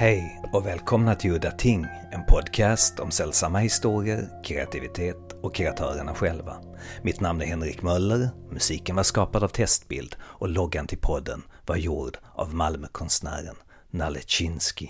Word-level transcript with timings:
Hej 0.00 0.40
och 0.52 0.66
välkomna 0.66 1.14
till 1.14 1.30
Udda 1.30 1.50
Ting, 1.50 1.86
en 2.12 2.24
podcast 2.24 3.00
om 3.00 3.10
sällsamma 3.10 3.58
historier, 3.58 4.42
kreativitet 4.44 5.32
och 5.42 5.54
kreatörerna 5.54 6.14
själva. 6.14 6.56
Mitt 7.02 7.20
namn 7.20 7.42
är 7.42 7.46
Henrik 7.46 7.82
Möller, 7.82 8.28
musiken 8.50 8.96
var 8.96 9.02
skapad 9.02 9.44
av 9.44 9.48
Testbild 9.48 10.16
och 10.20 10.48
loggan 10.48 10.86
till 10.86 10.98
podden 10.98 11.42
var 11.66 11.76
gjord 11.76 12.18
av 12.34 12.54
Malmökonstnären 12.54 13.56
Nalle 13.90 14.20
Chinsky. 14.26 14.88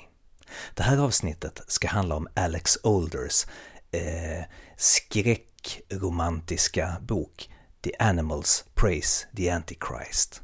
Det 0.74 0.82
här 0.82 0.98
avsnittet 0.98 1.62
ska 1.66 1.88
handla 1.88 2.16
om 2.16 2.28
Alex 2.34 2.78
Olders 2.82 3.46
eh, 3.90 4.44
skräckromantiska 4.76 6.96
bok 7.00 7.50
The 7.80 7.92
Animals 7.98 8.64
Praise 8.74 9.26
the 9.36 9.50
Antichrist. 9.50 10.42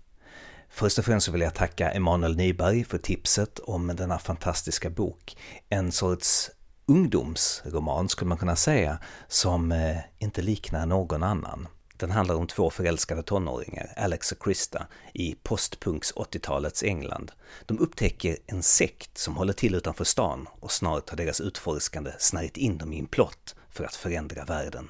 Först 0.77 0.98
och 0.98 1.05
främst 1.05 1.27
så 1.27 1.33
vill 1.33 1.41
jag 1.41 1.55
tacka 1.55 1.91
Emanuel 1.91 2.37
Nyberg 2.37 2.84
för 2.84 2.98
tipset 2.98 3.59
om 3.59 3.87
denna 3.87 4.19
fantastiska 4.19 4.91
bok. 4.91 5.37
En 5.69 5.92
sorts 5.92 6.51
ungdomsroman 6.87 8.09
skulle 8.09 8.28
man 8.28 8.38
kunna 8.38 8.56
säga, 8.56 8.98
som 9.29 9.73
eh, 9.73 9.96
inte 10.18 10.42
liknar 10.42 10.87
någon 10.87 11.23
annan. 11.23 11.68
Den 11.96 12.10
handlar 12.10 12.34
om 12.34 12.46
två 12.46 12.70
förälskade 12.70 13.23
tonåringar, 13.23 13.92
Alex 13.96 14.32
och 14.32 14.42
Krista, 14.45 14.87
i 15.12 15.34
postpunks 15.42 16.15
80-talets 16.15 16.82
England. 16.82 17.32
De 17.66 17.79
upptäcker 17.79 18.37
en 18.46 18.62
sekt 18.62 19.18
som 19.18 19.37
håller 19.37 19.52
till 19.52 19.74
utanför 19.74 20.04
stan 20.04 20.48
och 20.60 20.73
snart 20.73 21.10
har 21.10 21.16
deras 21.16 21.41
utforskande 21.41 22.10
snärjt 22.18 22.56
in 22.56 22.79
dem 22.79 22.93
i 22.93 22.98
en 22.98 23.06
plott 23.06 23.54
för 23.70 23.84
att 23.84 23.95
förändra 23.95 24.45
världen. 24.45 24.88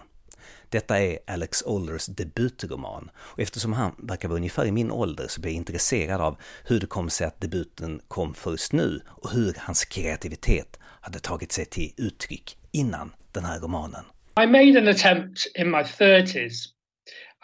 Detta 0.74 1.00
är 1.00 1.18
Alex 1.26 1.62
Olders 1.62 2.06
debutroman 2.06 3.10
och 3.16 3.40
eftersom 3.40 3.72
han 3.72 3.94
verkar 3.98 4.28
vara 4.28 4.36
ungefär 4.36 4.66
i 4.66 4.72
min 4.72 4.90
ålder 4.90 5.26
så 5.28 5.40
blir 5.40 5.52
jag 5.52 5.56
intresserad 5.56 6.20
av 6.20 6.36
hur 6.64 6.80
det 6.80 6.86
kom 6.86 7.10
sig 7.10 7.26
att 7.26 7.40
debuten 7.40 8.00
kom 8.08 8.34
först 8.34 8.72
nu 8.72 9.00
och 9.06 9.30
hur 9.30 9.54
hans 9.58 9.84
kreativitet 9.84 10.78
hade 11.00 11.18
tagit 11.18 11.52
sig 11.52 11.64
till 11.64 11.92
uttryck 11.96 12.56
innan 12.72 13.12
den 13.32 13.44
här 13.44 13.60
romanen. 13.60 14.04
I 14.40 14.46
made 14.46 14.78
an 14.78 14.88
attempt 14.88 15.46
in 15.54 15.70
my 15.70 15.82
30s. 15.82 16.52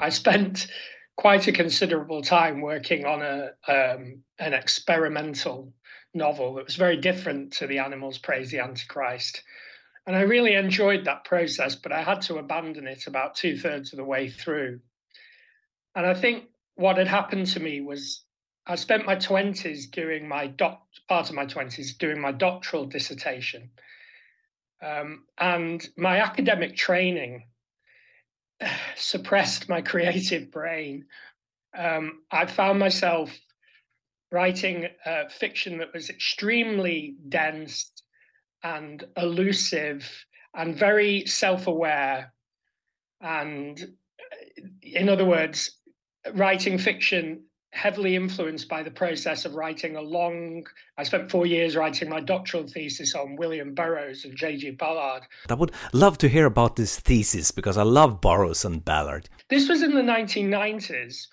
I 0.08 0.10
spent 0.10 0.58
quite 1.22 1.50
a 1.50 1.54
considerable 1.54 2.22
time 2.22 2.60
working 2.60 3.06
on 3.06 3.22
a 3.22 3.42
um, 3.72 4.22
an 4.38 4.54
experimental 4.54 5.72
novel 6.14 6.54
that 6.54 6.64
was 6.64 6.76
very 6.76 6.96
different 7.00 7.52
to 7.52 7.66
the 7.66 7.78
Animals 7.78 8.18
Praise 8.18 8.50
the 8.50 8.62
Antichrist. 8.62 9.42
And 10.06 10.16
I 10.16 10.22
really 10.22 10.54
enjoyed 10.54 11.04
that 11.04 11.24
process, 11.24 11.74
but 11.74 11.92
I 11.92 12.02
had 12.02 12.22
to 12.22 12.38
abandon 12.38 12.86
it 12.86 13.06
about 13.06 13.34
two 13.34 13.56
thirds 13.56 13.92
of 13.92 13.98
the 13.98 14.04
way 14.04 14.30
through. 14.30 14.80
And 15.94 16.06
I 16.06 16.14
think 16.14 16.44
what 16.74 16.96
had 16.96 17.08
happened 17.08 17.46
to 17.48 17.60
me 17.60 17.80
was 17.80 18.24
I 18.66 18.76
spent 18.76 19.06
my 19.06 19.16
20s 19.16 19.90
doing 19.90 20.28
my 20.28 20.46
doc, 20.46 20.82
part 21.08 21.28
of 21.28 21.34
my 21.34 21.44
20s 21.44 21.98
doing 21.98 22.20
my 22.20 22.32
doctoral 22.32 22.86
dissertation. 22.86 23.70
Um, 24.82 25.24
and 25.38 25.86
my 25.96 26.20
academic 26.20 26.76
training 26.76 27.44
suppressed 28.96 29.68
my 29.68 29.80
creative 29.92 30.50
brain. 30.50 31.04
Um, 31.76 32.22
I 32.30 32.46
found 32.46 32.78
myself 32.78 33.38
writing 34.32 34.88
uh, 35.04 35.24
fiction 35.28 35.78
that 35.78 35.92
was 35.92 36.08
extremely 36.08 37.16
dense 37.28 37.90
and 38.62 39.04
elusive 39.16 40.08
and 40.54 40.76
very 40.76 41.26
self 41.26 41.66
aware. 41.66 42.32
And 43.20 43.96
in 44.82 45.08
other 45.08 45.24
words, 45.24 45.70
writing 46.34 46.78
fiction 46.78 47.42
heavily 47.72 48.16
influenced 48.16 48.68
by 48.68 48.82
the 48.82 48.90
process 48.90 49.44
of 49.44 49.54
writing 49.54 49.94
a 49.94 50.00
long 50.00 50.64
i 50.98 51.04
spent 51.04 51.30
four 51.30 51.46
years 51.46 51.76
writing 51.76 52.08
my 52.08 52.20
doctoral 52.20 52.66
thesis 52.66 53.14
on 53.14 53.36
william 53.36 53.74
burroughs 53.74 54.24
and 54.24 54.36
j.g 54.36 54.72
ballard 54.72 55.22
i 55.48 55.54
would 55.54 55.70
love 55.92 56.18
to 56.18 56.28
hear 56.28 56.46
about 56.46 56.74
this 56.74 56.98
thesis 56.98 57.52
because 57.52 57.78
i 57.78 57.82
love 57.82 58.20
burroughs 58.20 58.64
and 58.64 58.84
ballard 58.84 59.28
this 59.48 59.68
was 59.68 59.82
in 59.82 59.94
the 59.94 60.02
1990s 60.02 61.28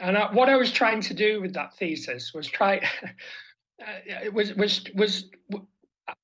and 0.00 0.16
I, 0.16 0.32
what 0.32 0.48
i 0.48 0.56
was 0.56 0.72
trying 0.72 1.02
to 1.02 1.14
do 1.14 1.42
with 1.42 1.52
that 1.54 1.76
thesis 1.76 2.32
was 2.32 2.46
try 2.46 2.78
uh, 3.86 4.30
was 4.32 4.54
was 4.54 4.86
was 4.94 5.26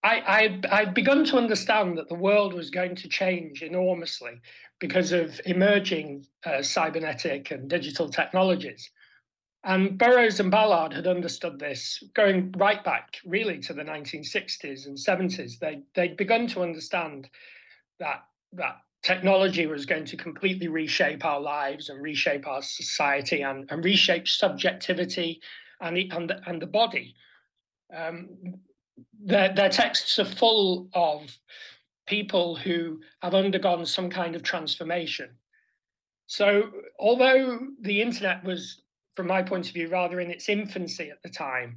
I, 0.03 0.61
I, 0.73 0.81
I'd 0.81 0.95
begun 0.95 1.25
to 1.27 1.37
understand 1.37 1.99
that 1.99 2.09
the 2.09 2.15
world 2.15 2.53
was 2.53 2.71
going 2.71 2.97
to 2.97 3.09
change 3.09 3.63
enormously 3.63 4.41
because 4.81 5.13
of 5.13 5.41
emerging 5.47 6.27
uh, 6.45 6.63
cybernetic 6.63 7.51
and 7.51 7.69
digital 7.69 8.09
technologies. 8.09 8.91
And 9.65 9.99
Burroughs 9.99 10.41
and 10.41 10.51
Ballard 10.51 10.93
had 10.93 11.07
understood 11.07 11.59
this 11.59 12.03
going 12.15 12.55
right 12.57 12.83
back 12.85 13.19
really 13.25 13.59
to 13.61 13.73
the 13.73 13.83
1960s 13.83 14.87
and 14.87 14.97
70s. 14.97 15.59
They, 15.59 15.83
they'd 15.95 16.17
begun 16.17 16.47
to 16.49 16.63
understand 16.63 17.29
that, 17.99 18.25
that 18.53 18.77
technology 19.03 19.67
was 19.67 19.85
going 19.85 20.05
to 20.07 20.17
completely 20.17 20.69
reshape 20.69 21.25
our 21.25 21.41
lives 21.41 21.89
and 21.89 22.01
reshape 22.01 22.47
our 22.47 22.63
society 22.63 23.43
and, 23.43 23.71
and 23.71 23.85
reshape 23.85 24.29
subjectivity 24.29 25.41
and 25.81 25.97
the, 25.97 26.11
and 26.13 26.31
the, 26.31 26.41
and 26.49 26.63
the 26.63 26.67
body. 26.67 27.15
Um, 27.95 28.29
their, 29.25 29.55
their 29.55 29.69
texts 29.69 30.19
are 30.19 30.25
full 30.25 30.89
of 30.95 31.39
people 32.07 32.57
who 32.57 33.01
have 33.23 33.35
undergone 33.35 33.85
some 33.85 34.09
kind 34.11 34.35
of 34.35 34.43
transformation. 34.43 35.31
So, 36.27 36.71
although 36.99 37.59
the 37.81 38.03
internet 38.03 38.45
was, 38.45 38.83
from 39.15 39.27
my 39.27 39.43
point 39.43 39.69
of 39.69 39.75
view, 39.75 39.89
rather 39.89 40.21
in 40.21 40.31
its 40.31 40.49
infancy 40.49 41.11
at 41.11 41.23
the 41.23 41.31
time, 41.31 41.77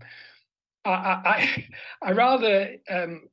I, 0.85 0.91
I, 0.91 1.65
I 2.01 2.11
rather 2.13 2.75
um, 2.89 3.29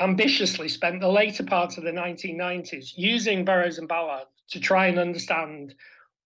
ambitiously 0.00 0.68
spent 0.68 1.00
the 1.00 1.08
later 1.08 1.44
part 1.44 1.78
of 1.78 1.84
the 1.84 1.90
1990s 1.90 2.92
using 2.96 3.44
Burroughs 3.44 3.78
and 3.78 3.88
Ballard 3.88 4.26
to 4.50 4.60
try 4.60 4.86
and 4.86 4.98
understand 4.98 5.74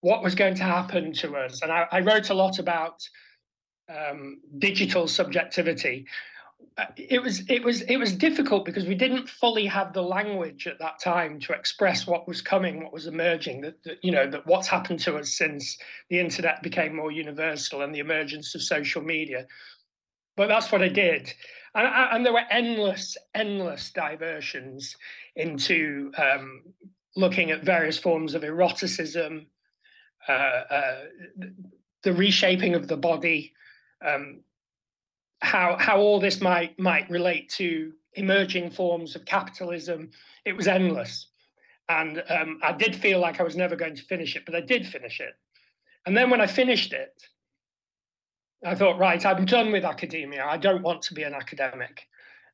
what 0.01 0.23
was 0.23 0.35
going 0.35 0.55
to 0.55 0.63
happen 0.63 1.13
to 1.13 1.37
us. 1.37 1.61
And 1.61 1.71
I, 1.71 1.87
I 1.91 1.99
wrote 2.01 2.29
a 2.29 2.33
lot 2.33 2.59
about 2.59 3.07
um, 3.89 4.39
digital 4.59 5.07
subjectivity 5.07 6.05
it 6.97 7.21
was 7.21 7.43
it 7.49 7.63
was 7.63 7.81
it 7.83 7.97
was 7.97 8.13
difficult 8.13 8.65
because 8.65 8.85
we 8.85 8.95
didn't 8.95 9.29
fully 9.29 9.65
have 9.65 9.93
the 9.93 10.01
language 10.01 10.67
at 10.67 10.79
that 10.79 10.99
time 10.99 11.39
to 11.41 11.53
express 11.53 12.07
what 12.07 12.27
was 12.27 12.41
coming, 12.41 12.83
what 12.83 12.93
was 12.93 13.07
emerging. 13.07 13.61
That, 13.61 13.83
that, 13.83 13.97
you 14.03 14.11
know 14.11 14.29
that 14.29 14.45
what's 14.47 14.67
happened 14.67 14.99
to 15.01 15.17
us 15.17 15.37
since 15.37 15.77
the 16.09 16.19
internet 16.19 16.63
became 16.63 16.95
more 16.95 17.11
universal 17.11 17.81
and 17.81 17.93
the 17.93 17.99
emergence 17.99 18.55
of 18.55 18.61
social 18.61 19.01
media. 19.01 19.45
But 20.37 20.47
that's 20.47 20.71
what 20.71 20.81
I 20.81 20.87
did, 20.87 21.33
and, 21.75 21.87
and 21.87 22.25
there 22.25 22.33
were 22.33 22.45
endless, 22.49 23.17
endless 23.35 23.91
diversions 23.91 24.95
into 25.35 26.11
um, 26.17 26.63
looking 27.15 27.51
at 27.51 27.63
various 27.63 27.97
forms 27.97 28.33
of 28.33 28.43
eroticism, 28.43 29.45
uh, 30.27 30.31
uh, 30.31 30.99
the 32.03 32.13
reshaping 32.13 32.75
of 32.75 32.87
the 32.87 32.97
body. 32.97 33.53
Um, 34.05 34.41
how 35.41 35.75
how 35.79 35.97
all 35.99 36.19
this 36.19 36.41
might 36.41 36.77
might 36.79 37.09
relate 37.09 37.49
to 37.49 37.93
emerging 38.13 38.71
forms 38.71 39.15
of 39.15 39.25
capitalism. 39.25 40.09
It 40.45 40.55
was 40.55 40.67
endless, 40.67 41.27
and 41.89 42.23
um, 42.29 42.59
I 42.63 42.73
did 42.73 42.95
feel 42.95 43.19
like 43.19 43.39
I 43.39 43.43
was 43.43 43.55
never 43.55 43.75
going 43.75 43.95
to 43.95 44.03
finish 44.03 44.35
it, 44.35 44.43
but 44.45 44.55
I 44.55 44.61
did 44.61 44.85
finish 44.85 45.19
it. 45.19 45.33
And 46.05 46.17
then 46.17 46.29
when 46.29 46.41
I 46.41 46.47
finished 46.47 46.93
it, 46.93 47.13
I 48.65 48.75
thought, 48.75 48.97
right, 48.97 49.23
I'm 49.25 49.45
done 49.45 49.71
with 49.71 49.85
academia. 49.85 50.45
I 50.45 50.57
don't 50.57 50.83
want 50.83 51.01
to 51.03 51.13
be 51.13 51.23
an 51.23 51.33
academic. 51.33 52.07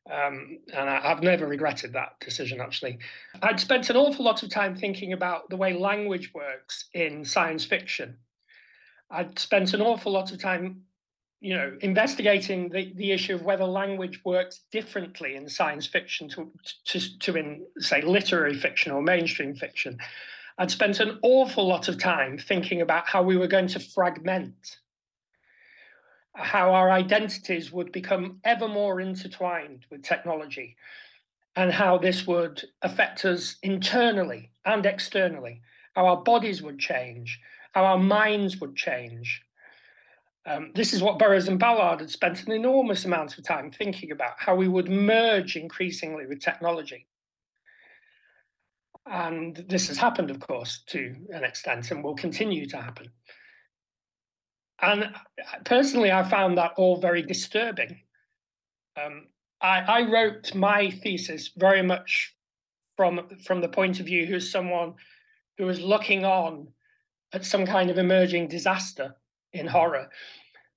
Um, 0.10 0.60
and 0.74 0.90
I, 0.90 1.02
have 1.02 1.22
never 1.22 1.48
regretted 1.48 1.92
that 1.94 2.20
decision, 2.22 2.62
actually. 2.62 2.98
I'd 3.42 3.60
spent 3.60 3.90
an 3.90 3.98
awful 3.98 4.24
lot 4.24 4.42
of 4.42 4.50
time 4.50 4.76
thinking 4.76 5.12
about 5.12 5.50
the 5.50 5.58
way 5.58 5.74
language 5.74 6.34
works 6.34 6.86
in 6.94 7.26
science 7.26 7.66
fiction. 7.66 8.18
I'd 9.10 9.38
spent 9.38 9.74
an 9.74 9.82
awful 9.82 10.14
lot 10.14 10.32
of 10.32 10.40
time 10.40 10.84
you 11.40 11.54
know, 11.56 11.78
investigating 11.82 12.70
the, 12.70 12.92
the 12.96 13.12
issue 13.12 13.36
of 13.36 13.44
whether 13.44 13.64
language 13.64 14.20
works 14.26 14.62
differently 14.72 15.36
in 15.36 15.48
science 15.48 15.86
fiction 15.86 16.28
to, 16.30 16.52
to, 16.86 17.20
to 17.20 17.36
in, 17.36 17.66
say, 17.78 18.02
literary 18.02 18.56
fiction 18.56 18.92
or 18.92 19.02
mainstream 19.02 19.54
fiction, 19.54 20.00
I'd 20.58 20.72
spent 20.72 21.00
an 21.00 21.20
awful 21.22 21.68
lot 21.68 21.88
of 21.88 22.00
time 22.00 22.40
thinking 22.40 22.82
about 22.82 23.08
how 23.08 23.22
we 23.22 23.38
were 23.38 23.48
going 23.48 23.68
to 23.68 23.80
fragment, 23.80 24.78
how 26.34 26.74
our 26.74 26.90
identities 26.90 27.72
would 27.72 27.92
become 27.92 28.40
ever 28.44 28.68
more 28.68 29.00
intertwined 29.00 29.86
with 29.92 30.02
technology, 30.02 30.76
and 31.56 31.72
how 31.72 32.00
this 32.00 32.26
would 32.26 32.64
affect 32.82 33.26
us 33.26 33.58
internally 33.62 34.52
and 34.66 34.88
externally, 34.88 35.62
how 35.96 36.08
our 36.08 36.24
bodies 36.24 36.64
would 36.64 36.80
change, 36.80 37.40
how 37.74 37.86
our 37.86 38.00
minds 38.00 38.58
would 38.60 38.76
change 38.76 39.44
um, 40.48 40.72
this 40.74 40.94
is 40.94 41.02
what 41.02 41.20
Burroughs 41.20 41.50
and 41.50 41.60
Ballard 41.60 42.00
had 42.00 42.10
spent 42.10 42.46
an 42.46 42.54
enormous 42.54 43.04
amount 43.04 43.38
of 43.38 43.44
time 43.44 43.70
thinking 43.70 44.12
about 44.12 44.34
how 44.38 44.56
we 44.56 44.70
would 44.70 44.90
merge 44.90 45.58
increasingly 45.58 46.26
with 46.26 46.40
technology. 46.40 47.06
And 49.06 49.66
this 49.68 49.90
has 49.90 49.98
happened, 49.98 50.32
of 50.32 50.40
course, 50.40 50.84
to 50.88 51.16
an 51.32 51.44
extent 51.44 51.92
and 51.92 52.02
will 52.02 52.16
continue 52.16 52.66
to 52.68 52.78
happen. 52.78 53.10
And 54.82 55.12
personally, 55.66 56.12
I 56.12 56.24
found 56.24 56.58
that 56.58 56.74
all 56.78 57.02
very 57.02 57.22
disturbing. 57.22 58.00
Um, 59.02 59.28
I, 59.62 59.80
I 59.80 60.02
wrote 60.10 60.56
my 60.56 60.92
thesis 60.92 61.52
very 61.58 61.82
much 61.82 62.34
from 62.96 63.30
from 63.46 63.62
the 63.62 63.70
point 63.70 64.00
of 64.00 64.06
view 64.06 64.26
who's 64.26 64.52
someone 64.52 64.94
who 65.58 65.66
was 65.66 65.80
looking 65.82 66.26
on 66.26 66.68
at 67.34 67.46
some 67.46 67.66
kind 67.66 67.90
of 67.90 67.98
emerging 67.98 68.48
disaster 68.48 69.16
in 69.54 69.68
horror. 69.68 70.10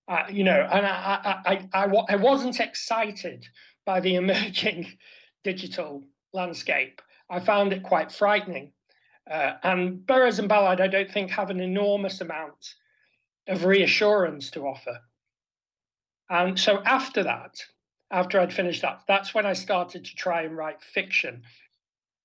Uh, 0.08 0.24
you 0.28 0.44
know, 0.44 0.68
and 0.72 0.86
I, 0.86 1.40
I, 1.44 1.52
I, 1.52 1.84
I, 1.84 2.04
I 2.10 2.16
wasn't 2.16 2.58
excited 2.60 3.46
by 3.84 4.00
the 4.00 4.14
emerging 4.22 4.86
digital 5.44 6.02
landscape. 6.32 7.00
I 7.28 7.40
found 7.40 7.72
it 7.72 7.82
quite 7.82 8.10
frightening. 8.10 8.72
Uh, 9.30 9.54
and 9.62 10.04
Burroughs 10.06 10.40
and 10.40 10.48
Ballard, 10.48 10.80
I 10.80 10.88
don't 10.88 11.10
think, 11.10 11.30
have 11.30 11.50
an 11.50 11.60
enormous 11.60 12.20
amount 12.20 12.74
of 13.46 13.64
reassurance 13.64 14.50
to 14.50 14.66
offer. 14.66 14.98
And 16.28 16.58
so 16.58 16.82
after 16.84 17.22
that, 17.22 17.62
after 18.10 18.40
I'd 18.40 18.52
finished 18.52 18.82
that, 18.82 19.02
that's 19.06 19.34
when 19.34 19.46
I 19.46 19.52
started 19.52 20.04
to 20.04 20.14
try 20.16 20.42
and 20.42 20.56
write 20.56 20.82
fiction. 20.82 21.42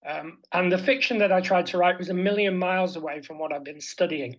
Um, 0.05 0.39
and 0.51 0.71
the 0.71 0.77
fiction 0.77 1.17
that 1.19 1.31
I 1.31 1.41
tried 1.41 1.65
to 1.67 1.77
write 1.77 1.97
was 1.97 2.09
a 2.09 2.13
million 2.13 2.57
miles 2.57 2.95
away 2.95 3.21
from 3.21 3.39
what 3.39 3.51
I've 3.51 3.63
been 3.63 3.81
studying. 3.81 4.37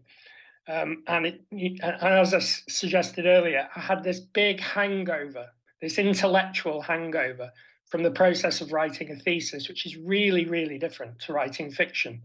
Um, 0.68 1.02
and, 1.06 1.26
it, 1.26 1.80
as 1.82 2.34
I 2.34 2.38
suggested 2.40 3.26
earlier, 3.26 3.68
I 3.74 3.80
had 3.80 4.02
this 4.02 4.20
big 4.20 4.60
hangover, 4.60 5.46
this 5.80 5.98
intellectual 5.98 6.82
hangover 6.82 7.52
from 7.86 8.02
the 8.02 8.10
process 8.10 8.60
of 8.60 8.72
writing 8.72 9.12
a 9.12 9.16
thesis, 9.16 9.68
which 9.68 9.86
is 9.86 9.96
really, 9.96 10.44
really 10.44 10.78
different 10.78 11.20
to 11.20 11.32
writing 11.32 11.70
fiction. 11.70 12.20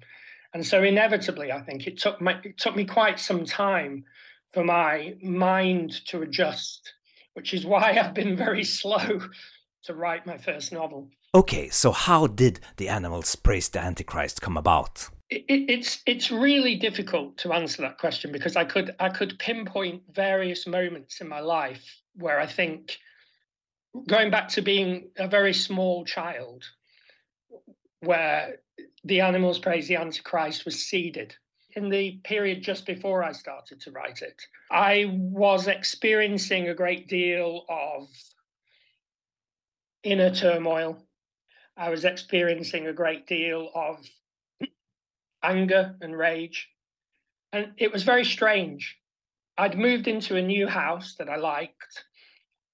And 0.53 0.65
so 0.65 0.83
inevitably, 0.83 1.51
I 1.51 1.61
think 1.61 1.87
it 1.87 1.97
took 1.97 2.19
my, 2.19 2.39
it 2.43 2.57
took 2.57 2.75
me 2.75 2.85
quite 2.85 3.19
some 3.19 3.45
time 3.45 4.03
for 4.51 4.63
my 4.63 5.15
mind 5.21 6.05
to 6.07 6.23
adjust, 6.23 6.93
which 7.33 7.53
is 7.53 7.65
why 7.65 7.91
I've 7.99 8.13
been 8.13 8.35
very 8.35 8.63
slow 8.63 9.21
to 9.83 9.93
write 9.93 10.25
my 10.25 10.37
first 10.37 10.71
novel. 10.71 11.09
Okay, 11.33 11.69
so 11.69 11.91
how 11.91 12.27
did 12.27 12.59
the 12.77 12.89
animals 12.89 13.35
praise 13.35 13.69
the 13.69 13.79
Antichrist 13.79 14.41
come 14.41 14.57
about? 14.57 15.09
It, 15.31 15.45
it's 15.47 16.01
it's 16.05 16.29
really 16.29 16.75
difficult 16.75 17.37
to 17.37 17.53
answer 17.53 17.81
that 17.83 17.97
question 17.97 18.31
because 18.31 18.55
I 18.57 18.65
could 18.65 18.93
I 18.99 19.09
could 19.09 19.39
pinpoint 19.39 20.03
various 20.11 20.67
moments 20.67 21.21
in 21.21 21.27
my 21.27 21.39
life 21.39 22.01
where 22.15 22.39
I 22.39 22.45
think 22.45 22.97
going 24.07 24.29
back 24.29 24.49
to 24.49 24.61
being 24.61 25.09
a 25.17 25.27
very 25.27 25.53
small 25.53 26.03
child 26.05 26.63
where 28.01 28.57
the 29.05 29.21
animals 29.21 29.57
praise 29.57 29.87
the 29.87 29.95
Antichrist 29.95 30.65
was 30.65 30.85
seeded 30.85 31.35
in 31.75 31.89
the 31.89 32.19
period 32.23 32.61
just 32.61 32.85
before 32.85 33.23
I 33.23 33.31
started 33.31 33.79
to 33.81 33.91
write 33.91 34.21
it. 34.21 34.41
I 34.69 35.05
was 35.09 35.67
experiencing 35.67 36.67
a 36.67 36.73
great 36.73 37.07
deal 37.07 37.63
of 37.69 38.09
inner 40.03 40.33
turmoil. 40.33 40.97
I 41.77 41.89
was 41.89 42.03
experiencing 42.03 42.87
a 42.87 42.93
great 42.93 43.27
deal 43.27 43.69
of 43.73 44.05
anger 45.43 45.95
and 46.01 46.17
rage. 46.17 46.69
And 47.53 47.71
it 47.77 47.91
was 47.91 48.03
very 48.03 48.25
strange. 48.25 48.97
I'd 49.57 49.77
moved 49.77 50.07
into 50.07 50.37
a 50.37 50.41
new 50.41 50.67
house 50.67 51.15
that 51.19 51.29
I 51.29 51.35
liked, 51.35 52.03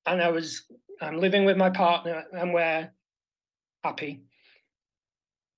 and 0.05 0.21
I 0.21 0.29
was 0.29 0.63
I'm 1.01 1.19
living 1.19 1.45
with 1.45 1.57
my 1.57 1.69
partner, 1.69 2.23
and 2.31 2.53
we're 2.53 2.89
happy. 3.83 4.23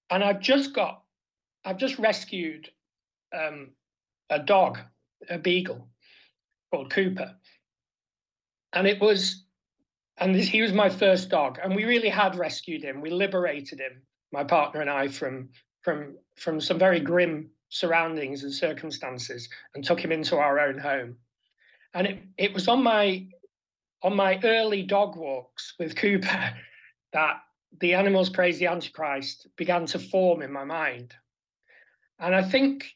And 0.09 0.23
I've 0.23 0.39
just 0.39 0.73
got, 0.73 1.03
I've 1.65 1.77
just 1.77 1.99
rescued 1.99 2.69
um, 3.37 3.71
a 4.29 4.39
dog, 4.39 4.79
a 5.29 5.37
beagle 5.37 5.87
called 6.71 6.91
Cooper, 6.91 7.35
and 8.73 8.87
it 8.87 9.01
was 9.01 9.43
and 10.19 10.35
this, 10.35 10.47
he 10.47 10.61
was 10.61 10.73
my 10.73 10.89
first 10.89 11.29
dog, 11.29 11.59
and 11.63 11.75
we 11.75 11.85
really 11.85 12.09
had 12.09 12.35
rescued 12.35 12.83
him. 12.83 13.01
We 13.01 13.09
liberated 13.09 13.79
him, 13.79 14.01
my 14.31 14.43
partner 14.43 14.81
and 14.81 14.89
I, 14.89 15.07
from 15.07 15.49
from 15.81 16.15
from 16.35 16.61
some 16.61 16.79
very 16.79 16.99
grim 16.99 17.49
surroundings 17.69 18.43
and 18.43 18.53
circumstances, 18.53 19.47
and 19.75 19.83
took 19.83 19.99
him 19.99 20.11
into 20.11 20.37
our 20.37 20.59
own 20.59 20.77
home. 20.77 21.15
And 21.93 22.07
it 22.07 22.19
it 22.37 22.53
was 22.53 22.67
on 22.67 22.83
my 22.83 23.27
on 24.01 24.15
my 24.15 24.39
early 24.43 24.83
dog 24.83 25.15
walks 25.15 25.73
with 25.79 25.95
Cooper 25.95 26.53
that 27.13 27.41
the 27.81 27.93
animals 27.93 28.29
praise 28.29 28.59
the 28.59 28.67
Antichrist 28.67 29.47
began 29.55 29.85
to 29.87 29.99
form 29.99 30.41
in 30.41 30.51
my 30.51 30.63
mind. 30.63 31.13
And 32.19 32.35
I 32.35 32.43
think 32.43 32.95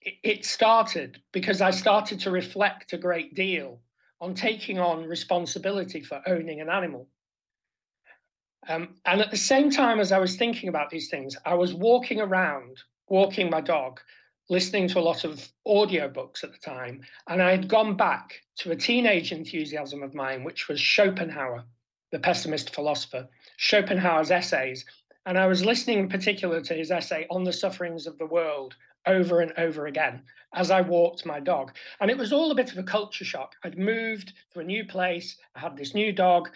it 0.00 0.44
started 0.44 1.22
because 1.32 1.60
I 1.60 1.70
started 1.70 2.18
to 2.20 2.30
reflect 2.30 2.92
a 2.92 2.98
great 2.98 3.34
deal 3.34 3.80
on 4.20 4.34
taking 4.34 4.78
on 4.78 5.04
responsibility 5.04 6.00
for 6.00 6.22
owning 6.26 6.60
an 6.60 6.68
animal. 6.68 7.08
Um, 8.68 8.94
and 9.06 9.20
at 9.20 9.30
the 9.30 9.36
same 9.36 9.70
time 9.70 9.98
as 9.98 10.12
I 10.12 10.18
was 10.18 10.36
thinking 10.36 10.68
about 10.68 10.90
these 10.90 11.08
things, 11.08 11.36
I 11.44 11.54
was 11.54 11.74
walking 11.74 12.20
around, 12.20 12.82
walking 13.08 13.50
my 13.50 13.60
dog, 13.60 14.00
listening 14.48 14.88
to 14.88 14.98
a 14.98 15.00
lot 15.00 15.24
of 15.24 15.48
audiobooks 15.66 16.44
at 16.44 16.52
the 16.52 16.58
time. 16.58 17.02
And 17.28 17.42
I 17.42 17.50
had 17.50 17.68
gone 17.68 17.96
back 17.96 18.40
to 18.58 18.70
a 18.70 18.76
teenage 18.76 19.32
enthusiasm 19.32 20.02
of 20.02 20.14
mine, 20.14 20.44
which 20.44 20.68
was 20.68 20.80
Schopenhauer, 20.80 21.64
the 22.12 22.18
pessimist 22.18 22.74
philosopher, 22.74 23.28
Schopenhauer's 23.56 24.30
essays. 24.30 24.84
And 25.26 25.38
I 25.38 25.46
was 25.46 25.64
listening 25.64 25.98
in 25.98 26.08
particular 26.08 26.60
to 26.60 26.74
his 26.74 26.90
essay 26.90 27.26
on 27.30 27.44
the 27.44 27.52
sufferings 27.52 28.06
of 28.06 28.18
the 28.18 28.26
world 28.26 28.76
over 29.06 29.40
and 29.40 29.52
over 29.56 29.86
again 29.86 30.22
as 30.54 30.70
I 30.70 30.80
walked 30.80 31.26
my 31.26 31.40
dog. 31.40 31.72
And 32.00 32.10
it 32.10 32.18
was 32.18 32.32
all 32.32 32.50
a 32.50 32.54
bit 32.54 32.72
of 32.72 32.78
a 32.78 32.82
culture 32.82 33.24
shock. 33.24 33.54
I'd 33.64 33.78
moved 33.78 34.34
to 34.52 34.60
a 34.60 34.64
new 34.64 34.84
place, 34.84 35.36
I 35.54 35.60
had 35.60 35.76
this 35.76 35.94
new 35.94 36.12
dog, 36.12 36.50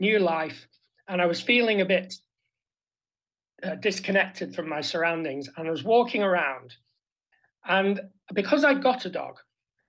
new 0.00 0.18
life, 0.18 0.66
and 1.08 1.20
I 1.20 1.26
was 1.26 1.40
feeling 1.40 1.80
a 1.80 1.86
bit 1.86 2.14
uh, 3.62 3.76
disconnected 3.76 4.54
from 4.54 4.68
my 4.68 4.80
surroundings. 4.80 5.48
And 5.56 5.66
I 5.66 5.70
was 5.70 5.84
walking 5.84 6.22
around. 6.22 6.74
And 7.66 8.00
because 8.34 8.64
I 8.64 8.74
got 8.74 9.04
a 9.04 9.10
dog, 9.10 9.38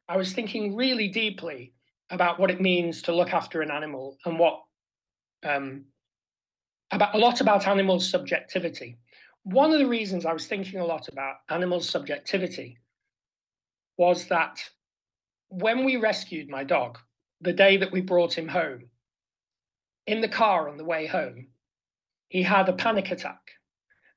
I 0.07 0.17
was 0.17 0.33
thinking 0.33 0.75
really 0.75 1.07
deeply 1.07 1.73
about 2.09 2.39
what 2.39 2.51
it 2.51 2.61
means 2.61 3.01
to 3.03 3.15
look 3.15 3.33
after 3.33 3.61
an 3.61 3.71
animal 3.71 4.17
and 4.25 4.37
what 4.37 4.61
um, 5.43 5.85
about 6.91 7.15
a 7.15 7.17
lot 7.17 7.41
about 7.41 7.67
animals' 7.67 8.09
subjectivity. 8.09 8.97
One 9.43 9.71
of 9.71 9.79
the 9.79 9.87
reasons 9.87 10.25
I 10.25 10.33
was 10.33 10.47
thinking 10.47 10.79
a 10.79 10.85
lot 10.85 11.07
about 11.07 11.37
animals' 11.49 11.89
subjectivity 11.89 12.77
was 13.97 14.27
that 14.27 14.63
when 15.49 15.85
we 15.85 15.97
rescued 15.97 16.49
my 16.49 16.63
dog, 16.63 16.97
the 17.41 17.53
day 17.53 17.77
that 17.77 17.91
we 17.91 18.01
brought 18.01 18.37
him 18.37 18.47
home, 18.47 18.89
in 20.07 20.21
the 20.21 20.27
car 20.27 20.69
on 20.69 20.77
the 20.77 20.85
way 20.85 21.05
home, 21.05 21.47
he 22.29 22.43
had 22.43 22.69
a 22.69 22.73
panic 22.73 23.11
attack. 23.11 23.39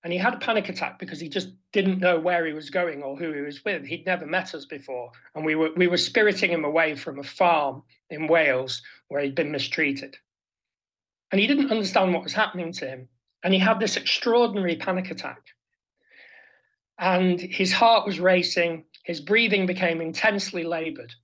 And 0.04 0.12
he 0.12 0.18
had 0.18 0.34
a 0.34 0.38
panic 0.38 0.68
attack 0.68 0.98
because 0.98 1.18
he 1.18 1.28
just 1.28 1.48
didn't 1.72 1.98
know 1.98 2.20
where 2.20 2.46
he 2.46 2.52
was 2.52 2.70
going 2.70 3.02
or 3.02 3.16
who 3.16 3.32
he 3.32 3.40
was 3.40 3.64
with. 3.64 3.84
He'd 3.84 4.06
never 4.06 4.26
met 4.26 4.54
us 4.54 4.64
before. 4.64 5.10
And 5.34 5.44
we 5.44 5.56
were, 5.56 5.70
we 5.76 5.88
were 5.88 5.96
spiriting 5.96 6.52
him 6.52 6.64
away 6.64 6.94
from 6.94 7.18
a 7.18 7.24
farm 7.24 7.82
in 8.08 8.28
Wales 8.28 8.80
where 9.08 9.22
he'd 9.22 9.34
been 9.34 9.50
mistreated. 9.50 10.16
And 11.32 11.40
he 11.40 11.46
didn't 11.46 11.72
understand 11.72 12.14
what 12.14 12.22
was 12.22 12.32
happening 12.32 12.72
to 12.74 12.86
him. 12.86 13.08
And 13.42 13.52
he 13.52 13.58
had 13.60 13.80
this 13.80 13.96
extraordinary 13.96 14.76
panic 14.76 15.10
attack. 15.10 15.42
And 16.98 17.40
his 17.40 17.72
heart 17.72 18.06
was 18.06 18.18
racing, 18.18 18.84
his 19.04 19.20
breathing 19.20 19.66
became 19.66 20.00
intensely 20.00 20.64
labored, 20.64 21.14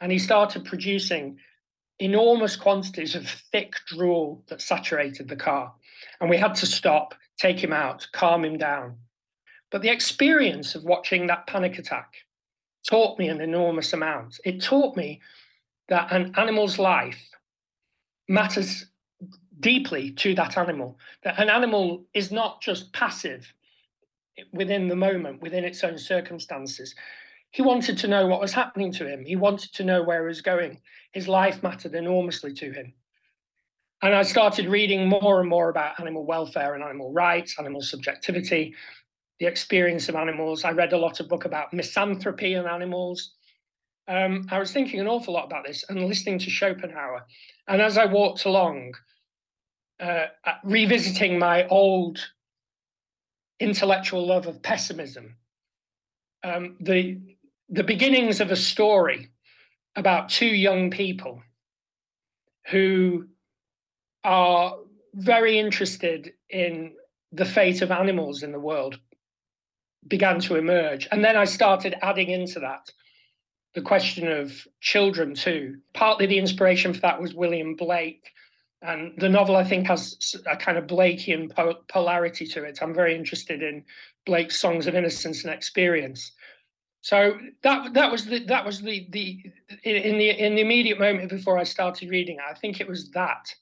and 0.00 0.10
he 0.10 0.18
started 0.18 0.64
producing 0.64 1.38
enormous 2.00 2.56
quantities 2.56 3.14
of 3.14 3.28
thick 3.28 3.74
drool 3.86 4.42
that 4.48 4.60
saturated 4.60 5.28
the 5.28 5.36
car. 5.36 5.72
And 6.20 6.30
we 6.30 6.36
had 6.36 6.54
to 6.56 6.66
stop, 6.66 7.14
take 7.38 7.62
him 7.62 7.72
out, 7.72 8.06
calm 8.12 8.44
him 8.44 8.58
down. 8.58 8.96
But 9.70 9.82
the 9.82 9.90
experience 9.90 10.74
of 10.74 10.84
watching 10.84 11.26
that 11.26 11.46
panic 11.46 11.78
attack 11.78 12.14
taught 12.88 13.18
me 13.18 13.28
an 13.28 13.40
enormous 13.40 13.92
amount. 13.92 14.38
It 14.44 14.62
taught 14.62 14.96
me 14.96 15.20
that 15.88 16.10
an 16.12 16.32
animal's 16.36 16.78
life 16.78 17.20
matters 18.28 18.86
deeply 19.60 20.12
to 20.12 20.34
that 20.34 20.56
animal, 20.56 20.98
that 21.24 21.38
an 21.38 21.50
animal 21.50 22.04
is 22.14 22.30
not 22.30 22.60
just 22.60 22.92
passive 22.92 23.52
within 24.52 24.88
the 24.88 24.96
moment, 24.96 25.42
within 25.42 25.64
its 25.64 25.82
own 25.82 25.98
circumstances. 25.98 26.94
He 27.50 27.62
wanted 27.62 27.98
to 27.98 28.08
know 28.08 28.26
what 28.26 28.40
was 28.40 28.52
happening 28.52 28.92
to 28.92 29.06
him. 29.06 29.24
He 29.24 29.36
wanted 29.36 29.72
to 29.74 29.84
know 29.84 30.02
where 30.02 30.22
he 30.22 30.28
was 30.28 30.42
going. 30.42 30.80
His 31.12 31.28
life 31.28 31.62
mattered 31.62 31.94
enormously 31.94 32.52
to 32.54 32.72
him. 32.72 32.92
And 34.02 34.14
I 34.14 34.22
started 34.22 34.66
reading 34.66 35.08
more 35.08 35.40
and 35.40 35.48
more 35.48 35.70
about 35.70 35.98
animal 35.98 36.24
welfare 36.24 36.74
and 36.74 36.84
animal 36.84 37.12
rights, 37.12 37.56
animal 37.58 37.82
subjectivity, 37.82 38.74
the 39.40 39.46
experience 39.46 40.08
of 40.08 40.14
animals. 40.14 40.64
I 40.64 40.70
read 40.70 40.92
a 40.92 40.98
lot 40.98 41.20
of 41.20 41.28
book 41.28 41.46
about 41.46 41.72
misanthropy 41.72 42.54
and 42.54 42.68
animals. 42.68 43.34
Um, 44.06 44.46
I 44.50 44.58
was 44.58 44.72
thinking 44.72 45.00
an 45.00 45.08
awful 45.08 45.34
lot 45.34 45.46
about 45.46 45.66
this 45.66 45.84
and 45.88 46.06
listening 46.06 46.38
to 46.40 46.50
Schopenhauer. 46.50 47.26
And 47.66 47.82
as 47.82 47.98
I 47.98 48.04
walked 48.04 48.44
along, 48.44 48.94
uh, 50.00 50.26
revisiting 50.62 51.38
my 51.38 51.66
old 51.66 52.18
intellectual 53.58 54.26
love 54.26 54.46
of 54.46 54.62
pessimism, 54.62 55.36
um, 56.44 56.76
the 56.80 57.18
the 57.68 57.84
beginnings 57.84 58.40
of 58.40 58.50
a 58.50 58.56
story 58.56 59.30
about 59.96 60.28
two 60.28 60.46
young 60.46 60.90
people 60.90 61.42
who 62.70 63.26
are 64.24 64.76
very 65.14 65.58
interested 65.58 66.32
in 66.50 66.92
the 67.32 67.44
fate 67.44 67.82
of 67.82 67.90
animals 67.90 68.42
in 68.42 68.52
the 68.52 68.60
world 68.60 68.98
began 70.06 70.40
to 70.40 70.56
emerge. 70.56 71.08
And 71.10 71.24
then 71.24 71.36
I 71.36 71.44
started 71.44 71.96
adding 72.02 72.30
into 72.30 72.60
that 72.60 72.90
the 73.74 73.82
question 73.82 74.28
of 74.28 74.66
children 74.80 75.34
too. 75.34 75.76
Partly 75.94 76.26
the 76.26 76.38
inspiration 76.38 76.94
for 76.94 77.00
that 77.00 77.20
was 77.20 77.34
William 77.34 77.74
Blake. 77.74 78.30
And 78.80 79.12
the 79.18 79.28
novel, 79.28 79.56
I 79.56 79.64
think, 79.64 79.86
has 79.88 80.36
a 80.46 80.56
kind 80.56 80.78
of 80.78 80.86
Blakean 80.86 81.50
polarity 81.88 82.46
to 82.46 82.64
it. 82.64 82.78
I'm 82.80 82.94
very 82.94 83.14
interested 83.14 83.62
in 83.62 83.84
Blake's 84.24 84.58
songs 84.58 84.86
of 84.86 84.94
innocence 84.94 85.44
and 85.44 85.52
experience. 85.52 86.32
So 87.00 87.38
that 87.62 87.94
that 87.94 88.10
was 88.10 88.26
the 88.26 88.44
that 88.46 88.64
was 88.64 88.80
the 88.80 89.06
the 89.10 89.40
in 89.84 90.18
the 90.18 90.30
in 90.30 90.54
the 90.56 90.60
immediate 90.60 90.98
moment 90.98 91.30
before 91.30 91.58
I 91.58 91.64
started 91.64 92.10
reading. 92.10 92.38
I 92.48 92.54
think 92.54 92.80
it 92.80 92.88
was 92.88 93.10
that. 93.10 93.54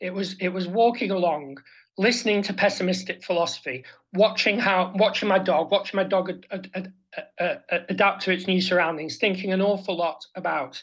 It 0.00 0.12
was 0.12 0.34
it 0.40 0.48
was 0.48 0.66
walking 0.66 1.10
along 1.10 1.58
listening 1.98 2.42
to 2.42 2.54
pessimistic 2.54 3.22
philosophy, 3.24 3.84
watching 4.14 4.58
how 4.58 4.92
watching 4.94 5.28
my 5.28 5.38
dog, 5.38 5.70
watching 5.70 5.96
my 5.96 6.04
dog 6.04 6.30
ad, 6.50 6.70
ad, 6.74 6.92
ad, 7.38 7.84
adapt 7.88 8.22
to 8.22 8.32
its 8.32 8.46
new 8.46 8.60
surroundings, 8.60 9.18
thinking 9.18 9.52
an 9.52 9.60
awful 9.60 9.96
lot 9.96 10.24
about 10.36 10.80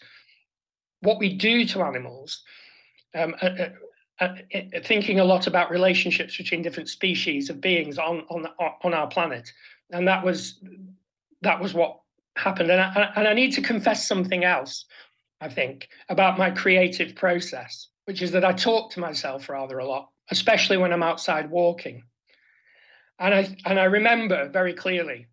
what 1.02 1.18
we 1.18 1.34
do 1.34 1.66
to 1.66 1.82
animals, 1.82 2.44
um, 3.16 3.36
uh, 3.42 3.70
uh, 4.20 4.36
thinking 4.84 5.20
a 5.20 5.24
lot 5.24 5.48
about 5.48 5.72
relationships 5.72 6.38
between 6.38 6.62
different 6.62 6.90
species 6.90 7.50
of 7.50 7.62
beings 7.62 7.98
on 7.98 8.22
on 8.30 8.46
on 8.84 8.94
our 8.94 9.08
planet, 9.08 9.50
and 9.92 10.08
that 10.08 10.24
was 10.24 10.60
that 11.46 11.62
was 11.62 11.74
what 11.74 12.00
happened. 12.36 12.70
And 12.70 12.82
I, 12.82 13.12
and 13.16 13.28
I 13.28 13.34
need 13.34 13.54
to 13.54 13.62
confess 13.62 14.08
something 14.08 14.44
else. 14.44 14.86
I 15.42 15.50
think 15.50 15.90
about 16.10 16.38
my 16.38 16.52
creative 16.52 17.16
process, 17.16 17.88
which 18.06 18.22
is 18.22 18.32
that 18.32 18.46
I 18.46 18.54
talk 18.54 18.92
to 18.92 19.00
myself 19.00 19.50
rather 19.50 19.80
a 19.80 19.86
lot 19.86 20.10
especially 20.32 20.78
when 20.78 20.92
I'm 20.92 21.04
outside 21.04 21.50
walking. 21.50 22.04
And 23.20 23.34
I 23.34 23.56
and 23.66 23.80
I 23.80 23.86
remember 23.86 24.50
very 24.50 24.74
clearly 24.74 25.28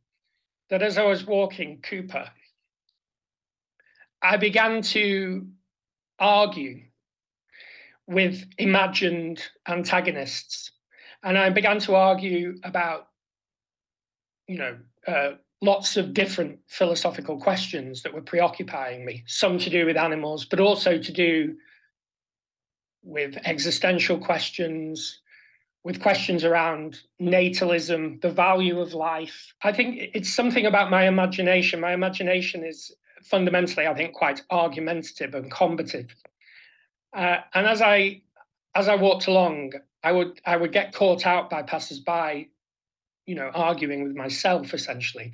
that 0.71 0.83
as 0.83 0.99
I 0.99 1.05
was 1.05 1.27
walking 1.27 1.81
Cooper, 1.83 2.29
I 4.23 4.37
began 4.37 4.83
to 4.83 5.49
argue 6.19 6.83
with 8.07 8.47
imagined 8.59 9.43
antagonists, 9.67 10.71
and 11.25 11.37
I 11.37 11.51
began 11.51 11.81
to 11.81 11.95
argue 11.95 12.59
about, 12.63 13.09
you 14.47 14.59
know, 14.59 14.79
uh, 15.07 15.33
lots 15.63 15.97
of 15.97 16.13
different 16.13 16.59
philosophical 16.67 17.39
questions 17.39 18.03
that 18.03 18.13
were 18.13 18.21
preoccupying 18.21 19.05
me. 19.05 19.23
Some 19.27 19.59
to 19.61 19.71
do 19.71 19.87
with 19.87 19.97
animals, 19.97 20.45
but 20.45 20.61
also 20.61 20.99
to 20.99 21.13
do 21.13 21.55
with 23.05 23.39
existential 23.45 24.19
questions, 24.19 25.21
with 25.85 26.03
questions 26.03 26.45
around 26.45 27.01
natalism, 27.21 28.21
the 28.21 28.31
value 28.31 28.81
of 28.81 28.93
life. 28.93 29.55
I 29.63 29.73
think 29.73 30.11
it's 30.15 30.35
something 30.35 30.67
about 30.67 30.91
my 30.91 31.07
imagination. 31.07 31.81
My 31.81 31.93
imagination 31.93 32.65
is 32.65 32.93
fundamentally, 33.23 33.87
I 33.87 33.95
think, 33.95 34.15
quite 34.15 34.43
argumentative 34.51 35.35
and 35.35 35.51
combative. 35.51 36.15
Uh, 37.17 37.39
and 37.55 37.67
as 37.67 37.81
I 37.81 38.23
as 38.75 38.89
I 38.89 38.97
walked 38.97 39.27
along, 39.27 39.75
I 40.03 40.13
would 40.13 40.41
I 40.45 40.57
would 40.57 40.73
get 40.73 40.95
caught 40.95 41.27
out 41.27 41.51
by 41.51 41.63
passers-by, 41.63 42.49
you 43.27 43.35
know, 43.35 43.51
arguing 43.55 44.03
with 44.03 44.17
myself 44.17 44.75
essentially. 44.75 45.33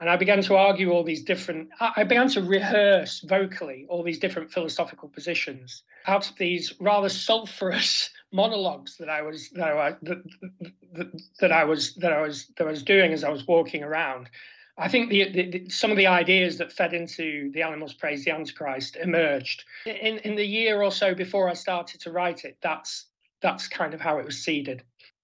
And 0.00 0.08
I 0.08 0.16
began 0.16 0.42
to 0.42 0.56
argue 0.56 0.92
all 0.92 1.04
these 1.04 1.22
different, 1.22 1.68
I 1.78 2.04
began 2.04 2.28
to 2.30 2.42
rehearse 2.42 3.20
vocally 3.20 3.84
all 3.90 4.02
these 4.02 4.18
different 4.18 4.50
philosophical 4.50 5.08
positions 5.08 5.82
out 6.06 6.28
of 6.28 6.36
these 6.36 6.72
rather 6.80 7.10
sulphurous 7.10 8.08
monologues 8.32 8.96
that 8.96 9.10
I 9.10 9.20
was 9.20 9.50
that 9.50 9.68
I, 9.68 9.96
that, 10.02 11.20
that, 11.40 11.52
I 11.52 11.64
was 11.64 11.94
that 11.96 12.12
I 12.12 12.22
was 12.22 12.46
that 12.56 12.66
I 12.66 12.70
was 12.70 12.82
doing 12.82 13.12
as 13.12 13.24
I 13.24 13.28
was 13.28 13.46
walking 13.46 13.82
around. 13.82 14.30
I 14.78 14.88
think 14.88 15.10
the, 15.10 15.30
the, 15.30 15.50
the, 15.50 15.68
some 15.68 15.90
of 15.90 15.98
the 15.98 16.06
ideas 16.06 16.56
that 16.56 16.72
fed 16.72 16.94
into 16.94 17.50
the 17.52 17.60
animals 17.60 17.92
praise 17.92 18.24
the 18.24 18.30
Antichrist 18.30 18.96
emerged 18.96 19.64
in 19.84 20.18
in 20.18 20.34
the 20.36 20.46
year 20.46 20.82
or 20.82 20.90
so 20.90 21.14
before 21.14 21.50
I 21.50 21.54
started 21.54 22.00
to 22.00 22.12
write 22.12 22.46
it. 22.46 22.56
That's 22.62 23.06
that's 23.42 23.68
kind 23.68 23.92
of 23.92 24.00
how 24.00 24.18
it 24.18 24.24
was 24.24 24.42
seeded. 24.42 24.82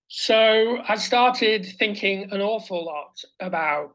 So 0.09 0.83
I 0.89 0.97
started 0.97 1.67
thinking 1.79 2.31
an 2.31 2.41
awful 2.41 2.85
lot 2.85 3.23
about 3.41 3.95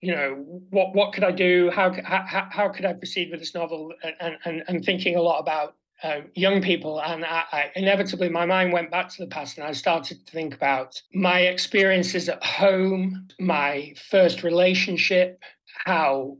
you 0.00 0.14
know 0.14 0.44
what 0.70 0.94
what 0.94 1.12
could 1.12 1.24
I 1.24 1.32
do? 1.32 1.70
How 1.70 1.92
how, 2.04 2.48
how 2.50 2.68
could 2.68 2.84
I 2.84 2.92
proceed 2.92 3.30
with 3.30 3.40
this 3.40 3.54
novel? 3.54 3.92
And 4.20 4.38
and, 4.44 4.62
and 4.68 4.84
thinking 4.84 5.16
a 5.16 5.22
lot 5.22 5.40
about 5.40 5.74
uh, 6.04 6.20
young 6.34 6.62
people, 6.62 7.02
and 7.02 7.24
I, 7.24 7.42
I, 7.50 7.70
inevitably 7.74 8.28
my 8.28 8.46
mind 8.46 8.72
went 8.72 8.90
back 8.90 9.08
to 9.08 9.24
the 9.24 9.30
past, 9.30 9.58
and 9.58 9.66
I 9.66 9.72
started 9.72 10.24
to 10.24 10.32
think 10.32 10.54
about 10.54 11.00
my 11.12 11.40
experiences 11.40 12.28
at 12.28 12.44
home, 12.44 13.26
my 13.40 13.92
first 14.08 14.44
relationship, 14.44 15.42
how 15.84 16.36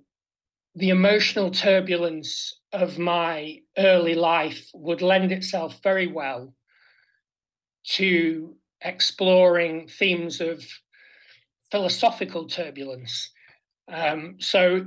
the 0.76 0.90
emotional 0.90 1.50
turbulence 1.50 2.60
of 2.72 2.98
my 2.98 3.58
early 3.76 4.14
life 4.14 4.70
would 4.74 5.02
lend 5.02 5.32
itself 5.32 5.80
very 5.82 6.06
well 6.06 6.54
to 7.82 8.54
exploring 8.82 9.88
themes 9.88 10.40
of 10.40 10.64
philosophical 11.70 12.46
turbulence 12.46 13.30
um, 13.92 14.36
so 14.38 14.84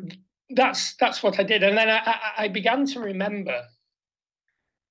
that's 0.52 0.96
that's 0.96 1.24
what 1.24 1.40
I 1.40 1.44
did, 1.44 1.64
and 1.64 1.78
then 1.78 1.90
I, 1.90 2.20
I, 2.38 2.48
began 2.48 2.86
to 2.88 3.00
remember. 3.00 3.64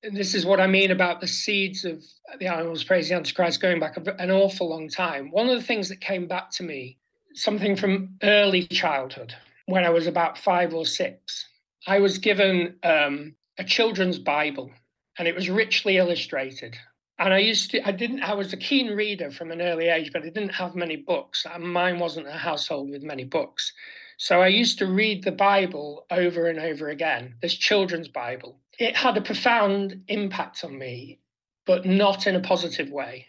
And 0.02 0.16
this 0.16 0.34
is 0.34 0.46
what 0.46 0.60
I 0.60 0.66
mean 0.66 0.90
about 0.90 1.20
the 1.20 1.26
seeds 1.26 1.84
of 1.84 2.02
the 2.38 2.46
animals 2.46 2.82
praise 2.82 3.08
the 3.08 3.14
Antichrist 3.14 3.60
going 3.60 3.78
back 3.78 3.98
an 4.18 4.30
awful 4.30 4.70
long 4.70 4.88
time. 4.88 5.30
One 5.30 5.48
of 5.48 5.58
the 5.58 5.66
things 5.66 5.90
that 5.90 6.00
came 6.00 6.26
back 6.26 6.50
to 6.52 6.62
me, 6.62 6.96
something 7.34 7.76
from 7.76 8.16
early 8.22 8.66
childhood, 8.66 9.34
when 9.66 9.84
I 9.84 9.90
was 9.90 10.06
about 10.06 10.38
five 10.38 10.72
or 10.72 10.86
six, 10.86 11.46
I 11.86 12.00
was 12.00 12.16
given 12.16 12.76
um, 12.82 13.34
a 13.58 13.64
children's 13.64 14.18
Bible, 14.18 14.70
and 15.18 15.28
it 15.28 15.34
was 15.34 15.50
richly 15.50 15.98
illustrated 15.98 16.76
and 17.20 17.34
I 17.34 17.38
used 17.38 17.70
to, 17.72 17.86
I 17.86 17.92
didn't, 17.92 18.22
I 18.22 18.32
was 18.32 18.54
a 18.54 18.56
keen 18.56 18.88
reader 18.88 19.30
from 19.30 19.50
an 19.50 19.60
early 19.60 19.88
age, 19.88 20.10
but 20.10 20.22
I 20.22 20.30
didn't 20.30 20.54
have 20.54 20.74
many 20.74 20.96
books. 20.96 21.46
Mine 21.58 21.98
wasn't 21.98 22.26
a 22.26 22.32
household 22.32 22.88
with 22.90 23.02
many 23.02 23.24
books. 23.24 23.74
So 24.16 24.40
I 24.40 24.48
used 24.48 24.78
to 24.78 24.86
read 24.86 25.22
the 25.22 25.32
Bible 25.32 26.06
over 26.10 26.46
and 26.46 26.58
over 26.58 26.88
again, 26.88 27.34
this 27.42 27.54
children's 27.54 28.08
Bible. 28.08 28.58
It 28.78 28.96
had 28.96 29.18
a 29.18 29.22
profound 29.22 30.02
impact 30.08 30.64
on 30.64 30.78
me, 30.78 31.20
but 31.66 31.84
not 31.84 32.26
in 32.26 32.36
a 32.36 32.40
positive 32.40 32.90
way. 32.90 33.26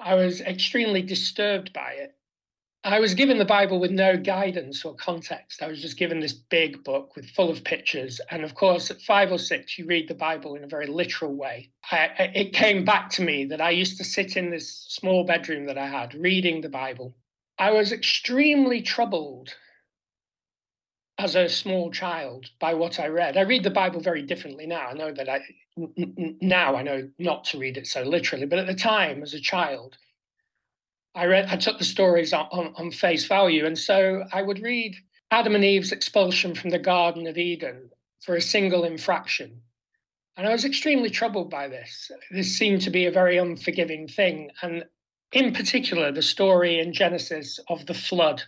I 0.00 0.16
was 0.16 0.40
extremely 0.40 1.02
disturbed 1.02 1.72
by 1.72 1.92
it. 1.92 2.16
I 2.84 3.00
was 3.00 3.14
given 3.14 3.38
the 3.38 3.44
Bible 3.44 3.80
with 3.80 3.90
no 3.90 4.16
guidance 4.16 4.84
or 4.84 4.94
context. 4.94 5.62
I 5.62 5.66
was 5.66 5.82
just 5.82 5.98
given 5.98 6.20
this 6.20 6.32
big 6.32 6.84
book 6.84 7.16
with 7.16 7.28
full 7.30 7.50
of 7.50 7.64
pictures. 7.64 8.20
And 8.30 8.44
of 8.44 8.54
course, 8.54 8.90
at 8.90 9.00
five 9.02 9.32
or 9.32 9.38
six, 9.38 9.76
you 9.78 9.84
read 9.84 10.08
the 10.08 10.14
Bible 10.14 10.54
in 10.54 10.62
a 10.62 10.68
very 10.68 10.86
literal 10.86 11.34
way. 11.34 11.70
I, 11.90 12.30
it 12.34 12.52
came 12.52 12.84
back 12.84 13.10
to 13.10 13.22
me 13.22 13.44
that 13.46 13.60
I 13.60 13.70
used 13.70 13.98
to 13.98 14.04
sit 14.04 14.36
in 14.36 14.50
this 14.50 14.86
small 14.88 15.24
bedroom 15.24 15.66
that 15.66 15.76
I 15.76 15.88
had 15.88 16.14
reading 16.14 16.60
the 16.60 16.68
Bible. 16.68 17.14
I 17.58 17.72
was 17.72 17.90
extremely 17.90 18.80
troubled 18.80 19.54
as 21.18 21.34
a 21.34 21.48
small 21.48 21.90
child 21.90 22.46
by 22.60 22.74
what 22.74 23.00
I 23.00 23.08
read. 23.08 23.36
I 23.36 23.40
read 23.40 23.64
the 23.64 23.70
Bible 23.70 24.00
very 24.00 24.22
differently 24.22 24.66
now. 24.66 24.86
I 24.86 24.92
know 24.92 25.12
that 25.12 25.28
I 25.28 25.40
now 26.40 26.76
I 26.76 26.82
know 26.82 27.08
not 27.18 27.44
to 27.46 27.58
read 27.58 27.76
it 27.76 27.86
so 27.86 28.02
literally, 28.02 28.46
but 28.46 28.58
at 28.58 28.66
the 28.66 28.74
time, 28.74 29.22
as 29.22 29.34
a 29.34 29.40
child, 29.40 29.96
I 31.18 31.26
read, 31.26 31.48
I 31.50 31.56
took 31.56 31.78
the 31.78 31.84
stories 31.84 32.32
on, 32.32 32.46
on, 32.52 32.72
on 32.76 32.92
face 32.92 33.26
value. 33.26 33.66
And 33.66 33.76
so 33.76 34.22
I 34.32 34.40
would 34.40 34.62
read 34.62 34.94
Adam 35.32 35.56
and 35.56 35.64
Eve's 35.64 35.90
expulsion 35.90 36.54
from 36.54 36.70
the 36.70 36.78
Garden 36.78 37.26
of 37.26 37.36
Eden 37.36 37.90
for 38.20 38.36
a 38.36 38.40
single 38.40 38.84
infraction. 38.84 39.60
And 40.36 40.46
I 40.46 40.52
was 40.52 40.64
extremely 40.64 41.10
troubled 41.10 41.50
by 41.50 41.66
this. 41.66 42.12
This 42.30 42.56
seemed 42.56 42.82
to 42.82 42.90
be 42.90 43.06
a 43.06 43.10
very 43.10 43.36
unforgiving 43.36 44.06
thing. 44.06 44.52
And 44.62 44.84
in 45.32 45.52
particular, 45.52 46.12
the 46.12 46.22
story 46.22 46.78
in 46.78 46.92
Genesis 46.92 47.58
of 47.68 47.86
the 47.86 47.94
flood 47.94 48.44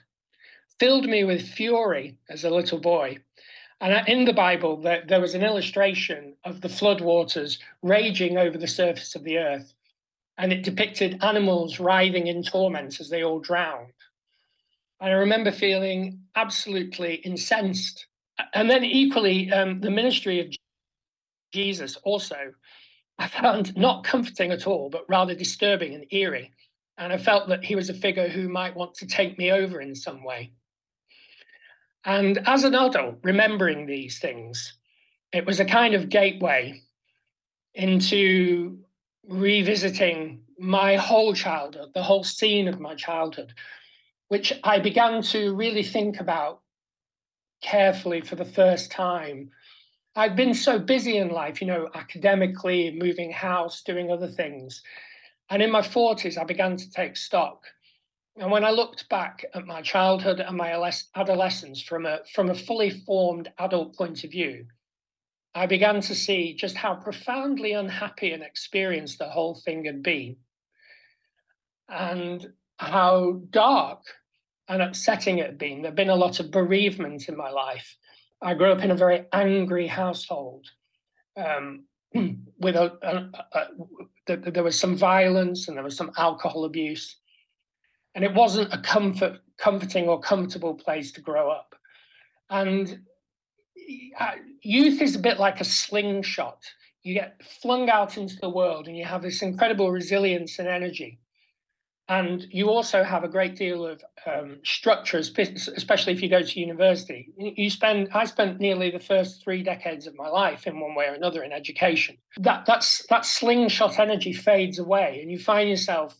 filled 0.79 1.09
me 1.09 1.25
with 1.25 1.43
fury 1.43 2.17
as 2.29 2.45
a 2.45 2.51
little 2.51 2.79
boy. 2.79 3.19
And 3.81 4.07
in 4.07 4.27
the 4.27 4.33
Bible, 4.33 4.77
there, 4.77 5.21
was 5.21 5.35
an 5.35 5.43
illustration 5.43 6.37
of 6.45 6.61
the 6.61 6.69
flood 6.69 7.01
waters 7.01 7.59
raging 7.83 8.39
over 8.39 8.57
the 8.57 8.69
surface 8.69 9.17
of 9.17 9.25
the 9.25 9.39
earth 9.39 9.75
and 10.41 10.53
it 10.53 10.65
depicted 10.65 11.23
animals 11.23 11.79
writhing 11.79 12.27
in 12.27 12.43
torment 12.43 12.99
as 12.99 13.11
they 13.11 13.23
all 13.23 13.39
drowned. 13.41 13.93
And 15.01 15.11
I 15.11 15.15
remember 15.15 15.53
feeling 15.53 16.21
absolutely 16.35 17.17
incensed. 17.17 18.07
And 18.55 18.69
then, 18.69 18.85
equally, 18.85 19.53
um, 19.53 19.81
the 19.81 19.91
ministry 19.91 20.41
of 20.41 20.49
Jesus 21.53 21.97
also 22.05 22.53
I 23.21 23.29
found 23.29 23.77
not 23.77 24.03
comforting 24.03 24.51
at 24.51 24.67
all, 24.67 24.89
but 24.89 25.05
rather 25.07 25.35
disturbing 25.35 25.95
and 25.95 26.07
eerie. 26.11 26.51
And 26.97 27.13
I 27.13 27.19
felt 27.19 27.49
that 27.49 27.63
he 27.63 27.75
was 27.75 27.91
a 27.91 27.95
figure 27.95 28.29
who 28.29 28.49
might 28.49 28.75
want 28.75 28.95
to 28.95 29.07
take 29.07 29.37
me 29.37 29.53
over 29.53 29.83
in 29.83 29.95
some 29.95 30.25
way. 30.25 30.53
And 32.07 32.39
as 32.47 32.65
an 32.65 32.75
adult, 32.75 33.19
remembering 33.23 33.85
these 33.85 34.19
things, 34.19 34.79
it 35.35 35.45
was 35.45 35.61
a 35.61 35.67
kind 35.67 35.93
of 35.93 36.09
gateway 36.09 36.81
into 37.75 38.79
revisiting 39.29 40.43
my 40.59 40.97
whole 40.97 41.35
childhood, 41.35 41.91
the 41.95 42.03
whole 42.03 42.25
scene 42.25 42.69
of 42.69 42.81
my 42.81 42.95
childhood, 42.95 43.55
which 44.29 44.53
I 44.65 44.79
began 44.79 45.23
to 45.23 45.55
really 45.55 45.83
think 45.83 46.21
about 46.21 46.61
carefully 47.63 48.21
for 48.21 48.37
the 48.37 48.45
first 48.45 48.91
time. 48.91 49.51
I'd 50.17 50.37
been 50.37 50.55
so 50.55 50.79
busy 50.79 51.19
in 51.19 51.31
life, 51.31 51.61
you 51.61 51.67
know, 51.67 51.89
academically, 51.95 52.91
moving 52.91 53.31
house, 53.31 53.83
doing 53.83 54.11
other 54.11 54.29
things. 54.29 54.83
And 55.51 55.63
in 55.63 55.71
my 55.71 55.83
40s, 55.83 56.39
I 56.39 56.45
began 56.45 56.77
to 56.77 56.91
take 56.91 57.17
stock. 57.17 57.65
And 58.37 58.51
when 58.51 58.65
I 58.65 58.71
looked 58.71 59.09
back 59.09 59.45
at 59.55 59.67
my 59.67 59.83
childhood 59.83 60.41
and 60.41 60.57
my 60.57 60.93
adolescence 61.15 61.83
from 61.83 62.07
a, 62.07 62.21
from 62.35 62.51
a 62.51 62.55
fully 62.55 62.91
formed 62.91 63.53
adult 63.59 63.95
point 63.97 64.25
of 64.25 64.31
view, 64.31 64.67
I 65.55 65.67
began 65.67 66.01
to 66.03 66.15
see 66.15 66.55
just 66.55 66.77
how 66.77 66.95
profoundly 66.95 67.73
unhappy 67.73 68.33
and 68.33 68.43
experienced 68.43 69.19
the 69.19 69.29
whole 69.29 69.55
thing 69.55 69.85
had 69.85 70.03
been, 70.03 70.37
and 71.89 72.53
how 72.79 73.43
dark 73.51 74.03
and 74.69 74.81
upsetting 74.81 75.39
it 75.39 75.47
had 75.47 75.59
been. 75.59 75.83
There'd 75.83 75.97
been 75.97 76.11
a 76.11 76.17
lot 76.17 76.39
of 76.39 76.53
bereavement 76.53 77.29
in 77.29 77.37
my 77.37 77.51
life. 77.51 77.97
I 78.41 78.55
grew 78.55 78.73
up 78.73 78.83
in 78.83 78.93
a 78.93 78.97
very 78.97 79.27
angry 79.33 79.89
household. 79.89 80.67
Um, 81.37 81.85
with 82.59 82.77
a, 82.77 82.93
a, 83.03 83.59
a, 83.59 84.33
a, 84.33 84.51
there 84.51 84.65
was 84.65 84.79
some 84.79 84.97
violence 84.97 85.69
and 85.69 85.77
there 85.77 85.85
was 85.85 85.97
some 85.97 86.13
alcohol 86.17 86.65
abuse, 86.65 87.17
and 88.15 88.25
it 88.25 88.35
wasn't 88.35 88.73
a 88.73 88.79
comfort, 88.79 89.41
comforting 89.59 90.09
or 90.09 90.21
comfortable 90.21 90.75
place 90.75 91.13
to 91.13 91.21
grow 91.21 91.51
up. 91.51 91.75
And 92.49 93.01
youth 94.63 95.01
is 95.01 95.17
a 95.17 95.19
bit 95.19 95.39
like 95.39 95.61
a 95.61 95.65
slingshot. 95.65 96.63
You 97.03 97.15
get 97.15 97.43
flung 97.63 97.89
out 97.89 98.17
into 98.17 98.37
the 98.41 98.51
world 98.51 98.87
and 98.87 98.97
you 98.97 99.05
have 99.05 99.23
this 99.23 99.43
incredible 99.43 99.91
resilience 99.91 100.59
and 100.59 100.69
energy. 100.69 101.19
And 102.09 102.45
you 102.51 102.69
also 102.69 103.05
have 103.05 103.23
a 103.23 103.29
great 103.29 103.55
deal 103.55 103.87
of 103.87 104.03
um, 104.27 104.59
structure, 104.65 105.19
especially 105.19 106.13
if 106.13 106.21
you 106.21 106.29
go 106.29 106.43
to 106.43 106.61
university. 106.61 107.29
You 107.39 107.71
spend, 107.71 108.09
I 108.13 108.25
spent 108.25 108.59
nearly 108.59 108.91
the 108.91 108.99
first 108.99 109.45
three 109.45 109.63
decades 109.63 110.09
of 110.09 110.17
my 110.17 110.27
life 110.27 110.67
in 110.67 110.81
one 110.81 110.97
way 110.97 111.07
or 111.07 111.15
another 111.15 111.45
in 111.45 111.53
education. 111.53 112.17
That 112.39 112.67
that's 112.67 113.07
that 113.11 113.25
slingshot 113.25 114.01
energy 114.01 114.33
fades 114.33 114.81
away, 114.81 115.21
and 115.23 115.31
you 115.31 115.39
find 115.39 115.71
yourself 115.71 116.17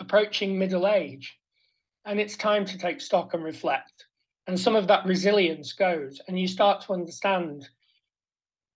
approaching 0.00 0.58
middle 0.58 0.88
age, 0.88 1.38
and 2.04 2.18
it's 2.18 2.36
time 2.36 2.64
to 2.64 2.76
take 2.76 3.00
stock 3.00 3.34
and 3.34 3.44
reflect 3.44 4.06
and 4.46 4.58
some 4.58 4.76
of 4.76 4.88
that 4.88 5.06
resilience 5.06 5.72
goes 5.72 6.20
and 6.26 6.38
you 6.38 6.48
start 6.48 6.82
to 6.82 6.92
understand 6.92 7.68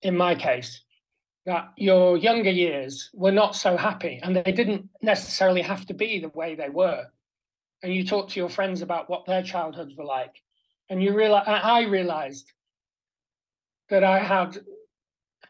in 0.02 0.16
my 0.16 0.34
case 0.34 0.82
that 1.44 1.72
your 1.76 2.16
younger 2.16 2.50
years 2.50 3.10
were 3.14 3.32
not 3.32 3.54
so 3.54 3.76
happy 3.76 4.20
and 4.22 4.36
they 4.36 4.52
didn't 4.52 4.88
necessarily 5.02 5.62
have 5.62 5.86
to 5.86 5.94
be 5.94 6.18
the 6.18 6.28
way 6.30 6.54
they 6.54 6.68
were. 6.68 7.04
And 7.82 7.94
you 7.94 8.04
talk 8.04 8.28
to 8.30 8.40
your 8.40 8.48
friends 8.48 8.82
about 8.82 9.08
what 9.08 9.26
their 9.26 9.42
childhoods 9.42 9.96
were 9.96 10.04
like 10.04 10.42
and 10.88 11.02
you 11.02 11.14
realize 11.14 11.44
i 11.46 11.82
realized 11.82 12.52
that 13.90 14.04
i 14.04 14.18
had 14.18 14.58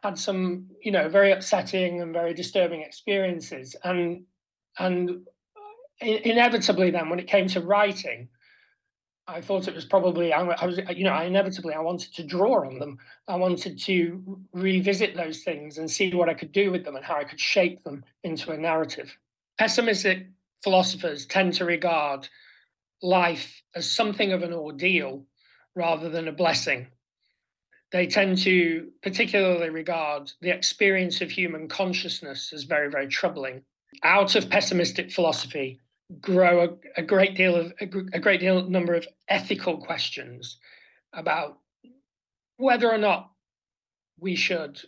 had 0.02 0.18
some 0.18 0.66
you 0.82 0.92
know 0.92 1.08
very 1.08 1.32
upsetting 1.32 2.00
and 2.02 2.12
very 2.12 2.34
disturbing 2.34 2.82
experiences 2.82 3.76
and 3.84 4.22
and 4.78 5.10
uh, 6.00 6.06
inevitably 6.06 6.90
then 6.90 7.08
when 7.08 7.18
it 7.18 7.26
came 7.26 7.46
to 7.48 7.60
writing 7.60 8.28
I 9.28 9.40
thought 9.40 9.66
it 9.66 9.74
was 9.74 9.84
probably 9.84 10.32
I, 10.32 10.42
was 10.64 10.78
you 10.94 11.04
know 11.04 11.12
I 11.12 11.24
inevitably 11.24 11.74
I 11.74 11.80
wanted 11.80 12.14
to 12.14 12.22
draw 12.22 12.64
on 12.64 12.78
them. 12.78 12.98
I 13.26 13.34
wanted 13.36 13.78
to 13.80 14.40
revisit 14.52 15.16
those 15.16 15.42
things 15.42 15.78
and 15.78 15.90
see 15.90 16.14
what 16.14 16.28
I 16.28 16.34
could 16.34 16.52
do 16.52 16.70
with 16.70 16.84
them 16.84 16.94
and 16.94 17.04
how 17.04 17.16
I 17.16 17.24
could 17.24 17.40
shape 17.40 17.82
them 17.82 18.04
into 18.22 18.52
a 18.52 18.56
narrative. 18.56 19.16
Pessimistic 19.58 20.26
philosophers 20.62 21.26
tend 21.26 21.54
to 21.54 21.64
regard 21.64 22.28
life 23.02 23.62
as 23.74 23.90
something 23.90 24.32
of 24.32 24.42
an 24.42 24.52
ordeal 24.52 25.24
rather 25.74 26.08
than 26.08 26.28
a 26.28 26.32
blessing. 26.32 26.86
They 27.92 28.06
tend 28.06 28.38
to 28.38 28.90
particularly 29.02 29.70
regard 29.70 30.32
the 30.40 30.50
experience 30.50 31.20
of 31.20 31.30
human 31.30 31.68
consciousness 31.68 32.52
as 32.52 32.64
very, 32.64 32.90
very 32.90 33.08
troubling. 33.08 33.62
Out 34.02 34.34
of 34.34 34.50
pessimistic 34.50 35.10
philosophy, 35.10 35.80
grow 36.20 36.64
a, 36.64 37.00
a 37.00 37.02
great 37.02 37.36
deal 37.36 37.56
of 37.56 37.72
a, 37.80 37.84
a, 38.12 38.20
great 38.20 38.40
deal 38.40 38.68
number 38.68 38.94
of 38.94 39.06
ethical 39.28 39.78
questions 39.78 40.58
about 41.12 41.58
whether 42.58 42.90
or 42.90 42.98
not 42.98 43.30
we 44.20 44.36
should 44.36 44.80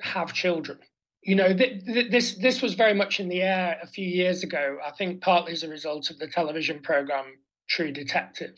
have 0.00 0.32
children. 0.34 0.78
You 1.22 1.34
know, 1.34 1.54
th- 1.54 1.84
th- 1.84 2.10
this 2.10 2.34
this 2.36 2.62
was 2.62 2.74
very 2.74 2.94
much 2.94 3.20
in 3.20 3.28
the 3.28 3.42
air 3.42 3.78
a 3.82 3.86
few 3.86 4.06
years 4.06 4.42
ago. 4.42 4.78
I 4.86 4.90
think 4.92 5.20
partly 5.20 5.52
as 5.52 5.62
a 5.62 5.68
result 5.68 6.10
of 6.10 6.18
the 6.18 6.28
television 6.28 6.80
program 6.80 7.26
True 7.68 7.92
Detective, 7.92 8.56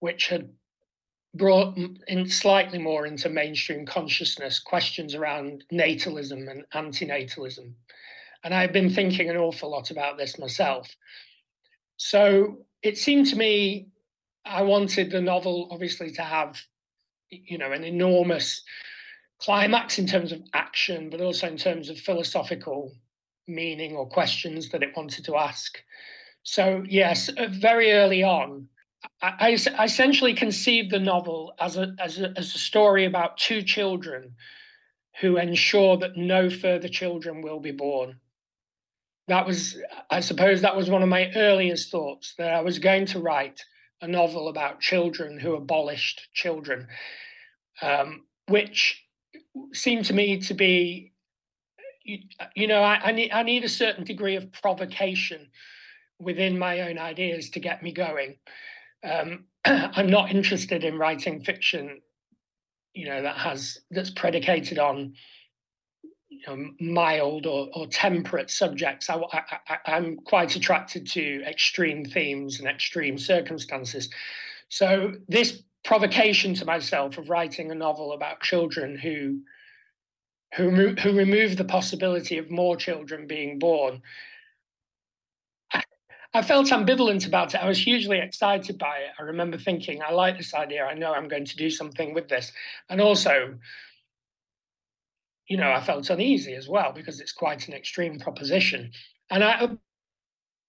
which 0.00 0.28
had 0.28 0.50
brought 1.34 1.76
in 2.06 2.28
slightly 2.28 2.78
more 2.78 3.06
into 3.06 3.28
mainstream 3.28 3.84
consciousness 3.84 4.60
questions 4.60 5.14
around 5.14 5.64
natalism 5.72 6.48
and 6.48 6.64
antinatalism 6.74 7.72
and 8.44 8.52
I've 8.54 8.72
been 8.72 8.90
thinking 8.90 9.30
an 9.30 9.36
awful 9.36 9.70
lot 9.70 9.90
about 9.90 10.18
this 10.18 10.38
myself. 10.38 10.94
So 11.96 12.58
it 12.82 12.98
seemed 12.98 13.26
to 13.28 13.36
me 13.36 13.88
I 14.44 14.62
wanted 14.62 15.10
the 15.10 15.22
novel 15.22 15.68
obviously 15.70 16.10
to 16.12 16.22
have, 16.22 16.60
you 17.30 17.56
know, 17.56 17.72
an 17.72 17.82
enormous 17.82 18.62
climax 19.40 19.98
in 19.98 20.06
terms 20.06 20.30
of 20.30 20.42
action, 20.52 21.08
but 21.08 21.22
also 21.22 21.48
in 21.48 21.56
terms 21.56 21.88
of 21.88 21.98
philosophical 21.98 22.92
meaning 23.48 23.96
or 23.96 24.06
questions 24.06 24.68
that 24.68 24.82
it 24.82 24.94
wanted 24.94 25.24
to 25.24 25.36
ask. 25.36 25.78
So, 26.42 26.84
yes, 26.86 27.30
very 27.48 27.92
early 27.92 28.22
on, 28.22 28.68
I, 29.22 29.58
I 29.78 29.84
essentially 29.84 30.34
conceived 30.34 30.90
the 30.90 30.98
novel 30.98 31.54
as 31.58 31.78
a, 31.78 31.94
as, 31.98 32.20
a, 32.20 32.34
as 32.36 32.54
a 32.54 32.58
story 32.58 33.06
about 33.06 33.38
two 33.38 33.62
children 33.62 34.34
who 35.20 35.38
ensure 35.38 35.96
that 35.98 36.16
no 36.16 36.50
further 36.50 36.88
children 36.88 37.40
will 37.40 37.60
be 37.60 37.72
born 37.72 38.20
that 39.28 39.46
was, 39.46 39.78
I 40.10 40.20
suppose, 40.20 40.60
that 40.60 40.76
was 40.76 40.90
one 40.90 41.02
of 41.02 41.08
my 41.08 41.30
earliest 41.34 41.90
thoughts 41.90 42.34
that 42.38 42.52
I 42.52 42.60
was 42.60 42.78
going 42.78 43.06
to 43.06 43.20
write 43.20 43.64
a 44.02 44.08
novel 44.08 44.48
about 44.48 44.80
children 44.80 45.38
who 45.38 45.54
abolished 45.54 46.28
children, 46.34 46.86
um, 47.80 48.24
which 48.48 49.02
seemed 49.72 50.04
to 50.06 50.12
me 50.12 50.40
to 50.40 50.54
be, 50.54 51.12
you, 52.04 52.18
you 52.54 52.66
know, 52.66 52.82
I, 52.82 53.00
I, 53.04 53.12
need 53.12 53.30
I 53.30 53.42
need 53.42 53.64
a 53.64 53.68
certain 53.68 54.04
degree 54.04 54.36
of 54.36 54.52
provocation 54.52 55.48
within 56.18 56.58
my 56.58 56.82
own 56.82 56.98
ideas 56.98 57.50
to 57.50 57.60
get 57.60 57.82
me 57.82 57.92
going. 57.92 58.36
Um, 59.02 59.44
I'm 59.64 60.10
not 60.10 60.30
interested 60.30 60.84
in 60.84 60.98
writing 60.98 61.42
fiction, 61.42 62.00
you 62.92 63.06
know, 63.08 63.22
that 63.22 63.38
has 63.38 63.78
that's 63.90 64.10
predicated 64.10 64.78
on 64.78 65.14
you 66.46 66.56
know, 66.56 66.70
mild 66.80 67.46
or, 67.46 67.68
or 67.74 67.86
temperate 67.86 68.50
subjects. 68.50 69.08
I, 69.10 69.20
am 69.86 70.16
quite 70.16 70.56
attracted 70.56 71.06
to 71.10 71.42
extreme 71.46 72.04
themes 72.04 72.58
and 72.58 72.68
extreme 72.68 73.18
circumstances. 73.18 74.08
So 74.68 75.14
this 75.28 75.62
provocation 75.84 76.54
to 76.54 76.64
myself 76.64 77.18
of 77.18 77.28
writing 77.28 77.70
a 77.70 77.74
novel 77.74 78.12
about 78.12 78.40
children 78.40 78.96
who 78.96 79.40
who 80.56 80.94
who 80.94 81.12
remove 81.12 81.56
the 81.56 81.64
possibility 81.64 82.38
of 82.38 82.50
more 82.50 82.76
children 82.76 83.26
being 83.26 83.58
born. 83.58 84.02
I 86.36 86.42
felt 86.42 86.66
ambivalent 86.66 87.28
about 87.28 87.54
it. 87.54 87.62
I 87.62 87.68
was 87.68 87.78
hugely 87.78 88.18
excited 88.18 88.76
by 88.76 88.96
it. 88.96 89.10
I 89.20 89.22
remember 89.22 89.56
thinking, 89.56 90.02
I 90.02 90.10
like 90.10 90.36
this 90.36 90.52
idea. 90.52 90.84
I 90.84 90.94
know 90.94 91.14
I'm 91.14 91.28
going 91.28 91.44
to 91.44 91.56
do 91.56 91.70
something 91.70 92.12
with 92.12 92.28
this. 92.28 92.50
And 92.90 93.00
also, 93.00 93.54
you 95.48 95.56
know, 95.56 95.70
I 95.70 95.80
felt 95.80 96.10
uneasy 96.10 96.54
as 96.54 96.68
well 96.68 96.92
because 96.92 97.20
it's 97.20 97.32
quite 97.32 97.68
an 97.68 97.74
extreme 97.74 98.18
proposition. 98.18 98.90
And 99.30 99.44
I, 99.44 99.68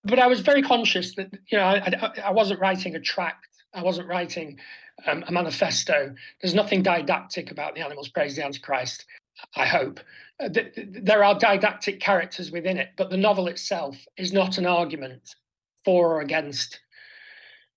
but 0.03 0.19
I 0.19 0.27
was 0.27 0.41
very 0.41 0.61
conscious 0.61 1.15
that 1.15 1.31
you 1.47 1.57
know 1.57 1.65
I, 1.65 2.11
I 2.25 2.31
wasn't 2.31 2.59
writing 2.59 2.95
a 2.95 2.99
tract, 2.99 3.47
I 3.73 3.81
wasn't 3.81 4.07
writing 4.07 4.59
um, 5.07 5.23
a 5.27 5.31
manifesto. 5.31 6.13
There's 6.41 6.53
nothing 6.53 6.83
didactic 6.83 7.51
about 7.51 7.75
the 7.75 7.81
animals 7.81 8.09
praise 8.09 8.35
the 8.35 8.45
Antichrist. 8.45 9.05
I 9.55 9.65
hope 9.65 9.99
uh, 10.39 10.49
there 10.77 11.23
are 11.23 11.37
didactic 11.37 11.99
characters 11.99 12.51
within 12.51 12.77
it, 12.77 12.89
but 12.97 13.09
the 13.09 13.17
novel 13.17 13.47
itself 13.47 13.97
is 14.17 14.31
not 14.31 14.57
an 14.57 14.65
argument 14.65 15.35
for 15.83 16.15
or 16.15 16.21
against 16.21 16.79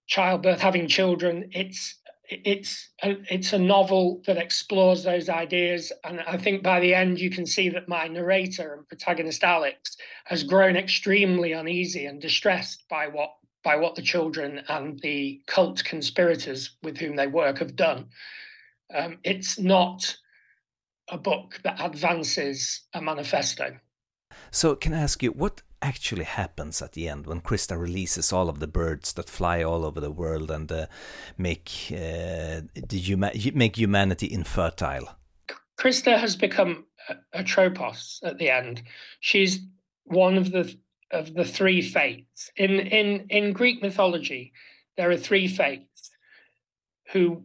childbirth, 0.06 0.60
having 0.60 0.88
children. 0.88 1.50
It's 1.52 1.96
it's 2.30 2.90
a, 3.02 3.16
it's 3.30 3.52
a 3.52 3.58
novel 3.58 4.22
that 4.26 4.36
explores 4.36 5.02
those 5.02 5.28
ideas 5.28 5.92
and 6.04 6.20
i 6.22 6.36
think 6.36 6.62
by 6.62 6.78
the 6.78 6.94
end 6.94 7.18
you 7.18 7.30
can 7.30 7.46
see 7.46 7.68
that 7.68 7.88
my 7.88 8.06
narrator 8.06 8.74
and 8.74 8.86
protagonist 8.88 9.42
alex 9.42 9.96
has 10.26 10.42
grown 10.42 10.76
extremely 10.76 11.52
uneasy 11.52 12.06
and 12.06 12.20
distressed 12.20 12.84
by 12.90 13.06
what 13.06 13.30
by 13.64 13.76
what 13.76 13.94
the 13.94 14.02
children 14.02 14.62
and 14.68 15.00
the 15.00 15.40
cult 15.46 15.82
conspirators 15.84 16.76
with 16.82 16.98
whom 16.98 17.16
they 17.16 17.26
work 17.26 17.58
have 17.58 17.74
done 17.74 18.06
um, 18.94 19.18
it's 19.24 19.58
not 19.58 20.16
a 21.10 21.18
book 21.18 21.60
that 21.64 21.80
advances 21.80 22.82
a 22.94 23.00
manifesto. 23.00 23.78
So, 24.50 24.74
can 24.76 24.94
I 24.94 25.00
ask 25.00 25.22
you 25.22 25.32
what 25.32 25.62
actually 25.82 26.24
happens 26.24 26.82
at 26.82 26.92
the 26.92 27.08
end 27.08 27.26
when 27.26 27.40
Krista 27.40 27.80
releases 27.80 28.32
all 28.32 28.48
of 28.48 28.60
the 28.60 28.66
birds 28.66 29.12
that 29.14 29.28
fly 29.28 29.62
all 29.62 29.84
over 29.84 30.00
the 30.00 30.10
world 30.10 30.50
and 30.50 30.70
uh, 30.70 30.86
make 31.36 31.70
uh, 31.92 32.62
the 32.74 33.52
make 33.54 33.76
humanity 33.76 34.32
infertile? 34.32 35.16
Krista 35.78 36.18
has 36.18 36.36
become 36.36 36.86
a, 37.08 37.16
Atropos 37.38 38.20
at 38.22 38.38
the 38.38 38.50
end. 38.50 38.82
She's 39.20 39.60
one 40.04 40.36
of 40.36 40.50
the 40.50 40.76
of 41.10 41.34
the 41.34 41.44
three 41.44 41.80
fates 41.80 42.50
in 42.56 42.80
in 42.80 43.26
in 43.30 43.52
Greek 43.52 43.82
mythology. 43.82 44.52
There 44.96 45.10
are 45.10 45.16
three 45.16 45.46
fates 45.46 46.10
who 47.12 47.42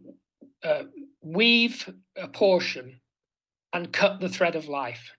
uh, 0.62 0.84
weave 1.22 1.88
a 2.16 2.28
portion 2.28 3.00
and 3.72 3.92
cut 3.92 4.20
the 4.20 4.28
thread 4.28 4.56
of 4.56 4.68
life. 4.68 5.12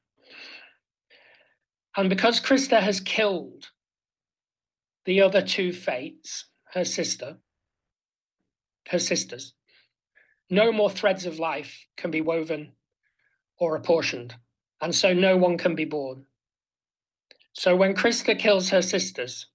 And 1.97 2.09
because 2.09 2.41
Krista 2.41 2.81
has 2.81 2.99
killed 2.99 3.69
the 5.05 5.21
other 5.21 5.41
two 5.41 5.71
fates, 5.71 6.45
her 6.73 6.83
sister, 6.83 7.37
her 8.89 8.99
sisters, 8.99 9.53
no 10.49 10.71
more 10.71 10.89
threads 10.89 11.25
of 11.25 11.39
life 11.39 11.85
can 11.97 12.11
be 12.11 12.21
woven 12.21 12.73
or 13.57 13.75
apportioned. 13.75 14.35
And 14.81 14.93
so 14.93 15.13
no 15.13 15.37
one 15.37 15.57
can 15.57 15.75
be 15.75 15.85
born. 15.85 16.25
So 17.53 17.75
when 17.75 17.95
Krista 17.95 18.37
kills 18.37 18.69
her 18.69 18.81
sisters, 18.81 19.47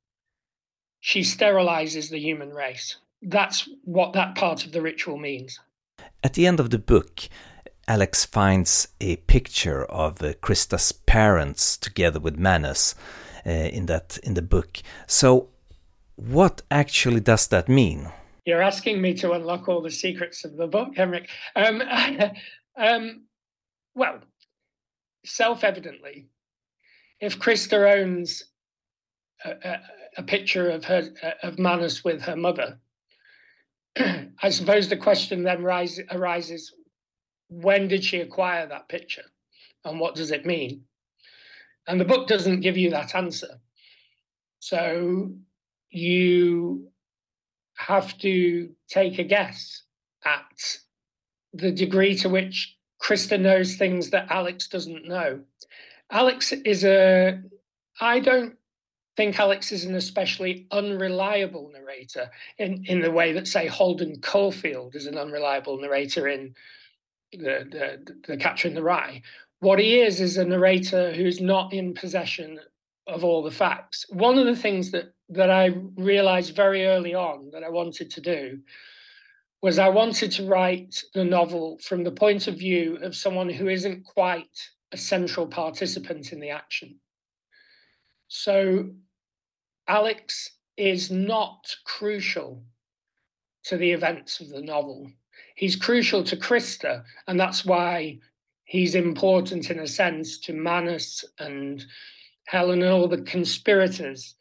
she 1.01 1.21
sterilizes 1.21 2.11
the 2.11 2.19
human 2.19 2.51
race. 2.51 2.97
That's 3.23 3.69
what 3.85 4.15
that 4.15 4.35
part 4.35 4.65
of 4.65 4.73
the 4.73 4.81
ritual 4.81 5.19
means. 5.19 5.61
At 6.23 6.35
the 6.35 6.47
end 6.47 6.61
of 6.61 6.71
the 6.71 6.79
book, 6.79 7.29
Alex 7.91 8.25
finds 8.25 8.87
a 9.01 9.17
picture 9.17 9.85
of 9.87 10.23
uh, 10.23 10.33
Krista's 10.35 10.93
parents 10.93 11.77
together 11.77 12.21
with 12.21 12.39
Manus 12.39 12.95
uh, 13.45 13.51
in 13.51 13.87
that 13.87 14.17
in 14.23 14.35
the 14.35 14.43
book. 14.43 14.79
So, 15.09 15.49
what 16.15 16.63
actually 16.71 17.19
does 17.19 17.49
that 17.49 17.69
mean? 17.69 18.09
You're 18.47 18.63
asking 18.63 19.03
me 19.03 19.15
to 19.15 19.33
unlock 19.33 19.69
all 19.69 19.83
the 19.83 19.91
secrets 19.91 20.45
of 20.45 20.57
the 20.57 20.69
book, 20.69 20.95
Henrik. 20.95 21.29
Um, 21.57 21.83
um, 22.77 23.25
well, 23.97 24.21
self-evidently, 25.25 26.29
if 27.19 27.41
Krista 27.41 27.93
owns 27.93 28.45
a, 29.45 29.51
a, 29.51 29.81
a 30.19 30.23
picture 30.23 30.71
of 30.71 30.85
her 30.85 31.11
of 31.43 31.59
Manus 31.59 32.05
with 32.05 32.23
her 32.23 32.37
mother, 32.37 32.79
I 33.99 34.51
suppose 34.51 34.89
the 34.89 34.97
question 34.97 35.43
then 35.43 35.65
rise, 35.65 35.99
arises: 36.13 36.73
when 37.51 37.89
did 37.89 38.05
she 38.05 38.21
acquire 38.21 38.67
that 38.67 38.89
picture 38.89 39.25
and 39.85 40.01
what 40.01 40.15
does 40.15 40.31
it 40.31 40.47
mean? 40.47 40.83
And 41.87 42.01
the 42.01 42.05
book 42.05 42.29
doesn't 42.29 42.61
give 42.61 42.77
you 42.77 42.91
that 42.91 43.15
answer. 43.15 43.61
So 44.61 45.33
you 45.91 46.89
have 47.77 48.17
to 48.19 48.71
take 48.89 49.19
a 49.19 49.25
guess 49.25 49.83
at 50.25 50.79
the 51.53 51.73
degree 51.73 52.15
to 52.17 52.29
which 52.29 52.77
Krista 53.03 53.41
knows 53.41 53.75
things 53.75 54.11
that 54.11 54.31
Alex 54.31 54.69
doesn't 54.69 55.09
know. 55.09 55.41
Alex 56.11 56.53
is 56.53 56.85
a, 56.85 57.41
I 58.01 58.21
don't 58.21 58.57
think 59.17 59.41
Alex 59.41 59.73
is 59.73 59.85
an 59.85 59.95
especially 59.95 60.67
unreliable 60.71 61.71
narrator 61.73 62.31
in, 62.59 62.85
in 62.87 63.01
the 63.01 63.11
way 63.11 63.33
that, 63.33 63.49
say, 63.49 63.67
Holden 63.67 64.21
Caulfield 64.21 64.95
is 64.95 65.07
an 65.07 65.19
unreliable 65.19 65.81
narrator 65.81 66.29
in 66.29 66.55
the, 67.33 67.67
the, 67.71 68.15
the 68.27 68.37
catcher 68.37 68.69
in 68.69 68.75
the 68.75 68.83
rye. 68.83 69.23
What 69.61 69.79
he 69.79 70.01
is 70.01 70.21
is 70.21 70.37
a 70.37 70.45
narrator 70.45 71.13
who's 71.13 71.41
not 71.41 71.73
in 71.73 71.95
possession 71.95 72.59
of 73.07 73.25
all 73.25 73.43
the 73.43 73.51
facts. 73.51 74.07
One 74.11 74.39
of 74.39 74.47
the 74.47 74.57
things 74.57 74.91
that 74.93 75.13
that 75.31 75.51
I 75.51 75.67
realized 75.97 76.57
very 76.57 76.87
early 76.87 77.15
on 77.15 77.51
that 77.53 77.63
I 77.63 77.69
wanted 77.69 78.11
to 78.11 78.21
do 78.21 78.59
was 79.63 79.79
I 79.79 79.89
wanted 79.89 80.33
to 80.33 80.47
write 80.47 81.03
the 81.15 81.25
novel 81.25 81.79
from 81.79 82.03
the 82.03 82.11
point 82.11 82.49
of 82.49 82.59
view 82.59 82.99
of 83.03 83.15
someone 83.15 83.49
who 83.49 83.69
isn't 83.69 84.05
quite 84.05 84.59
a 84.93 84.97
central 84.97 85.47
participant 85.47 86.33
in 86.33 86.41
the 86.41 86.51
action. 86.51 86.99
So 88.27 88.91
Alex 89.87 90.51
is 90.77 91.11
not 91.11 91.77
crucial 91.85 92.65
to 93.65 93.77
the 93.77 93.93
events 93.93 94.41
of 94.41 94.49
the 94.49 94.63
novel 94.63 95.13
he's 95.61 95.77
crucial 95.77 96.25
to 96.25 96.39
Krista, 96.39 97.05
and 97.27 97.39
that's 97.39 97.67
why 97.67 98.19
he's 98.65 98.95
important 98.95 99.71
in 99.71 99.81
a 99.81 99.87
sense 99.87 100.39
to 100.39 100.55
Manus 100.55 101.23
and 101.39 101.85
Helen 102.47 102.81
and 102.81 102.91
all 102.91 103.07
the 103.07 103.21
conspirators, 103.23 104.37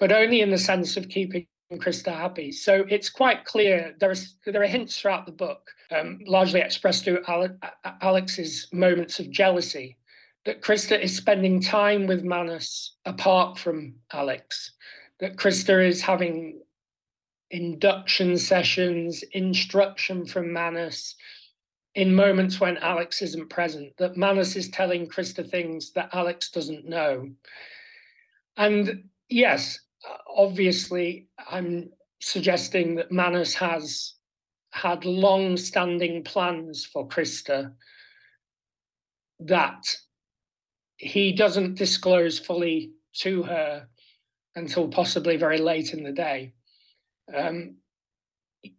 but 0.00 0.10
only 0.10 0.40
in 0.40 0.50
the 0.50 0.56
sense 0.56 0.96
of 0.96 1.10
keeping 1.10 1.46
Krista 1.74 2.14
happy. 2.16 2.50
So 2.50 2.86
it's 2.88 3.10
quite 3.10 3.44
clear 3.44 3.94
there 4.00 4.10
are 4.10 4.50
there 4.50 4.62
are 4.62 4.66
hints 4.66 4.98
throughout 4.98 5.26
the 5.26 5.32
book, 5.32 5.68
um, 5.94 6.18
largely 6.26 6.60
expressed 6.60 7.04
through 7.04 7.22
Alex's 8.00 8.68
moments 8.72 9.20
of 9.20 9.30
jealousy, 9.30 9.98
that 10.46 10.62
Krista 10.62 10.98
is 10.98 11.14
spending 11.14 11.60
time 11.60 12.06
with 12.06 12.24
Manus 12.24 12.96
apart 13.04 13.58
from 13.58 13.96
Alex, 14.14 14.72
that 15.20 15.36
Krista 15.36 15.86
is 15.86 16.00
having 16.00 16.62
induction 17.50 18.36
sessions, 18.36 19.22
instruction 19.32 20.26
from 20.26 20.52
Manus 20.52 21.14
in 21.94 22.14
moments 22.14 22.60
when 22.60 22.76
Alex 22.78 23.22
isn't 23.22 23.50
present, 23.50 23.92
that 23.96 24.16
Manus 24.16 24.54
is 24.54 24.68
telling 24.68 25.08
Krista 25.08 25.48
things 25.48 25.92
that 25.92 26.10
Alex 26.12 26.50
doesn't 26.50 26.88
know. 26.88 27.30
And 28.56 29.04
yes, 29.28 29.78
obviously, 30.36 31.28
I'm 31.50 31.90
suggesting 32.20 32.96
that 32.96 33.10
Manus 33.10 33.54
has 33.54 34.14
had 34.70 35.04
long 35.04 35.56
standing 35.56 36.22
plans 36.22 36.84
for 36.84 37.08
Krista 37.08 37.72
that 39.40 39.96
he 40.96 41.32
doesn't 41.32 41.78
disclose 41.78 42.38
fully 42.38 42.92
to 43.14 43.42
her 43.44 43.88
until 44.56 44.88
possibly 44.88 45.36
very 45.36 45.58
late 45.58 45.94
in 45.94 46.02
the 46.02 46.12
day. 46.12 46.52
Um, 47.34 47.76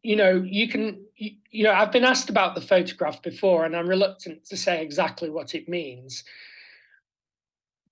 you 0.04 0.16
know, 0.16 0.44
you 0.46 0.68
can, 0.68 1.06
you, 1.16 1.32
you 1.50 1.64
know, 1.64 1.74
I've 1.74 1.92
been 1.92 2.04
asked 2.04 2.30
about 2.30 2.56
the 2.56 2.62
photograph 2.62 3.22
before, 3.22 3.66
and 3.66 3.76
I'm 3.76 3.88
reluctant 3.88 4.46
to 4.46 4.58
say 4.58 4.82
exactly 4.82 5.30
what 5.30 5.56
it 5.56 5.70
means. 5.70 6.24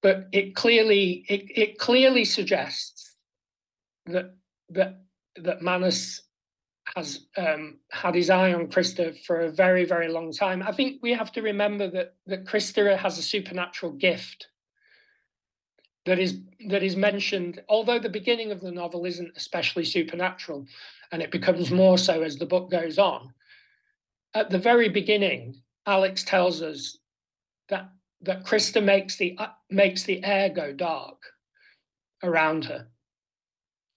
But 0.02 0.28
it 0.32 0.56
clearly, 0.56 1.26
it, 1.28 1.46
it 1.50 1.80
clearly 1.80 2.26
suggests 2.26 3.15
that 4.06 4.36
that 4.70 5.02
that 5.38 5.62
Manus 5.62 6.24
has 6.96 7.26
um, 7.36 7.78
had 7.91 8.15
his 8.15 8.30
eye 8.30 8.54
on 8.54 8.67
Krista 8.67 9.17
for 9.26 9.41
a 9.41 9.52
very, 9.52 9.86
very 9.86 10.08
long 10.08 10.32
time. 10.32 10.63
I 10.63 10.72
think 10.72 11.02
we 11.02 11.13
have 11.13 11.32
to 11.34 11.41
remember 11.41 11.89
that 11.89 12.15
that 12.28 12.46
Krista 12.46 12.98
has 12.98 13.17
a 13.17 13.24
supernatural 13.24 13.93
gift 13.93 14.48
that 16.08 16.20
is 16.20 16.39
that 16.70 16.84
is 16.84 16.96
mentioned, 16.96 17.62
although 17.67 18.00
the 18.00 18.10
beginning 18.10 18.52
of 18.52 18.62
the 18.62 18.72
novel 18.72 19.06
isn't 19.06 19.36
especially 19.36 19.84
supernatural, 19.84 20.65
and 21.12 21.22
it 21.22 21.32
becomes 21.32 21.70
more 21.70 21.98
so 21.98 22.24
as 22.24 22.38
the 22.38 22.46
book 22.46 22.72
goes 22.72 22.98
on. 22.98 23.34
At 24.34 24.50
the 24.50 24.58
very 24.58 24.88
beginning, 24.88 25.62
Alex 25.86 26.24
tells 26.24 26.62
us 26.62 26.98
that 27.70 27.89
that 28.22 28.46
Krista 28.46 28.82
makes 28.82 29.17
the 29.17 29.36
uh, 29.38 29.50
makes 29.70 30.04
the 30.04 30.24
air 30.24 30.50
go 30.50 30.72
dark 30.72 31.22
around 32.24 32.63
her, 32.65 32.88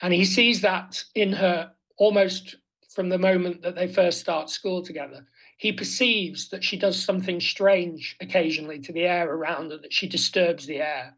and 0.03 0.12
he 0.12 0.25
sees 0.25 0.61
that 0.62 1.03
in 1.14 1.33
her 1.33 1.73
almost 1.96 2.57
from 2.92 3.09
the 3.09 3.18
moment 3.18 3.62
that 3.62 3.77
they 3.77 3.87
first 3.87 4.18
start 4.18 4.51
school 4.51 4.83
together. 4.83 5.25
He 5.59 5.73
perceives 5.73 6.49
that 6.49 6.64
she 6.64 6.77
does 6.77 7.01
something 7.01 7.38
strange 7.38 8.16
occasionally 8.20 8.81
to 8.81 8.92
the 8.92 9.05
air 9.05 9.31
around 9.31 9.70
her, 9.70 9.79
that 9.79 9.92
she 9.92 10.09
disturbs 10.09 10.66
the 10.66 10.79
air. 10.79 11.14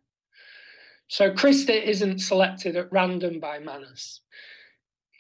So 1.12 1.30
Krista 1.30 1.78
isn't 1.78 2.20
selected 2.20 2.74
at 2.74 2.90
random 2.90 3.38
by 3.38 3.58
Manus. 3.58 4.22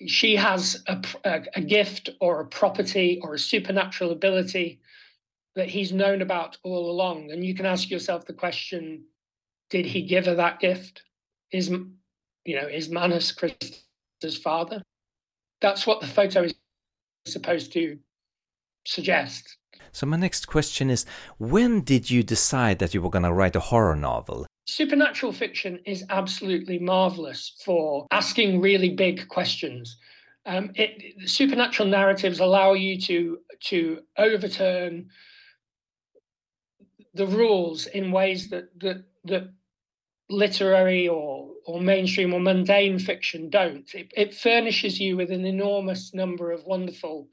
She 0.06 0.34
has 0.36 0.82
a, 0.86 0.98
a, 1.24 1.42
a 1.56 1.60
gift 1.60 2.08
or 2.18 2.40
a 2.40 2.46
property 2.46 3.20
or 3.22 3.34
a 3.34 3.38
supernatural 3.38 4.10
ability 4.10 4.80
that 5.54 5.68
he's 5.68 5.92
known 5.92 6.22
about 6.22 6.56
all 6.64 6.90
along. 6.90 7.30
And 7.30 7.44
you 7.44 7.54
can 7.54 7.66
ask 7.66 7.90
yourself 7.90 8.24
the 8.24 8.32
question 8.32 9.04
did 9.68 9.84
he 9.84 10.00
give 10.00 10.24
her 10.24 10.34
that 10.34 10.60
gift? 10.60 11.02
Is, 11.50 11.68
you 11.68 12.56
know, 12.56 12.66
is 12.66 12.88
Manus 12.88 13.30
Krista's 13.30 14.38
father? 14.42 14.80
That's 15.60 15.86
what 15.86 16.00
the 16.00 16.06
photo 16.06 16.44
is 16.44 16.54
supposed 17.26 17.70
to 17.74 17.98
suggest. 18.86 19.58
So, 19.92 20.06
my 20.06 20.16
next 20.16 20.46
question 20.46 20.88
is 20.88 21.04
when 21.36 21.82
did 21.82 22.10
you 22.10 22.22
decide 22.22 22.78
that 22.78 22.94
you 22.94 23.02
were 23.02 23.10
going 23.10 23.24
to 23.24 23.32
write 23.34 23.56
a 23.56 23.60
horror 23.60 23.94
novel? 23.94 24.46
Supernatural 24.66 25.32
fiction 25.32 25.80
is 25.84 26.04
absolutely 26.08 26.78
marvelous 26.78 27.56
for 27.64 28.06
asking 28.10 28.60
really 28.60 28.90
big 28.90 29.28
questions. 29.28 29.96
Um, 30.46 30.70
it, 30.74 31.28
supernatural 31.28 31.88
narratives 31.88 32.40
allow 32.40 32.74
you 32.74 33.00
to 33.02 33.38
to 33.64 34.00
overturn 34.18 35.08
the 37.14 37.26
rules 37.26 37.86
in 37.86 38.12
ways 38.12 38.48
that 38.50 38.68
that 38.80 39.04
that 39.24 39.50
literary 40.30 41.08
or 41.08 41.50
or 41.66 41.80
mainstream 41.80 42.32
or 42.32 42.40
mundane 42.40 42.98
fiction 42.98 43.50
don't. 43.50 43.92
It, 43.94 44.12
it 44.16 44.34
furnishes 44.34 44.98
you 44.98 45.16
with 45.16 45.30
an 45.30 45.44
enormous 45.44 46.14
number 46.14 46.50
of 46.50 46.64
wonderful 46.64 47.28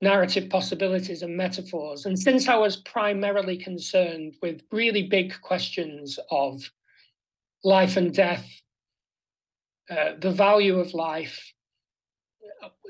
narrative 0.00 0.50
possibilities 0.50 1.22
and 1.22 1.36
metaphors. 1.36 2.06
And 2.06 2.18
since 2.18 2.48
I 2.48 2.56
was 2.56 2.76
primarily 2.76 3.56
concerned 3.56 4.34
with 4.42 4.62
really 4.70 5.04
big 5.04 5.40
questions 5.40 6.18
of 6.30 6.70
life 7.64 7.96
and 7.96 8.12
death, 8.12 8.46
uh, 9.90 10.12
the 10.18 10.30
value 10.30 10.78
of 10.78 10.94
life, 10.94 11.52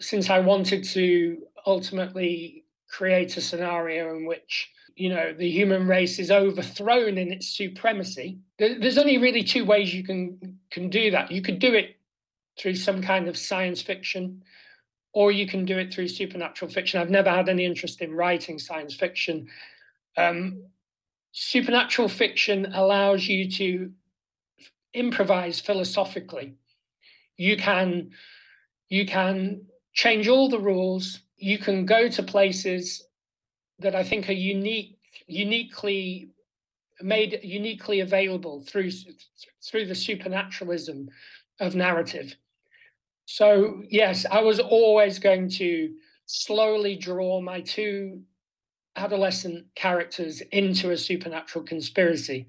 since 0.01 0.31
I 0.31 0.41
wanted 0.41 0.85
to 0.85 1.39
ultimately 1.67 2.65
create 2.89 3.37
a 3.37 3.41
scenario 3.41 4.17
in 4.17 4.27
which 4.27 4.71
you 4.95 5.11
know 5.11 5.33
the 5.33 5.51
human 5.51 5.87
race 5.87 6.19
is 6.19 6.31
overthrown 6.31 7.19
in 7.19 7.33
its 7.33 7.57
supremacy 7.57 8.39
there's 8.59 8.97
only 8.97 9.19
really 9.19 9.43
two 9.43 9.65
ways 9.65 9.93
you 9.93 10.05
can 10.05 10.59
can 10.71 10.89
do 10.89 11.11
that 11.11 11.31
you 11.31 11.43
could 11.43 11.59
do 11.59 11.75
it 11.75 11.97
through 12.59 12.75
some 12.75 13.03
kind 13.03 13.29
of 13.29 13.37
science 13.37 13.83
fiction 13.83 14.43
or 15.17 15.33
you 15.33 15.47
can 15.47 15.65
do 15.65 15.79
it 15.79 15.95
through 15.95 16.07
supernatural 16.07 16.71
fiction. 16.71 17.01
I've 17.01 17.09
never 17.09 17.31
had 17.31 17.49
any 17.49 17.65
interest 17.65 18.03
in 18.03 18.13
writing 18.15 18.59
science 18.59 18.95
fiction. 18.95 19.49
Um, 20.19 20.65
supernatural 21.33 22.11
fiction 22.11 22.71
allows 22.75 23.27
you 23.27 23.51
to 23.53 23.91
improvise 24.93 25.59
philosophically. 25.59 26.53
You 27.39 27.57
can 27.57 28.11
you 28.91 29.07
can 29.07 29.63
change 29.95 30.29
all 30.29 30.51
the 30.51 30.61
rules. 30.61 31.21
You 31.39 31.57
can 31.57 31.87
go 31.87 32.11
to 32.11 32.23
places 32.23 33.03
that 33.79 33.95
I 33.95 34.05
think 34.05 34.29
are 34.29 34.33
unique, 34.33 34.99
uniquely 35.27 36.29
made 37.01 37.41
uniquely 37.43 38.01
available 38.01 38.61
through 38.69 38.91
through 39.67 39.87
the 39.87 39.95
supernaturalism 39.95 41.09
of 41.59 41.75
narrative. 41.75 42.37
So 43.27 43.83
yes, 43.91 44.25
I 44.31 44.41
was 44.41 44.61
always 44.61 45.19
going 45.19 45.51
to 45.51 45.93
slowly 46.27 46.97
draw 46.97 47.41
my 47.41 47.61
two 47.61 48.23
adolescent 48.97 49.67
characters 49.75 50.41
into 50.53 50.91
a 50.91 50.97
supernatural 50.97 51.65
conspiracy 51.65 52.49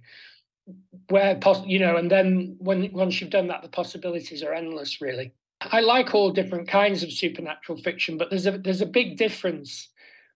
where 1.09 1.39
you 1.65 1.79
know 1.79 1.97
and 1.97 2.11
then 2.11 2.55
when 2.59 2.91
once 2.91 3.19
you've 3.19 3.29
done 3.29 3.47
that 3.47 3.61
the 3.61 3.69
possibilities 3.69 4.43
are 4.43 4.53
endless 4.53 5.01
really. 5.01 5.33
I 5.59 5.79
like 5.79 6.13
all 6.13 6.31
different 6.31 6.67
kinds 6.67 7.03
of 7.03 7.11
supernatural 7.11 7.77
fiction 7.79 8.17
but 8.17 8.29
there's 8.29 8.47
a 8.47 8.57
there's 8.57 8.81
a 8.81 8.85
big 8.85 9.17
difference 9.17 9.89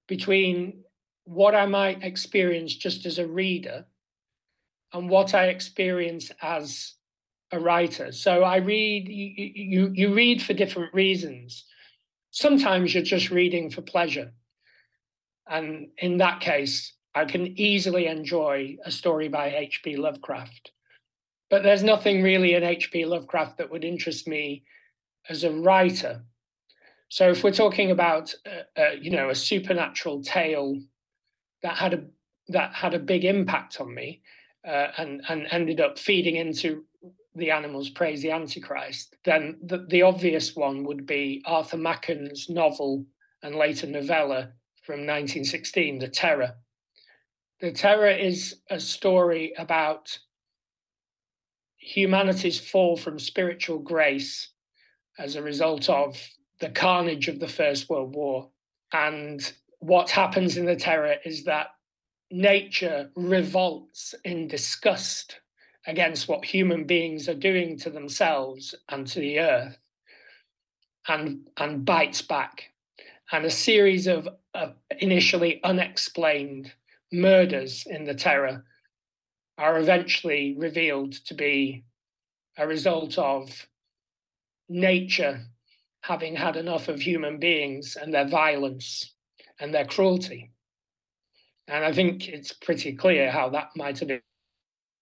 between 0.08 0.84
what 1.26 1.56
I 1.56 1.66
might 1.66 2.04
experience 2.04 2.76
just 2.76 3.06
as 3.06 3.20
a 3.20 3.28
reader 3.28 3.86
and 4.94 5.10
what 5.10 5.34
I 5.34 5.48
experience 5.48 6.32
as 6.42 6.96
a 7.52 7.60
writer. 7.60 8.12
So 8.12 8.44
I 8.44 8.58
read 8.58 9.08
you, 9.08 9.52
you 9.56 9.92
you 9.94 10.14
read 10.14 10.42
for 10.42 10.54
different 10.54 10.94
reasons. 10.94 11.66
Sometimes 12.32 12.94
you're 12.94 13.04
just 13.04 13.30
reading 13.30 13.70
for 13.70 13.82
pleasure. 13.82 14.32
And 15.50 15.90
in 15.98 16.18
that 16.18 16.40
case, 16.40 16.94
I 17.14 17.26
can 17.26 17.60
easily 17.60 18.08
enjoy 18.08 18.78
a 18.86 18.92
story 18.92 19.28
by 19.28 19.50
H.P. 19.50 19.98
Lovecraft. 19.98 20.72
But 21.50 21.64
there's 21.64 21.84
nothing 21.84 22.24
really 22.24 22.54
in 22.54 22.64
H.P. 22.64 23.06
Lovecraft 23.06 23.58
that 23.58 23.70
would 23.70 23.84
interest 23.84 24.28
me 24.28 24.64
as 25.28 25.44
a 25.44 25.52
writer. 25.52 26.24
So 27.10 27.30
if 27.30 27.44
we're 27.44 27.52
talking 27.52 27.92
about, 27.92 28.34
uh, 28.46 28.80
uh, 28.80 28.92
you 29.02 29.12
know, 29.12 29.30
a 29.30 29.36
supernatural 29.36 30.24
tale 30.24 30.80
that 31.64 31.76
had 31.76 31.94
a 31.94 32.04
that 32.48 32.74
had 32.74 32.94
a 32.94 33.00
big 33.00 33.26
impact 33.26 33.82
on 33.82 33.94
me, 33.94 34.22
uh, 34.66 34.88
and 34.98 35.22
and 35.28 35.48
ended 35.52 35.82
up 35.82 36.00
feeding 36.00 36.38
into 36.38 36.86
the 37.36 37.52
animals 37.52 37.90
praise 37.90 38.22
the 38.22 38.32
Antichrist, 38.32 39.16
then 39.24 39.58
the, 39.64 39.86
the 39.90 40.02
obvious 40.02 40.56
one 40.56 40.84
would 40.84 41.06
be 41.06 41.42
Arthur 41.46 41.78
Machen's 41.78 42.50
novel 42.50 43.06
and 43.44 43.56
later 43.56 43.88
novella 43.88 44.52
from 44.84 45.02
1916, 45.02 46.00
The 46.00 46.08
Terror. 46.08 46.56
The 47.60 47.72
Terror 47.72 48.10
is 48.10 48.58
a 48.70 48.80
story 48.80 49.54
about 49.58 50.18
humanity's 51.78 52.60
fall 52.60 52.98
from 52.98 53.18
spiritual 53.18 53.80
grace 53.80 54.50
as 55.18 55.36
a 55.36 55.42
result 55.42 55.90
of 55.90 56.18
the 56.60 56.70
carnage 56.70 57.28
of 57.28 57.40
the 57.40 57.48
First 57.48 57.90
World 57.90 58.16
War. 58.16 58.50
And 58.94 59.52
what 59.80 60.10
happens 60.10 60.58
in 60.58 60.66
the 60.66 60.76
terror 60.76 61.16
is 61.26 61.44
that 61.46 61.68
nature 62.30 63.10
revolts 63.16 64.14
in 64.24 64.48
disgust 64.48 65.40
against 65.88 66.28
what 66.28 66.46
human 66.46 66.86
beings 66.86 67.28
are 67.28 67.34
doing 67.34 67.78
to 67.78 67.90
themselves 67.90 68.76
and 68.90 69.08
to 69.08 69.20
the 69.20 69.40
earth 69.40 69.78
and 71.08 71.48
and 71.58 71.84
bites 71.84 72.22
back 72.22 72.72
and 73.32 73.46
a 73.46 73.52
series 73.52 74.08
of 74.08 74.28
uh, 74.54 74.70
initially 75.00 75.64
unexplained 75.64 76.72
murders 77.12 77.86
in 77.88 78.04
the 78.04 78.14
terror 78.14 78.64
are 79.58 79.80
eventually 79.80 80.56
revealed 80.58 81.14
to 81.14 81.34
be 81.34 81.84
a 82.58 82.68
result 82.68 83.18
of 83.18 83.68
nature 84.68 85.42
having 86.02 86.36
had 86.36 86.56
enough 86.56 86.88
of 86.88 87.00
human 87.00 87.38
beings 87.38 87.96
and 87.96 88.14
their 88.14 88.28
violence 88.28 89.14
and 89.60 89.74
their 89.74 89.86
cruelty. 89.86 90.52
And 91.68 91.86
I 91.86 91.94
think 91.94 92.28
it's 92.28 92.52
pretty 92.52 92.94
clear 92.94 93.32
how 93.32 93.50
that 93.50 93.70
might 93.76 94.00
have 94.00 94.10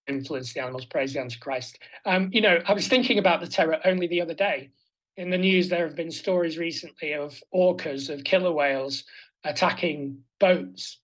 influenced 0.09 0.53
the 0.53 0.61
animals 0.61 0.85
praise 0.85 1.13
the 1.13 1.19
Antichrist. 1.19 1.79
Um, 2.05 2.29
you 2.31 2.41
know, 2.41 2.59
I 2.65 2.73
was 2.73 2.87
thinking 2.87 3.19
about 3.19 3.41
the 3.41 3.47
terror 3.47 3.79
only 3.85 4.07
the 4.07 4.21
other 4.21 4.33
day. 4.33 4.71
In 5.17 5.29
the 5.29 5.37
news, 5.37 5.69
there 5.69 5.85
have 5.85 5.95
been 5.95 6.11
stories 6.11 6.57
recently 6.57 7.13
of 7.13 7.41
orcas, 7.53 8.09
of 8.09 8.23
killer 8.23 8.51
whales 8.51 9.03
attacking 9.43 10.17
boats, 10.39 10.99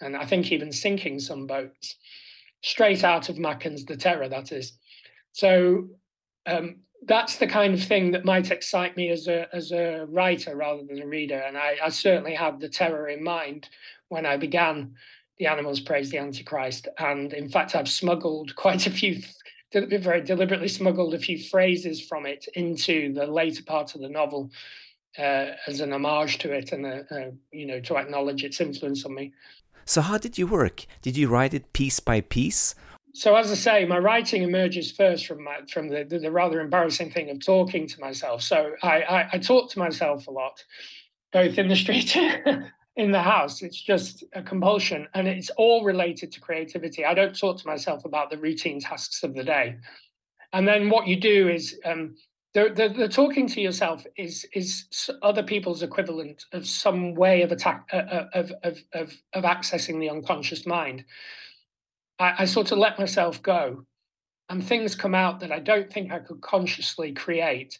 and 0.00 0.16
I 0.16 0.24
think 0.24 0.52
even 0.52 0.72
sinking 0.72 1.20
some 1.20 1.46
boats, 1.46 1.96
straight 2.62 3.04
out 3.04 3.28
of 3.28 3.38
Machen's 3.38 3.84
The 3.84 3.96
Terror, 3.96 4.28
that 4.28 4.52
is. 4.52 4.72
So 5.32 5.88
um, 6.46 6.76
that's 7.06 7.36
the 7.36 7.46
kind 7.46 7.74
of 7.74 7.82
thing 7.82 8.10
that 8.12 8.24
might 8.24 8.50
excite 8.50 8.96
me 8.96 9.10
as 9.10 9.28
a 9.28 9.54
as 9.54 9.72
a 9.72 10.06
writer 10.08 10.56
rather 10.56 10.82
than 10.82 11.02
a 11.02 11.06
reader. 11.06 11.38
And 11.38 11.56
I, 11.56 11.76
I 11.82 11.88
certainly 11.90 12.34
had 12.34 12.60
the 12.60 12.68
terror 12.68 13.08
in 13.08 13.22
mind 13.22 13.68
when 14.08 14.26
I 14.26 14.36
began 14.36 14.94
the 15.38 15.46
animals 15.46 15.80
praise 15.80 16.10
the 16.10 16.18
Antichrist. 16.18 16.88
And 16.98 17.32
in 17.32 17.48
fact, 17.48 17.74
I've 17.74 17.88
smuggled 17.88 18.54
quite 18.56 18.86
a 18.86 18.90
few, 18.90 19.22
very 19.72 20.22
deliberately 20.22 20.68
smuggled 20.68 21.14
a 21.14 21.18
few 21.18 21.38
phrases 21.38 22.00
from 22.00 22.26
it 22.26 22.46
into 22.54 23.12
the 23.12 23.26
later 23.26 23.62
part 23.62 23.94
of 23.94 24.00
the 24.00 24.08
novel 24.08 24.50
uh, 25.18 25.52
as 25.66 25.80
an 25.80 25.92
homage 25.92 26.38
to 26.38 26.52
it 26.52 26.72
and, 26.72 26.86
uh, 26.86 27.02
uh, 27.10 27.30
you 27.52 27.66
know, 27.66 27.80
to 27.80 27.96
acknowledge 27.96 28.44
its 28.44 28.60
influence 28.60 29.04
on 29.04 29.14
me. 29.14 29.32
So, 29.84 30.02
how 30.02 30.18
did 30.18 30.36
you 30.36 30.46
work? 30.46 30.84
Did 31.02 31.16
you 31.16 31.28
write 31.28 31.54
it 31.54 31.72
piece 31.72 31.98
by 31.98 32.20
piece? 32.20 32.74
so 33.18 33.34
as 33.34 33.50
I 33.50 33.54
say, 33.54 33.84
my 33.84 33.98
writing 33.98 34.42
emerges 34.44 34.92
first 34.92 35.26
from 35.26 35.42
my, 35.42 35.58
from 35.72 35.88
the, 35.88 36.04
the, 36.04 36.20
the 36.20 36.30
rather 36.30 36.60
embarrassing 36.60 37.10
thing 37.10 37.30
of 37.30 37.44
talking 37.44 37.88
to 37.88 38.00
myself. 38.00 38.42
So 38.42 38.74
I, 38.80 39.02
I, 39.02 39.28
I 39.32 39.38
talk 39.38 39.70
to 39.72 39.78
myself 39.80 40.28
a 40.28 40.30
lot, 40.30 40.64
both 41.32 41.58
in 41.58 41.66
the 41.66 41.74
street, 41.74 42.16
in 42.98 43.12
the 43.12 43.22
house. 43.22 43.62
It's 43.62 43.80
just 43.80 44.24
a 44.34 44.42
compulsion, 44.42 45.08
and 45.14 45.26
it's 45.26 45.50
all 45.50 45.84
related 45.84 46.30
to 46.32 46.40
creativity. 46.40 47.04
I 47.04 47.14
don't 47.14 47.38
talk 47.38 47.58
to 47.58 47.66
myself 47.66 48.04
about 48.04 48.28
the 48.28 48.36
routine 48.36 48.80
tasks 48.80 49.22
of 49.22 49.34
the 49.34 49.44
day, 49.44 49.76
and 50.52 50.68
then 50.68 50.90
what 50.90 51.06
you 51.06 51.16
do 51.16 51.48
is 51.48 51.78
um, 51.84 52.16
the, 52.54 52.70
the, 52.74 52.88
the 52.88 53.08
talking 53.08 53.46
to 53.46 53.60
yourself 53.60 54.04
is 54.16 54.44
is 54.52 54.86
other 55.22 55.42
people's 55.42 55.82
equivalent 55.82 56.44
of 56.52 56.66
some 56.66 57.14
way 57.14 57.42
of 57.42 57.52
attack 57.52 57.86
uh, 57.92 57.96
uh 57.96 58.26
of, 58.34 58.52
of 58.64 58.78
of 58.92 59.12
of 59.32 59.44
accessing 59.44 60.00
the 60.00 60.10
unconscious 60.10 60.66
mind. 60.66 61.04
I, 62.18 62.34
I 62.40 62.44
sort 62.44 62.72
of 62.72 62.78
let 62.78 62.98
myself 62.98 63.40
go 63.42 63.86
and 64.48 64.64
things 64.64 64.96
come 64.96 65.14
out 65.14 65.40
that 65.40 65.52
I 65.52 65.60
don't 65.60 65.92
think 65.92 66.10
I 66.10 66.18
could 66.18 66.40
consciously 66.40 67.12
create. 67.12 67.78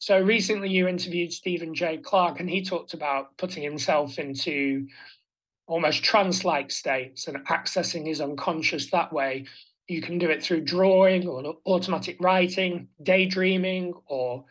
So 0.00 0.18
recently 0.18 0.70
you 0.70 0.88
interviewed 0.88 1.30
Stephen 1.30 1.74
J. 1.74 1.98
Clark 1.98 2.40
and 2.40 2.48
he 2.48 2.64
talked 2.64 2.94
about 2.94 3.36
putting 3.36 3.62
himself 3.62 4.18
into 4.18 4.88
almost 5.66 6.02
trance-like 6.02 6.70
states 6.70 7.28
and 7.28 7.36
accessing 7.46 8.06
his 8.06 8.22
unconscious 8.22 8.90
that 8.90 9.12
way. 9.12 9.44
You 9.88 10.00
can 10.00 10.16
do 10.16 10.30
it 10.30 10.42
through 10.42 10.62
drawing 10.62 11.28
or 11.28 11.56
automatic 11.66 12.16
writing, 12.18 12.88
daydreaming, 13.02 13.92
or 14.06 14.46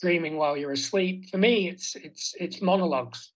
dreaming 0.00 0.36
while 0.36 0.56
you're 0.56 0.70
asleep. 0.70 1.28
For 1.28 1.38
me, 1.38 1.68
it's 1.68 1.96
it's 1.96 2.34
it's 2.38 2.62
monologues. 2.62 3.32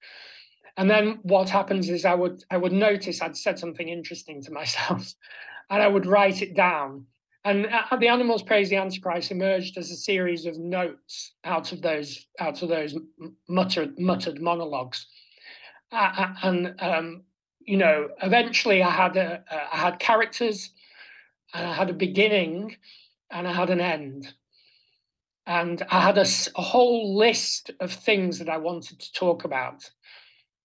And 0.77 0.89
then 0.89 1.19
what 1.23 1.49
happens 1.49 1.91
is 1.91 2.05
I 2.05 2.15
would 2.15 2.45
I 2.53 2.57
would 2.57 2.73
notice 2.73 3.21
I'd 3.21 3.37
said 3.37 3.59
something 3.59 3.89
interesting 3.89 4.41
to 4.43 4.53
myself, 4.53 5.13
and 5.71 5.83
I 5.83 5.89
would 5.89 6.07
write 6.07 6.41
it 6.41 6.55
down. 6.55 7.07
And 7.49 7.67
uh, 7.67 7.97
the 7.97 8.09
animals 8.09 8.43
praise 8.43 8.69
the 8.69 8.77
Antichrist 8.77 9.31
emerged 9.31 9.79
as 9.79 9.91
a 9.91 9.97
series 9.97 10.45
of 10.45 10.59
notes 10.59 11.33
out 11.45 11.73
of 11.73 11.81
those 11.81 12.27
out 12.41 12.61
of 12.61 12.69
those 12.69 12.95
muttered 13.49 13.99
muttered 13.99 14.39
monologues, 14.39 15.07
uh, 15.91 16.13
uh, 16.19 16.35
and 16.43 16.75
um, 16.79 17.23
you 17.61 17.79
know, 17.79 18.11
eventually 18.23 18.83
I 18.83 18.91
had 18.91 19.17
a, 19.17 19.43
I 19.51 19.79
had 19.79 19.99
characters, 19.99 20.73
and 21.55 21.67
I 21.67 21.73
had 21.73 21.89
a 21.89 21.95
beginning, 21.95 22.77
and 23.31 23.49
I 23.49 23.55
had 23.55 23.71
an 23.71 23.81
end, 23.81 24.35
and 25.47 25.83
I 25.91 26.03
had 26.03 26.19
a, 26.19 26.27
a 26.55 26.63
whole 26.63 27.17
list 27.17 27.71
of 27.81 27.91
things 27.91 28.39
that 28.41 28.51
I 28.51 28.59
wanted 28.59 29.01
to 29.01 29.13
talk 29.15 29.45
about, 29.45 29.91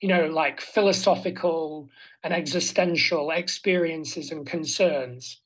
you 0.02 0.10
know, 0.10 0.26
like 0.26 0.60
philosophical 0.60 1.90
and 2.24 2.34
existential 2.34 3.32
experiences 3.32 4.32
and 4.32 4.46
concerns. 4.46 5.40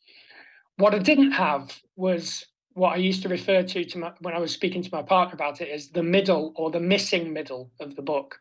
What 0.77 0.93
I 0.93 0.99
didn't 0.99 1.31
have 1.31 1.79
was 1.95 2.45
what 2.73 2.93
I 2.93 2.97
used 2.97 3.23
to 3.23 3.29
refer 3.29 3.63
to, 3.63 3.83
to 3.83 3.97
my, 3.97 4.13
when 4.21 4.35
I 4.35 4.39
was 4.39 4.53
speaking 4.53 4.83
to 4.83 4.89
my 4.91 5.01
partner 5.01 5.33
about 5.33 5.61
it 5.61 5.69
is 5.69 5.89
the 5.89 6.03
middle 6.03 6.53
or 6.55 6.69
the 6.69 6.79
missing 6.79 7.33
middle 7.33 7.71
of 7.79 7.95
the 7.95 8.03
book. 8.03 8.39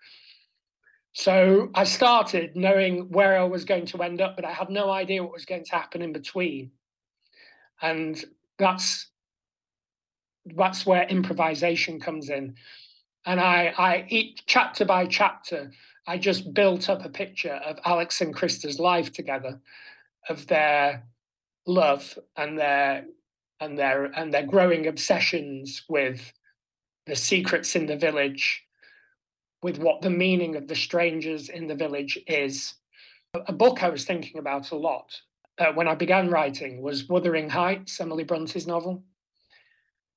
So 1.14 1.70
I 1.75 1.85
started 1.85 2.55
knowing 2.55 3.09
where 3.09 3.38
I 3.38 3.44
was 3.44 3.64
going 3.64 3.87
to 3.87 4.03
end 4.03 4.20
up, 4.20 4.37
but 4.37 4.44
I 4.44 4.53
had 4.53 4.68
no 4.68 4.90
idea 4.90 5.22
what 5.22 5.33
was 5.33 5.46
going 5.46 5.64
to 5.64 5.75
happen 5.75 6.03
in 6.03 6.12
between. 6.12 6.70
And 7.81 8.22
that's 8.59 9.09
that's 10.55 10.85
where 10.85 11.05
improvisation 11.05 11.99
comes 11.99 12.29
in. 12.29 12.55
And 13.25 13.40
I, 13.40 13.72
I 13.79 14.07
each 14.11 14.44
chapter 14.44 14.85
by 14.85 15.07
chapter, 15.07 15.72
I 16.07 16.18
just 16.18 16.53
built 16.53 16.90
up 16.90 17.05
a 17.05 17.09
picture 17.09 17.55
of 17.55 17.79
Alex 17.87 18.20
and 18.20 18.37
Krista's 18.37 18.79
life 18.79 19.11
together, 19.12 19.59
of 20.29 20.46
their 20.46 21.03
love 21.66 22.18
and 22.37 22.59
their 22.59 23.05
and 23.61 23.79
their 23.79 24.05
and 24.05 24.33
their 24.33 24.46
growing 24.46 24.87
obsessions 24.87 25.83
with 25.88 26.33
the 27.07 27.16
secrets 27.16 27.76
in 27.76 27.87
the 27.87 27.96
village, 27.96 28.62
with 29.62 29.79
what 29.79 30.02
the 30.02 30.11
meaning 30.11 30.57
of 30.57 30.68
the 30.68 30.74
strangers 30.74 31.48
in 31.48 31.66
the 31.66 31.74
village 31.74 32.18
is. 32.26 32.74
A 33.35 33.52
book 33.52 33.83
I 33.83 33.90
was 33.90 34.05
thinking 34.05 34.38
about 34.38 34.70
a 34.70 34.76
lot 34.76 35.20
uh, 35.59 35.72
when 35.74 35.88
I 35.88 35.94
began 35.94 36.31
writing 36.31 36.83
was 36.83 37.09
Wuthering 37.09 37.48
Heights, 37.50 38.00
Emily 38.00 38.24
Bronte's 38.24 38.66
novel. 38.66 39.02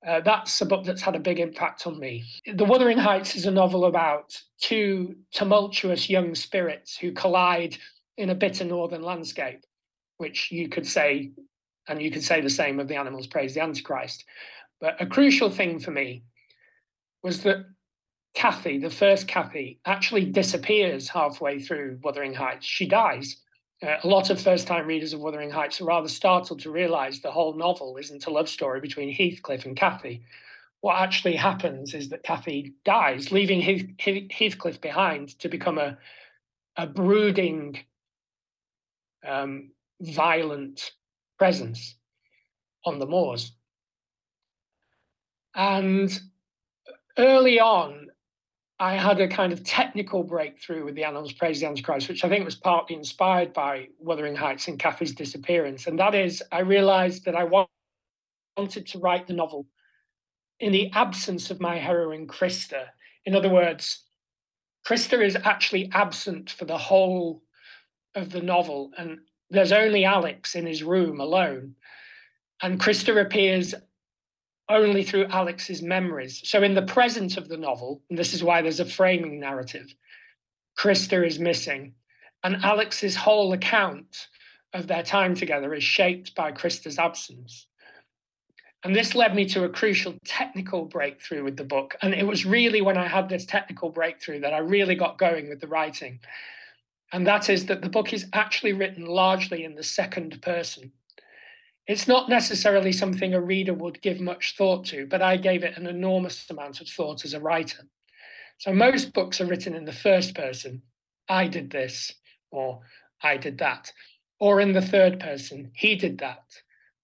Uh, 0.06 0.20
that's 0.20 0.60
a 0.62 0.66
book 0.66 0.84
that's 0.84 1.02
had 1.02 1.14
a 1.14 1.20
big 1.20 1.40
impact 1.40 1.86
on 1.86 1.98
me. 1.98 2.24
The 2.54 2.64
Wuthering 2.64 2.96
Heights 2.96 3.36
is 3.36 3.44
a 3.44 3.50
novel 3.50 3.84
about 3.84 4.40
two 4.58 5.16
tumultuous 5.32 6.08
young 6.08 6.34
spirits 6.34 6.96
who 6.96 7.12
collide 7.12 7.76
in 8.16 8.30
a 8.30 8.34
bitter 8.34 8.64
northern 8.64 9.02
landscape, 9.02 9.64
which 10.20 10.52
you 10.52 10.68
could 10.68 10.86
say 10.86 11.32
and 11.88 12.00
you 12.00 12.10
could 12.10 12.22
say 12.22 12.40
the 12.40 12.50
same 12.50 12.78
of 12.78 12.88
the 12.88 12.94
animals 12.94 13.26
praise 13.26 13.54
the 13.54 13.62
Antichrist. 13.62 14.24
But 14.80 15.00
a 15.00 15.06
crucial 15.06 15.50
thing 15.50 15.80
for 15.80 15.90
me 15.90 16.22
was 17.22 17.42
that 17.42 17.64
Cathy, 18.34 18.78
the 18.78 18.90
first 18.90 19.26
Cathy, 19.26 19.80
actually 19.86 20.26
disappears 20.26 21.08
halfway 21.08 21.58
through 21.58 21.98
Wuthering 22.02 22.34
Heights. 22.34 22.66
She 22.66 22.86
dies. 22.86 23.36
Uh, 23.82 23.96
a 24.04 24.06
lot 24.06 24.30
of 24.30 24.40
first 24.40 24.66
time 24.66 24.86
readers 24.86 25.12
of 25.12 25.20
Wuthering 25.20 25.50
Heights 25.50 25.80
are 25.80 25.86
rather 25.86 26.08
startled 26.08 26.60
to 26.60 26.70
realize 26.70 27.20
the 27.20 27.30
whole 27.30 27.54
novel 27.54 27.96
isn't 27.96 28.26
a 28.26 28.30
love 28.30 28.48
story 28.48 28.80
between 28.80 29.12
Heathcliff 29.12 29.64
and 29.64 29.76
Cathy. 29.76 30.22
What 30.82 31.00
actually 31.00 31.36
happens 31.36 31.94
is 31.94 32.10
that 32.10 32.22
Cathy 32.22 32.74
dies, 32.84 33.32
leaving 33.32 33.60
Heath- 33.60 34.30
Heathcliff 34.30 34.80
behind 34.80 35.38
to 35.40 35.48
become 35.48 35.78
a, 35.78 35.98
a 36.76 36.86
brooding, 36.86 37.80
um, 39.26 39.70
violent 40.00 40.92
presence 41.38 41.96
on 42.84 42.98
the 42.98 43.06
moors. 43.06 43.52
And 45.54 46.18
early 47.18 47.60
on, 47.60 48.08
I 48.78 48.96
had 48.96 49.20
a 49.20 49.28
kind 49.28 49.52
of 49.52 49.62
technical 49.62 50.22
breakthrough 50.22 50.84
with 50.84 50.94
the 50.94 51.04
Animals 51.04 51.32
Praise 51.32 51.60
the 51.60 51.66
Antichrist, 51.66 52.08
which 52.08 52.24
I 52.24 52.30
think 52.30 52.46
was 52.46 52.54
partly 52.54 52.96
inspired 52.96 53.52
by 53.52 53.88
Wuthering 53.98 54.34
Heights 54.34 54.68
and 54.68 54.78
Cathy's 54.78 55.14
disappearance. 55.14 55.86
And 55.86 55.98
that 55.98 56.14
is, 56.14 56.42
I 56.50 56.60
realized 56.60 57.26
that 57.26 57.36
I 57.36 57.44
wanted 57.44 58.86
to 58.86 58.98
write 58.98 59.26
the 59.26 59.34
novel 59.34 59.66
in 60.60 60.72
the 60.72 60.90
absence 60.92 61.50
of 61.50 61.60
my 61.60 61.76
heroine, 61.76 62.26
Krista. 62.26 62.86
In 63.26 63.34
other 63.34 63.50
words, 63.50 64.04
Krista 64.86 65.22
is 65.22 65.36
actually 65.36 65.90
absent 65.92 66.48
for 66.50 66.64
the 66.64 66.78
whole 66.78 67.42
of 68.14 68.30
the 68.30 68.40
novel. 68.40 68.92
And 68.96 69.18
there's 69.50 69.72
only 69.72 70.04
Alex 70.04 70.54
in 70.54 70.66
his 70.66 70.82
room 70.82 71.20
alone. 71.20 71.74
And 72.62 72.80
Krista 72.80 73.20
appears 73.20 73.74
only 74.68 75.02
through 75.02 75.26
Alex's 75.26 75.82
memories. 75.82 76.40
So, 76.44 76.62
in 76.62 76.74
the 76.74 76.82
present 76.82 77.36
of 77.36 77.48
the 77.48 77.56
novel, 77.56 78.02
and 78.08 78.18
this 78.18 78.32
is 78.32 78.44
why 78.44 78.62
there's 78.62 78.80
a 78.80 78.84
framing 78.84 79.40
narrative, 79.40 79.92
Krista 80.78 81.26
is 81.26 81.38
missing. 81.38 81.94
And 82.44 82.56
Alex's 82.64 83.16
whole 83.16 83.52
account 83.52 84.28
of 84.72 84.86
their 84.86 85.02
time 85.02 85.34
together 85.34 85.74
is 85.74 85.82
shaped 85.82 86.34
by 86.34 86.52
Krista's 86.52 86.98
absence. 86.98 87.66
And 88.82 88.96
this 88.96 89.14
led 89.14 89.34
me 89.34 89.44
to 89.46 89.64
a 89.64 89.68
crucial 89.68 90.14
technical 90.24 90.86
breakthrough 90.86 91.44
with 91.44 91.56
the 91.56 91.64
book. 91.64 91.96
And 92.00 92.14
it 92.14 92.26
was 92.26 92.46
really 92.46 92.80
when 92.80 92.96
I 92.96 93.06
had 93.06 93.28
this 93.28 93.44
technical 93.44 93.90
breakthrough 93.90 94.40
that 94.40 94.54
I 94.54 94.58
really 94.58 94.94
got 94.94 95.18
going 95.18 95.50
with 95.50 95.60
the 95.60 95.66
writing 95.66 96.20
and 97.12 97.26
that 97.26 97.50
is 97.50 97.66
that 97.66 97.82
the 97.82 97.88
book 97.88 98.12
is 98.12 98.26
actually 98.32 98.72
written 98.72 99.04
largely 99.04 99.64
in 99.64 99.74
the 99.74 99.82
second 99.82 100.40
person. 100.42 100.92
It's 101.86 102.06
not 102.06 102.28
necessarily 102.28 102.92
something 102.92 103.34
a 103.34 103.40
reader 103.40 103.74
would 103.74 104.00
give 104.00 104.20
much 104.20 104.54
thought 104.56 104.84
to, 104.86 105.06
but 105.06 105.22
I 105.22 105.36
gave 105.36 105.64
it 105.64 105.76
an 105.76 105.86
enormous 105.86 106.48
amount 106.48 106.80
of 106.80 106.88
thought 106.88 107.24
as 107.24 107.34
a 107.34 107.40
writer. 107.40 107.82
So 108.58 108.72
most 108.72 109.12
books 109.12 109.40
are 109.40 109.46
written 109.46 109.74
in 109.74 109.86
the 109.86 109.92
first 109.92 110.34
person. 110.34 110.82
I 111.28 111.48
did 111.48 111.70
this, 111.70 112.12
or 112.50 112.80
I 113.22 113.38
did 113.38 113.58
that. 113.58 113.92
Or 114.38 114.60
in 114.60 114.72
the 114.72 114.82
third 114.82 115.18
person, 115.18 115.72
he 115.74 115.96
did 115.96 116.18
that, 116.18 116.44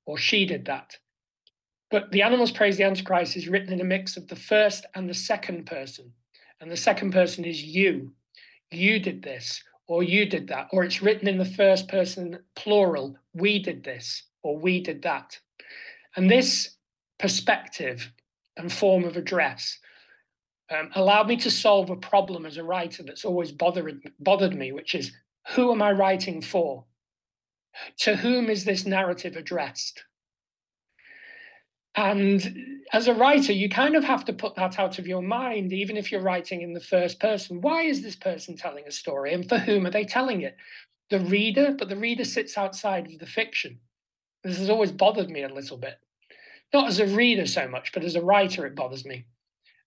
or 0.04 0.18
she 0.18 0.46
did 0.46 0.66
that. 0.66 0.96
But 1.90 2.10
The 2.12 2.22
Animals 2.22 2.50
Praise 2.50 2.76
the 2.76 2.84
Antichrist 2.84 3.36
is 3.36 3.48
written 3.48 3.72
in 3.72 3.80
a 3.80 3.84
mix 3.84 4.16
of 4.16 4.28
the 4.28 4.36
first 4.36 4.86
and 4.94 5.08
the 5.08 5.14
second 5.14 5.66
person. 5.66 6.12
And 6.60 6.70
the 6.70 6.76
second 6.76 7.12
person 7.12 7.44
is 7.44 7.62
you. 7.62 8.12
You 8.70 8.98
did 8.98 9.22
this, 9.22 9.62
or 9.88 10.02
you 10.02 10.26
did 10.26 10.48
that, 10.48 10.68
or 10.72 10.84
it's 10.84 11.02
written 11.02 11.28
in 11.28 11.38
the 11.38 11.44
first 11.44 11.88
person 11.88 12.38
plural, 12.54 13.16
we 13.34 13.58
did 13.58 13.84
this, 13.84 14.24
or 14.42 14.58
we 14.58 14.80
did 14.80 15.02
that. 15.02 15.38
And 16.16 16.30
this 16.30 16.76
perspective 17.18 18.10
and 18.56 18.72
form 18.72 19.04
of 19.04 19.16
address 19.16 19.78
um, 20.70 20.90
allowed 20.94 21.28
me 21.28 21.36
to 21.36 21.50
solve 21.50 21.90
a 21.90 21.96
problem 21.96 22.46
as 22.46 22.56
a 22.56 22.64
writer 22.64 23.02
that's 23.02 23.24
always 23.24 23.52
bothered, 23.52 24.00
bothered 24.18 24.54
me, 24.54 24.72
which 24.72 24.94
is 24.94 25.12
who 25.54 25.70
am 25.70 25.82
I 25.82 25.92
writing 25.92 26.42
for? 26.42 26.84
To 28.00 28.16
whom 28.16 28.50
is 28.50 28.64
this 28.64 28.86
narrative 28.86 29.36
addressed? 29.36 30.02
And 31.96 32.82
as 32.92 33.08
a 33.08 33.14
writer, 33.14 33.52
you 33.52 33.68
kind 33.68 33.96
of 33.96 34.04
have 34.04 34.24
to 34.26 34.32
put 34.32 34.54
that 34.56 34.78
out 34.78 34.98
of 34.98 35.06
your 35.06 35.22
mind, 35.22 35.72
even 35.72 35.96
if 35.96 36.12
you're 36.12 36.20
writing 36.20 36.60
in 36.60 36.74
the 36.74 36.80
first 36.80 37.18
person. 37.18 37.60
Why 37.60 37.82
is 37.82 38.02
this 38.02 38.16
person 38.16 38.56
telling 38.56 38.86
a 38.86 38.92
story 38.92 39.32
and 39.32 39.48
for 39.48 39.58
whom 39.58 39.86
are 39.86 39.90
they 39.90 40.04
telling 40.04 40.42
it? 40.42 40.56
The 41.10 41.20
reader, 41.20 41.74
but 41.78 41.88
the 41.88 41.96
reader 41.96 42.24
sits 42.24 42.58
outside 42.58 43.06
of 43.06 43.18
the 43.18 43.26
fiction. 43.26 43.80
This 44.44 44.58
has 44.58 44.70
always 44.70 44.92
bothered 44.92 45.30
me 45.30 45.42
a 45.42 45.52
little 45.52 45.78
bit. 45.78 45.98
Not 46.72 46.88
as 46.88 47.00
a 47.00 47.06
reader 47.06 47.46
so 47.46 47.66
much, 47.66 47.92
but 47.92 48.04
as 48.04 48.16
a 48.16 48.22
writer, 48.22 48.66
it 48.66 48.74
bothers 48.74 49.04
me. 49.04 49.24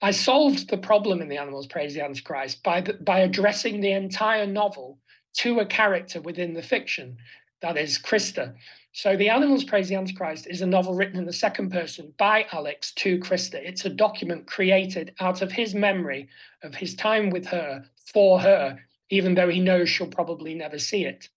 I 0.02 0.12
solved 0.12 0.70
the 0.70 0.78
problem 0.78 1.22
in 1.22 1.28
The 1.28 1.38
Animals 1.38 1.68
Praise 1.68 1.94
the 1.94 2.04
Antichrist 2.04 2.64
by, 2.64 2.82
the, 2.82 2.94
by 2.94 3.20
addressing 3.20 3.82
the 3.82 3.92
entire 3.92 4.48
novel 4.48 4.98
to 5.38 5.60
a 5.60 5.66
character 5.66 6.22
within 6.22 6.54
the 6.54 6.62
fiction, 6.62 7.18
that 7.62 7.78
is 7.78 8.00
Krista, 8.00 8.56
so 9.02 9.16
The 9.16 9.30
Animals 9.30 9.64
Praise 9.64 9.88
the 9.88 9.96
Antichrist 9.96 10.46
is 10.46 10.62
a 10.62 10.66
novel 10.66 10.94
written 10.94 11.18
in 11.18 11.26
the 11.26 11.32
second 11.32 11.72
person 11.72 12.14
by 12.18 12.46
Alex 12.52 12.92
to 12.96 13.18
Krista. 13.18 13.54
It's 13.54 13.86
a 13.86 13.90
document 13.90 14.46
created 14.46 15.14
out 15.22 15.42
of 15.42 15.54
his 15.54 15.74
memory 15.74 16.28
of 16.64 16.76
his 16.76 16.96
time 16.96 17.30
with 17.30 17.46
her 17.46 17.86
for 18.14 18.42
her, 18.42 18.78
even 19.10 19.36
though 19.36 19.48
he 19.48 19.62
knows 19.62 19.88
she'll 19.90 20.08
probably 20.08 20.54
never 20.54 20.78
see 20.78 21.06
it. 21.06 21.30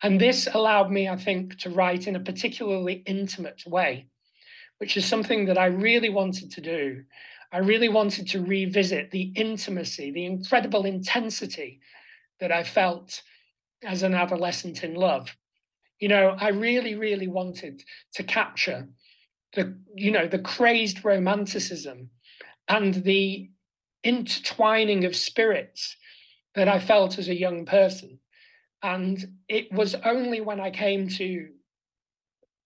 And 0.00 0.20
this 0.20 0.46
allowed 0.54 0.92
me, 0.92 1.08
I 1.08 1.16
think, 1.16 1.58
to 1.58 1.70
write 1.70 2.06
in 2.06 2.14
a 2.14 2.20
particularly 2.20 3.02
intimate 3.04 3.64
way, 3.66 4.06
which 4.78 4.96
is 4.96 5.04
something 5.04 5.46
that 5.46 5.58
I 5.58 5.66
really 5.66 6.10
wanted 6.10 6.52
to 6.52 6.60
do. 6.60 7.02
I 7.50 7.58
really 7.58 7.88
wanted 7.88 8.28
to 8.28 8.44
revisit 8.44 9.10
the 9.10 9.32
intimacy, 9.34 10.12
the 10.12 10.24
incredible 10.24 10.86
intensity 10.86 11.80
that 12.38 12.52
I 12.52 12.62
felt 12.62 13.22
as 13.82 14.04
an 14.04 14.14
adolescent 14.14 14.84
in 14.84 14.94
love 14.94 15.34
you 15.98 16.08
know, 16.08 16.36
I 16.38 16.48
really, 16.48 16.94
really 16.94 17.28
wanted 17.28 17.82
to 18.14 18.22
capture 18.22 18.88
the, 19.54 19.78
you 19.94 20.10
know, 20.10 20.26
the 20.26 20.38
crazed 20.38 21.04
romanticism 21.04 22.10
and 22.68 22.94
the 22.94 23.50
intertwining 24.04 25.04
of 25.04 25.16
spirits 25.16 25.96
that 26.54 26.68
I 26.68 26.78
felt 26.78 27.18
as 27.18 27.28
a 27.28 27.38
young 27.38 27.64
person. 27.64 28.18
And 28.82 29.24
it 29.48 29.72
was 29.72 29.94
only 30.04 30.40
when 30.40 30.60
I 30.60 30.70
came 30.70 31.08
to 31.08 31.48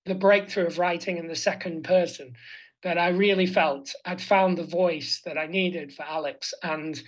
the 0.06 0.14
breakthrough 0.14 0.66
of 0.66 0.78
writing 0.78 1.18
in 1.18 1.28
the 1.28 1.36
second 1.36 1.84
person 1.84 2.34
that 2.82 2.98
I 2.98 3.08
really 3.08 3.46
felt 3.46 3.94
I'd 4.06 4.20
found 4.20 4.56
the 4.58 4.64
voice 4.64 5.20
that 5.24 5.36
I 5.36 5.46
needed 5.46 5.92
for 5.92 6.02
Alex. 6.02 6.54
And 6.62 7.00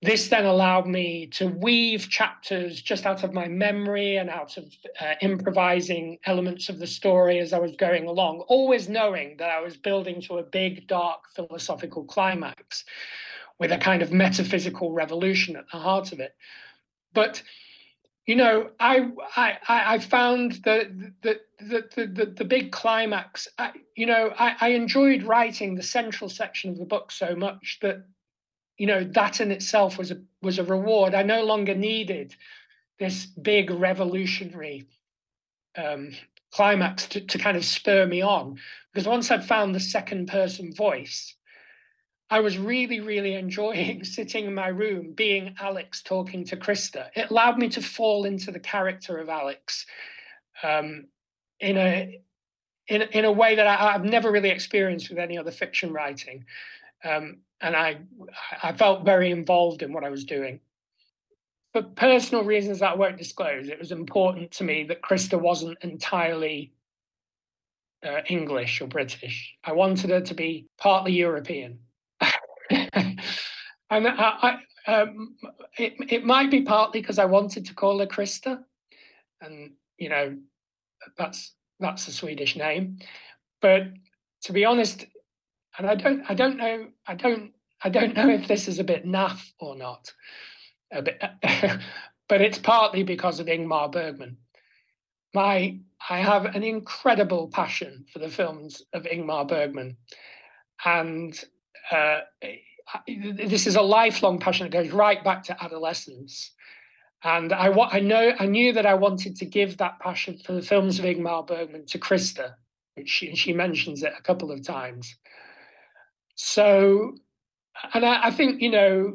this 0.00 0.28
then 0.28 0.44
allowed 0.44 0.86
me 0.86 1.26
to 1.26 1.48
weave 1.48 2.08
chapters 2.08 2.80
just 2.80 3.04
out 3.04 3.24
of 3.24 3.32
my 3.32 3.48
memory 3.48 4.16
and 4.16 4.30
out 4.30 4.56
of 4.56 4.64
uh, 5.00 5.14
improvising 5.22 6.18
elements 6.24 6.68
of 6.68 6.78
the 6.78 6.86
story 6.86 7.40
as 7.40 7.52
I 7.52 7.58
was 7.58 7.74
going 7.74 8.06
along, 8.06 8.40
always 8.42 8.88
knowing 8.88 9.36
that 9.38 9.50
I 9.50 9.60
was 9.60 9.76
building 9.76 10.20
to 10.22 10.38
a 10.38 10.44
big, 10.44 10.86
dark 10.86 11.28
philosophical 11.34 12.04
climax 12.04 12.84
with 13.58 13.72
a 13.72 13.78
kind 13.78 14.00
of 14.00 14.12
metaphysical 14.12 14.92
revolution 14.92 15.56
at 15.56 15.64
the 15.72 15.78
heart 15.78 16.12
of 16.12 16.20
it. 16.20 16.36
But 17.12 17.42
you 18.24 18.36
know, 18.36 18.70
I 18.78 19.08
I 19.36 19.56
I 19.66 19.98
found 19.98 20.60
the 20.64 21.12
the 21.22 21.40
the 21.58 22.06
the, 22.06 22.34
the, 22.36 22.44
big 22.44 22.70
climax. 22.70 23.48
I, 23.56 23.72
you 23.96 24.04
know, 24.04 24.32
I, 24.38 24.54
I 24.60 24.68
enjoyed 24.68 25.22
writing 25.22 25.74
the 25.74 25.82
central 25.82 26.28
section 26.28 26.70
of 26.70 26.78
the 26.78 26.84
book 26.84 27.10
so 27.10 27.34
much 27.34 27.78
that 27.80 28.04
you 28.78 28.86
know 28.86 29.04
that 29.04 29.40
in 29.40 29.50
itself 29.50 29.98
was 29.98 30.10
a 30.10 30.20
was 30.40 30.58
a 30.58 30.64
reward. 30.64 31.14
I 31.14 31.22
no 31.22 31.44
longer 31.44 31.74
needed 31.74 32.34
this 32.98 33.26
big 33.26 33.70
revolutionary 33.70 34.86
um, 35.76 36.12
climax 36.52 37.06
to, 37.08 37.20
to 37.20 37.38
kind 37.38 37.56
of 37.56 37.64
spur 37.64 38.06
me 38.06 38.22
on 38.22 38.58
because 38.92 39.06
once 39.06 39.30
I'd 39.30 39.44
found 39.44 39.74
the 39.74 39.80
second 39.80 40.28
person 40.28 40.72
voice, 40.72 41.34
I 42.30 42.40
was 42.40 42.56
really 42.56 43.00
really 43.00 43.34
enjoying 43.44 44.04
sitting 44.04 44.46
in 44.46 44.54
my 44.54 44.68
room 44.68 45.12
being 45.12 45.56
Alex 45.60 46.02
talking 46.02 46.44
to 46.46 46.56
Krista. 46.56 47.08
It 47.16 47.30
allowed 47.30 47.58
me 47.58 47.68
to 47.70 47.82
fall 47.82 48.24
into 48.24 48.52
the 48.52 48.60
character 48.60 49.18
of 49.18 49.28
Alex 49.28 49.86
um, 50.62 51.08
in 51.58 51.76
a 51.76 52.20
in, 52.86 53.02
in 53.02 53.24
a 53.24 53.32
way 53.32 53.54
that 53.54 53.66
I, 53.66 53.92
have 53.92 54.04
never 54.04 54.30
really 54.30 54.48
experienced 54.48 55.10
with 55.10 55.18
any 55.18 55.36
other 55.36 55.50
fiction 55.50 55.92
writing. 55.92 56.44
Um, 57.04 57.40
and 57.60 57.76
I 57.76 57.98
I 58.62 58.72
felt 58.72 59.04
very 59.04 59.30
involved 59.30 59.82
in 59.82 59.92
what 59.92 60.04
I 60.04 60.10
was 60.10 60.24
doing. 60.24 60.60
For 61.72 61.82
personal 61.82 62.44
reasons 62.44 62.80
that 62.80 62.92
I 62.92 62.96
won't 62.96 63.18
disclose, 63.18 63.68
it 63.68 63.78
was 63.78 63.92
important 63.92 64.50
to 64.52 64.64
me 64.64 64.84
that 64.84 65.02
Krista 65.02 65.40
wasn't 65.40 65.78
entirely 65.82 66.72
uh, 68.04 68.20
English 68.28 68.80
or 68.80 68.86
British. 68.86 69.54
I 69.64 69.72
wanted 69.72 70.10
her 70.10 70.20
to 70.20 70.34
be 70.34 70.66
partly 70.78 71.12
European. 71.12 71.80
and 72.70 73.20
I, 73.90 74.58
I 74.86 74.92
um, 74.92 75.36
it, 75.78 75.94
it 76.08 76.24
might 76.24 76.50
be 76.50 76.62
partly 76.62 77.00
because 77.00 77.18
I 77.18 77.26
wanted 77.26 77.66
to 77.66 77.74
call 77.74 77.98
her 77.98 78.06
Krista, 78.06 78.60
and 79.40 79.72
you 79.98 80.08
know, 80.08 80.36
that's 81.16 81.54
that's 81.80 82.08
a 82.08 82.12
Swedish 82.12 82.56
name. 82.56 82.98
But 83.60 83.88
to 84.42 84.52
be 84.52 84.64
honest, 84.64 85.04
and 85.78 85.86
I 85.86 85.94
don't 85.94 86.22
I 86.28 86.34
don't 86.34 86.56
know 86.56 86.88
I 87.06 87.14
don't 87.14 87.52
I 87.82 87.88
don't 87.88 88.14
know 88.14 88.28
if 88.28 88.48
this 88.48 88.66
is 88.66 88.80
a 88.80 88.84
bit 88.84 89.06
naff 89.06 89.52
or 89.60 89.76
not, 89.76 90.12
a 90.92 91.00
bit, 91.00 91.22
but 92.28 92.40
it's 92.40 92.58
partly 92.58 93.04
because 93.04 93.38
of 93.38 93.46
Ingmar 93.46 93.90
Bergman. 93.90 94.36
My 95.34 95.78
I 96.10 96.18
have 96.18 96.46
an 96.46 96.64
incredible 96.64 97.48
passion 97.48 98.04
for 98.12 98.18
the 98.18 98.28
films 98.28 98.82
of 98.92 99.04
Ingmar 99.04 99.46
Bergman, 99.46 99.96
and 100.84 101.40
uh, 101.92 102.20
this 103.06 103.66
is 103.66 103.76
a 103.76 103.82
lifelong 103.82 104.38
passion 104.40 104.64
that 104.64 104.72
goes 104.72 104.92
right 104.92 105.22
back 105.22 105.44
to 105.44 105.62
adolescence. 105.62 106.52
And 107.24 107.52
I, 107.52 107.68
I 107.68 108.00
know 108.00 108.32
I 108.38 108.46
knew 108.46 108.72
that 108.72 108.86
I 108.86 108.94
wanted 108.94 109.36
to 109.36 109.44
give 109.44 109.76
that 109.76 110.00
passion 110.00 110.38
for 110.38 110.52
the 110.52 110.62
films 110.62 110.98
of 110.98 111.04
Ingmar 111.04 111.46
Bergman 111.46 111.86
to 111.86 111.98
Krista, 111.98 112.54
she, 113.06 113.34
she 113.34 113.52
mentions 113.52 114.02
it 114.02 114.12
a 114.16 114.22
couple 114.22 114.50
of 114.50 114.62
times. 114.62 115.16
So, 116.40 117.16
and 117.94 118.06
I, 118.06 118.28
I 118.28 118.30
think 118.30 118.62
you 118.62 118.70
know, 118.70 119.12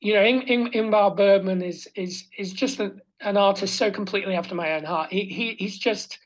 you 0.00 0.14
know, 0.14 0.22
In, 0.22 0.42
In, 0.42 0.70
Ingmar 0.70 1.16
Bergman 1.16 1.60
is 1.60 1.88
is 1.96 2.24
is 2.38 2.52
just 2.52 2.78
an 2.78 3.36
artist 3.36 3.74
so 3.74 3.90
completely 3.90 4.36
after 4.36 4.54
my 4.54 4.74
own 4.74 4.84
heart. 4.84 5.12
He, 5.12 5.24
he 5.24 5.56
he's 5.58 5.76
just 5.76 6.18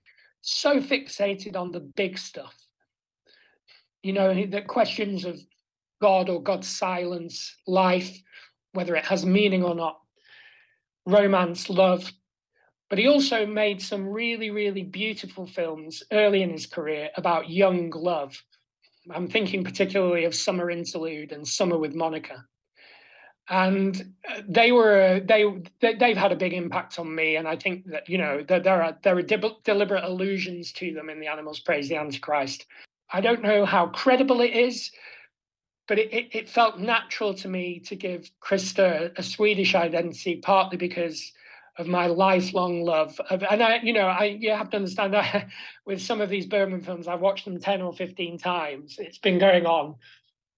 so 0.42 0.78
fixated 0.78 1.56
on 1.56 1.72
the 1.72 1.80
big 1.80 2.18
stuff. 2.18 2.54
You 4.02 4.12
know, 4.12 4.46
the 4.46 4.60
questions 4.60 5.24
of 5.24 5.40
God 6.02 6.28
or 6.28 6.42
God's 6.42 6.68
silence, 6.68 7.56
life, 7.66 8.20
whether 8.72 8.96
it 8.96 9.06
has 9.06 9.24
meaning 9.24 9.64
or 9.64 9.74
not, 9.74 10.00
romance, 11.06 11.70
love. 11.70 12.12
But 12.90 12.98
he 12.98 13.06
also 13.06 13.46
made 13.46 13.80
some 13.80 14.06
really, 14.06 14.50
really 14.50 14.82
beautiful 14.82 15.46
films 15.46 16.02
early 16.12 16.42
in 16.42 16.50
his 16.50 16.66
career 16.66 17.08
about 17.16 17.48
young 17.48 17.88
love 17.90 18.42
I'm 19.10 19.28
thinking 19.28 19.64
particularly 19.64 20.24
of 20.24 20.34
Summer 20.34 20.70
Interlude 20.70 21.32
and 21.32 21.46
Summer 21.46 21.78
with 21.78 21.94
Monica. 21.94 22.44
And 23.48 24.14
uh, 24.30 24.42
they 24.48 24.70
were 24.70 25.20
they 25.24 25.44
they've 25.80 26.16
had 26.16 26.30
a 26.30 26.36
big 26.36 26.52
impact 26.52 26.98
on 27.00 27.12
me, 27.12 27.36
and 27.36 27.48
I 27.48 27.56
think 27.56 27.84
that 27.86 28.08
you 28.08 28.16
know 28.16 28.44
that 28.44 28.62
there 28.62 28.82
are 28.82 28.96
there 29.02 29.16
are 29.16 29.22
deliberate 29.22 30.04
allusions 30.04 30.72
to 30.74 30.92
them 30.92 31.10
in 31.10 31.18
the 31.18 31.26
Animals 31.26 31.60
Praise 31.60 31.88
the 31.88 31.96
Antichrist. 31.96 32.66
I 33.12 33.20
don't 33.20 33.42
know 33.42 33.64
how 33.64 33.88
credible 33.88 34.40
it 34.40 34.52
is, 34.52 34.92
but 35.88 35.98
it, 35.98 36.12
it, 36.12 36.28
it 36.32 36.48
felt 36.48 36.78
natural 36.78 37.34
to 37.34 37.48
me 37.48 37.80
to 37.80 37.96
give 37.96 38.30
Krista 38.40 39.10
a 39.18 39.22
Swedish 39.22 39.74
identity, 39.74 40.36
partly 40.36 40.78
because 40.78 41.32
of 41.80 41.86
my 41.86 42.06
lifelong 42.06 42.84
love 42.84 43.20
and 43.30 43.62
I, 43.62 43.80
you 43.82 43.92
know, 43.92 44.06
I 44.06 44.36
you 44.38 44.50
have 44.50 44.70
to 44.70 44.76
understand 44.76 45.14
that 45.14 45.48
with 45.86 46.00
some 46.00 46.20
of 46.20 46.28
these 46.28 46.46
Bergman 46.46 46.82
films, 46.82 47.08
I've 47.08 47.20
watched 47.20 47.44
them 47.44 47.58
ten 47.58 47.82
or 47.82 47.92
fifteen 47.92 48.38
times. 48.38 48.96
It's 48.98 49.18
been 49.18 49.38
going 49.38 49.66
on 49.66 49.96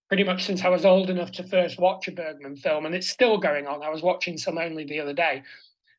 pretty 0.08 0.24
much 0.24 0.44
since 0.44 0.62
I 0.62 0.68
was 0.68 0.84
old 0.84 1.08
enough 1.08 1.32
to 1.32 1.42
first 1.42 1.78
watch 1.78 2.08
a 2.08 2.12
Bergman 2.12 2.56
film, 2.56 2.84
and 2.84 2.94
it's 2.94 3.08
still 3.08 3.38
going 3.38 3.66
on. 3.66 3.82
I 3.82 3.88
was 3.88 4.02
watching 4.02 4.36
some 4.36 4.58
only 4.58 4.84
the 4.84 5.00
other 5.00 5.14
day, 5.14 5.42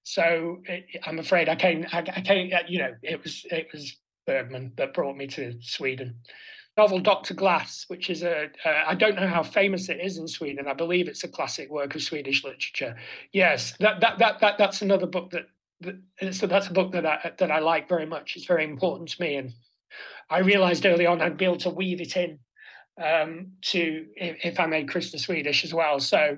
so 0.04 0.62
it, 0.66 0.86
I'm 1.06 1.20
afraid 1.20 1.50
I 1.50 1.56
came, 1.56 1.86
I, 1.92 2.00
I 2.00 2.66
you 2.68 2.80
know, 2.80 2.94
it 3.02 3.24
was 3.24 3.46
it 3.50 3.70
was 3.72 3.96
Bergman 4.28 4.74
that 4.78 4.94
brought 4.94 5.18
me 5.18 5.28
to 5.28 5.56
Sweden 5.62 6.16
novel 6.78 7.00
Dr. 7.00 7.34
Glas, 7.34 7.86
which 7.88 8.10
is 8.10 8.24
a 8.24 8.46
uh, 8.66 8.84
I 8.88 8.96
don't 8.96 9.16
know 9.16 9.28
how 9.28 9.44
famous 9.44 9.90
it 9.90 10.00
is 10.00 10.18
in 10.18 10.28
Sweden. 10.28 10.68
I 10.68 10.74
believe 10.74 11.08
it's 11.08 11.24
a 11.24 11.28
classic 11.28 11.70
work 11.70 11.96
of 11.96 12.02
Swedish 12.02 12.44
literature. 12.44 12.96
Yes, 13.32 13.76
that 13.80 14.00
that 14.02 14.20
that, 14.20 14.40
that 14.40 14.58
that's 14.58 14.82
another 14.82 15.08
book 15.08 15.32
that, 15.32 15.48
that 15.82 16.34
so 16.34 16.48
that's 16.48 16.68
a 16.68 16.74
book 16.74 16.92
that 16.94 17.06
I 17.06 17.32
that 17.38 17.52
I 17.52 17.60
like 17.60 17.88
very 17.88 18.06
much. 18.06 18.36
It's 18.36 18.46
very 18.46 18.64
important 18.64 19.10
to 19.10 19.22
me, 19.22 19.36
and 19.36 19.54
I 20.30 20.40
realised 20.40 20.86
early 20.86 21.06
on 21.06 21.22
I'd 21.22 21.38
be 21.38 21.46
able 21.46 21.58
to 21.58 21.70
weave 21.70 22.02
it 22.02 22.18
in 22.18 22.40
um, 23.02 23.52
to 23.62 24.06
if, 24.16 24.38
if, 24.44 24.60
I 24.60 24.66
made 24.66 24.88
Krista 24.88 25.20
Swedish 25.20 25.64
as 25.64 25.74
well. 25.74 26.00
So 26.00 26.38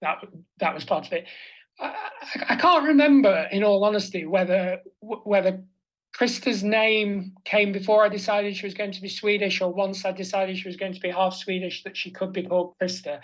that 0.00 0.18
that 0.58 0.74
was 0.74 0.84
part 0.84 1.06
of 1.06 1.12
it. 1.12 1.26
I, 1.78 1.94
I 2.48 2.56
can't 2.56 2.86
remember, 2.86 3.48
in 3.52 3.62
all 3.62 3.84
honesty, 3.84 4.24
whether 4.24 4.80
whether 5.00 5.62
Krista's 6.18 6.62
name 6.64 7.32
came 7.44 7.72
before 7.72 8.04
I 8.04 8.08
decided 8.08 8.56
she 8.56 8.66
was 8.66 8.74
going 8.74 8.92
to 8.92 9.02
be 9.02 9.08
Swedish, 9.08 9.60
or 9.60 9.72
once 9.72 10.04
I 10.04 10.12
decided 10.12 10.56
she 10.56 10.68
was 10.68 10.76
going 10.76 10.94
to 10.94 11.00
be 11.00 11.10
half 11.10 11.34
Swedish, 11.34 11.82
that 11.84 11.96
she 11.96 12.10
could 12.10 12.32
be 12.32 12.42
called 12.42 12.74
Krista. 12.80 13.20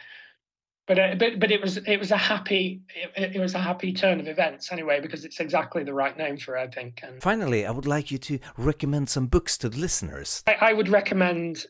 But 0.87 0.99
uh, 0.99 1.15
but 1.15 1.41
but 1.41 1.51
it 1.51 1.61
was 1.63 1.79
it 1.79 1.97
was 1.97 2.11
a 2.11 2.17
happy 2.17 2.83
it, 3.17 3.37
it, 3.37 3.39
was 3.39 3.55
a 3.55 3.59
happy 3.59 3.93
turn 3.93 4.19
of 4.19 4.27
events 4.27 4.73
anyway 4.73 5.01
because 5.01 5.25
it's 5.25 5.39
exactly 5.39 5.85
the 5.85 5.95
right 5.95 6.17
name 6.19 6.37
for 6.37 6.53
her, 6.53 6.59
I 6.59 6.67
think. 6.67 7.01
And 7.03 7.23
finally, 7.23 7.65
I 7.65 7.71
would 7.71 7.87
like 7.87 8.11
you 8.11 8.19
to 8.19 8.39
recommend 8.59 9.09
some 9.09 9.27
books 9.27 9.57
to 9.59 9.69
the 9.69 9.79
listeners. 9.79 10.43
I, 10.47 10.57
I 10.61 10.73
would 10.73 10.89
recommend, 10.89 11.67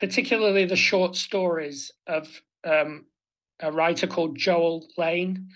particularly 0.00 0.64
the 0.64 0.76
short 0.76 1.14
stories 1.14 1.92
of 2.08 2.42
um, 2.64 3.06
a 3.60 3.70
writer 3.72 4.08
called 4.08 4.36
Joel 4.36 4.86
Lane. 4.98 5.48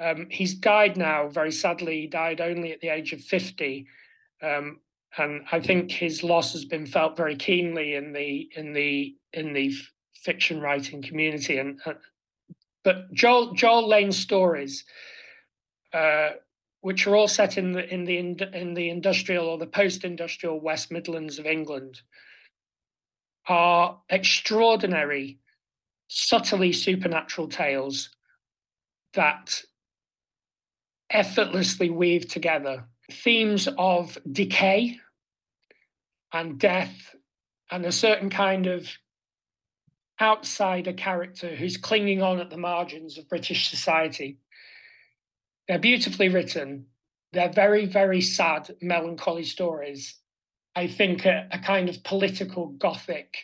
Um, 0.00 0.26
he's 0.30 0.54
died 0.54 0.96
now, 0.96 1.28
very 1.28 1.52
sadly. 1.52 2.02
He 2.02 2.06
died 2.06 2.40
only 2.40 2.72
at 2.72 2.80
the 2.80 2.88
age 2.88 3.12
of 3.12 3.20
50. 3.20 3.86
Um, 4.42 4.80
and 5.18 5.42
I 5.52 5.60
think 5.60 5.90
his 5.90 6.22
loss 6.22 6.52
has 6.52 6.64
been 6.64 6.86
felt 6.86 7.16
very 7.16 7.36
keenly 7.36 7.94
in 7.96 8.12
the 8.12 8.48
in 8.56 8.72
the 8.72 9.16
in 9.32 9.52
the 9.52 9.74
fiction 10.14 10.60
writing 10.60 11.02
community. 11.02 11.58
And 11.58 11.80
uh, 11.84 11.94
but 12.84 13.12
Joel 13.12 13.52
Joel 13.54 13.88
Lane's 13.88 14.16
stories, 14.16 14.84
uh, 15.92 16.30
which 16.80 17.06
are 17.06 17.16
all 17.16 17.28
set 17.28 17.58
in 17.58 17.72
the 17.72 17.92
in 17.92 18.04
the 18.04 18.18
in 18.18 18.74
the 18.74 18.88
industrial 18.88 19.48
or 19.48 19.58
the 19.58 19.66
post-industrial 19.66 20.60
West 20.60 20.92
Midlands 20.92 21.38
of 21.38 21.46
England, 21.46 22.00
are 23.48 24.00
extraordinary, 24.10 25.40
subtly 26.06 26.72
supernatural 26.72 27.48
tales 27.48 28.10
that 29.14 29.60
effortlessly 31.10 31.90
weave 31.90 32.28
together 32.28 32.84
themes 33.10 33.68
of 33.78 34.16
decay 34.30 34.98
and 36.32 36.58
death 36.58 37.14
and 37.70 37.84
a 37.84 37.92
certain 37.92 38.30
kind 38.30 38.66
of 38.66 38.88
outsider 40.20 40.92
character 40.92 41.54
who's 41.56 41.76
clinging 41.76 42.22
on 42.22 42.38
at 42.38 42.50
the 42.50 42.56
margins 42.56 43.18
of 43.18 43.28
British 43.28 43.68
society. 43.70 44.38
They're 45.66 45.78
beautifully 45.78 46.28
written. 46.28 46.86
They're 47.32 47.52
very, 47.52 47.86
very 47.86 48.20
sad, 48.20 48.74
melancholy 48.80 49.44
stories. 49.44 50.16
I 50.76 50.86
think 50.86 51.24
a, 51.24 51.48
a 51.50 51.58
kind 51.58 51.88
of 51.88 52.02
political 52.04 52.68
gothic 52.68 53.34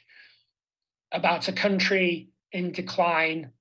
about 1.13 1.49
a 1.49 1.53
country 1.53 2.31
in 2.53 2.73
decline 2.73 3.53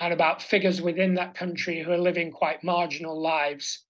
and 0.00 0.12
about 0.12 0.42
figures 0.42 0.82
within 0.82 1.14
that 1.14 1.34
country 1.34 1.82
who 1.82 1.92
are 1.92 1.98
living 1.98 2.32
quite 2.32 2.64
marginal 2.64 3.20
lives. 3.20 3.84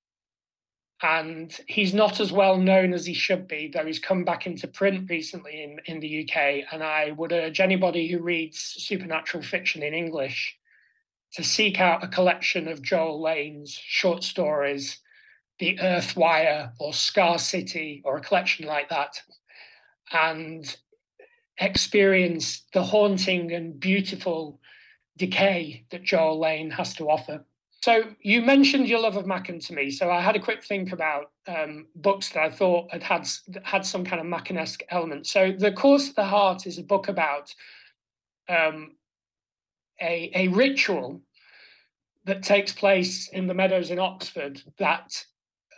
And 1.02 1.56
he's 1.66 1.92
not 1.92 2.20
as 2.20 2.32
well 2.32 2.56
known 2.56 2.92
as 2.92 3.04
he 3.06 3.14
should 3.14 3.48
be, 3.48 3.70
though 3.72 3.84
he's 3.84 3.98
come 3.98 4.24
back 4.24 4.46
into 4.46 4.68
print 4.68 5.10
recently 5.10 5.62
in, 5.62 5.80
in 5.86 6.00
the 6.00 6.22
UK. 6.22 6.64
And 6.72 6.82
I 6.82 7.10
would 7.10 7.32
urge 7.32 7.60
anybody 7.60 8.08
who 8.08 8.22
reads 8.22 8.58
supernatural 8.58 9.42
fiction 9.42 9.82
in 9.82 9.92
English 9.92 10.56
to 11.34 11.42
seek 11.42 11.80
out 11.80 12.04
a 12.04 12.08
collection 12.08 12.68
of 12.68 12.80
Joel 12.80 13.20
Lane's 13.20 13.72
short 13.72 14.22
stories, 14.22 14.98
The 15.58 15.80
Earth 15.80 16.16
Wire 16.16 16.72
or 16.78 16.92
Scar 16.92 17.38
City, 17.38 18.02
or 18.04 18.16
a 18.16 18.22
collection 18.22 18.66
like 18.66 18.88
that, 18.90 19.20
and 20.12 20.76
experience 21.58 22.62
the 22.72 22.82
haunting 22.82 23.52
and 23.52 23.78
beautiful 23.78 24.60
decay 25.16 25.84
that 25.90 26.02
Joel 26.02 26.38
Lane 26.38 26.70
has 26.70 26.94
to 26.94 27.08
offer. 27.08 27.44
So 27.82 28.04
you 28.20 28.40
mentioned 28.40 28.88
your 28.88 29.00
love 29.00 29.16
of 29.16 29.26
Machen 29.26 29.58
to 29.60 29.74
me, 29.74 29.90
so 29.90 30.10
I 30.10 30.22
had 30.22 30.36
a 30.36 30.40
quick 30.40 30.64
think 30.64 30.92
about 30.92 31.32
um, 31.46 31.86
books 31.96 32.30
that 32.30 32.42
I 32.42 32.50
thought 32.50 32.90
had 32.90 33.02
had 33.02 33.28
had 33.62 33.84
some 33.84 34.04
kind 34.06 34.20
of 34.20 34.26
Machen-esque 34.26 34.82
element. 34.88 35.26
So 35.26 35.52
the 35.52 35.70
Course 35.70 36.08
of 36.08 36.14
the 36.14 36.24
Heart 36.24 36.66
is 36.66 36.78
a 36.78 36.82
book 36.82 37.08
about 37.08 37.54
um, 38.48 38.92
a 40.00 40.30
a 40.34 40.48
ritual 40.48 41.20
that 42.24 42.42
takes 42.42 42.72
place 42.72 43.28
in 43.28 43.46
the 43.46 43.52
meadows 43.52 43.90
in 43.90 43.98
Oxford 43.98 44.62
that 44.78 45.22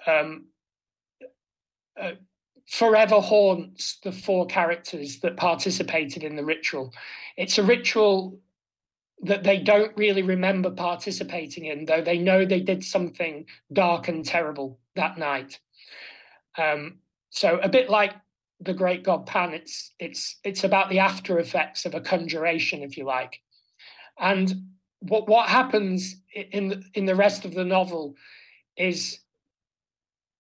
um, 0.07 0.47
uh, 2.01 2.13
forever 2.69 3.21
haunts 3.21 3.99
the 4.05 4.13
four 4.13 4.47
characters 4.47 5.19
that 5.21 5.37
participated 5.37 6.23
in 6.23 6.37
the 6.37 6.45
ritual. 6.45 6.93
It's 7.37 7.59
a 7.59 7.63
ritual 7.63 8.39
that 9.23 9.45
they 9.45 9.59
don't 9.59 9.97
really 9.97 10.23
remember 10.23 10.71
participating 10.71 11.67
in, 11.67 11.87
though 11.87 12.03
they 12.03 12.19
know 12.19 12.45
they 12.45 12.61
did 12.61 12.85
something 12.85 13.47
dark 13.73 14.09
and 14.09 14.25
terrible 14.25 14.79
that 14.95 15.19
night. 15.19 15.59
Um, 16.59 16.99
so 17.31 17.59
a 17.63 17.69
bit 17.69 17.91
like 17.91 18.15
the 18.61 18.75
great 18.75 19.05
god 19.05 19.27
Pan, 19.27 19.53
it's 19.53 19.93
it's 19.99 20.37
it's 20.45 20.65
about 20.65 20.89
the 20.89 20.99
after 20.99 21.39
effects 21.39 21.85
of 21.85 21.95
a 21.95 22.01
conjuration, 22.01 22.83
if 22.83 22.97
you 22.97 23.05
like. 23.05 23.41
And 24.19 24.55
what 25.01 25.29
what 25.29 25.49
happens 25.49 26.17
in 26.35 26.69
the, 26.69 26.83
in 26.95 27.07
the 27.07 27.15
rest 27.15 27.45
of 27.45 27.55
the 27.55 27.65
novel 27.65 28.15
is, 28.77 29.21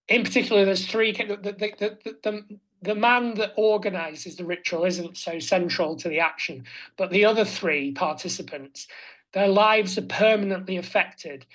in 0.08 0.22
particular, 0.22 0.64
there's 0.64 0.86
three. 0.86 1.12
The 1.12 1.36
the 1.36 1.52
the, 1.52 2.18
the, 2.22 2.58
the 2.82 2.94
man 2.94 3.34
that 3.34 3.52
organizes 3.56 4.36
the 4.36 4.44
ritual 4.44 4.84
isn't 4.84 5.16
so 5.16 5.38
central 5.38 5.96
to 5.96 6.08
the 6.08 6.20
action, 6.20 6.64
but 6.96 7.10
the 7.10 7.24
other 7.24 7.44
three 7.44 7.92
participants, 7.92 8.86
their 9.32 9.48
lives 9.48 9.98
are 9.98 10.02
permanently 10.02 10.76
affected 10.76 11.46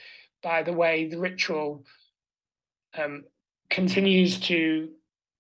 by 0.42 0.64
the 0.64 0.74
way 0.74 1.08
the 1.08 1.20
ritual 1.20 1.86
um, 2.98 3.24
continues 3.70 4.40
to 4.40 4.90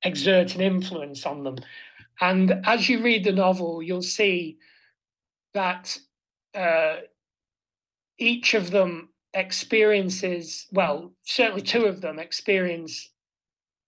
exert 0.03 0.55
an 0.55 0.61
influence 0.61 1.25
on 1.25 1.43
them. 1.43 1.57
And 2.19 2.61
as 2.65 2.87
you 2.87 3.03
read 3.03 3.23
the 3.23 3.31
novel, 3.31 3.81
you'll 3.81 4.01
see 4.01 4.57
that 5.53 5.97
uh, 6.55 6.97
each 8.17 8.53
of 8.53 8.71
them 8.71 9.09
experiences, 9.33 10.67
well, 10.71 11.13
certainly 11.23 11.61
two 11.61 11.85
of 11.85 12.01
them 12.01 12.19
experience 12.19 13.10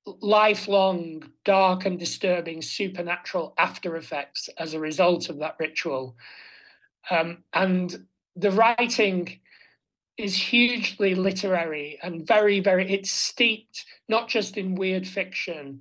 lifelong, 0.05 1.23
dark, 1.45 1.85
and 1.85 1.97
disturbing 1.97 2.61
supernatural 2.61 3.53
after 3.57 3.95
effects 3.95 4.49
as 4.57 4.73
a 4.73 4.79
result 4.79 5.29
of 5.29 5.39
that 5.39 5.55
ritual. 5.59 6.15
Um, 7.09 7.43
and 7.53 8.05
the 8.35 8.51
writing 8.51 9.39
is 10.17 10.35
hugely 10.35 11.15
literary 11.15 11.99
and 12.03 12.27
very, 12.27 12.59
very, 12.59 12.91
it's 12.91 13.11
steeped 13.11 13.85
not 14.07 14.27
just 14.27 14.57
in 14.57 14.75
weird 14.75 15.07
fiction, 15.07 15.79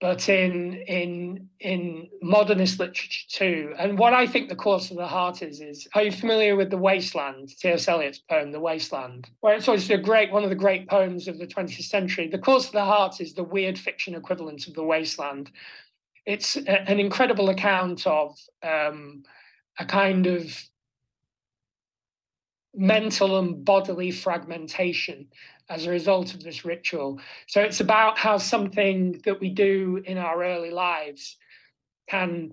but 0.00 0.28
in 0.28 0.74
in 0.86 1.48
in 1.60 2.08
modernist 2.22 2.78
literature 2.78 3.24
too. 3.28 3.74
And 3.78 3.98
what 3.98 4.12
I 4.12 4.26
think 4.26 4.48
the 4.48 4.56
course 4.56 4.90
of 4.90 4.98
the 4.98 5.06
heart 5.06 5.42
is 5.42 5.60
is 5.60 5.88
are 5.94 6.02
you 6.02 6.12
familiar 6.12 6.54
with 6.54 6.70
the 6.70 6.76
Wasteland, 6.76 7.56
T.S. 7.58 7.88
Eliot's 7.88 8.18
poem, 8.18 8.52
The 8.52 8.60
Wasteland? 8.60 9.30
Well, 9.40 9.56
it's 9.56 9.68
always 9.68 9.88
a 9.90 9.96
great 9.96 10.30
one 10.30 10.44
of 10.44 10.50
the 10.50 10.56
great 10.56 10.88
poems 10.88 11.28
of 11.28 11.38
the 11.38 11.46
20th 11.46 11.84
century. 11.84 12.28
The 12.28 12.38
course 12.38 12.66
of 12.66 12.72
the 12.72 12.84
heart 12.84 13.20
is 13.20 13.32
the 13.32 13.44
weird 13.44 13.78
fiction 13.78 14.14
equivalent 14.14 14.66
of 14.66 14.74
The 14.74 14.84
Wasteland. 14.84 15.50
It's 16.26 16.56
a, 16.56 16.88
an 16.90 17.00
incredible 17.00 17.48
account 17.48 18.06
of 18.06 18.36
um, 18.62 19.22
a 19.78 19.86
kind 19.86 20.26
of 20.26 20.62
mental 22.74 23.38
and 23.38 23.64
bodily 23.64 24.10
fragmentation 24.10 25.28
as 25.68 25.86
a 25.86 25.90
result 25.90 26.34
of 26.34 26.42
this 26.42 26.64
ritual. 26.64 27.20
So 27.46 27.60
it's 27.60 27.80
about 27.80 28.18
how 28.18 28.38
something 28.38 29.20
that 29.24 29.40
we 29.40 29.50
do 29.50 30.02
in 30.04 30.18
our 30.18 30.44
early 30.44 30.70
lives 30.70 31.36
can 32.08 32.52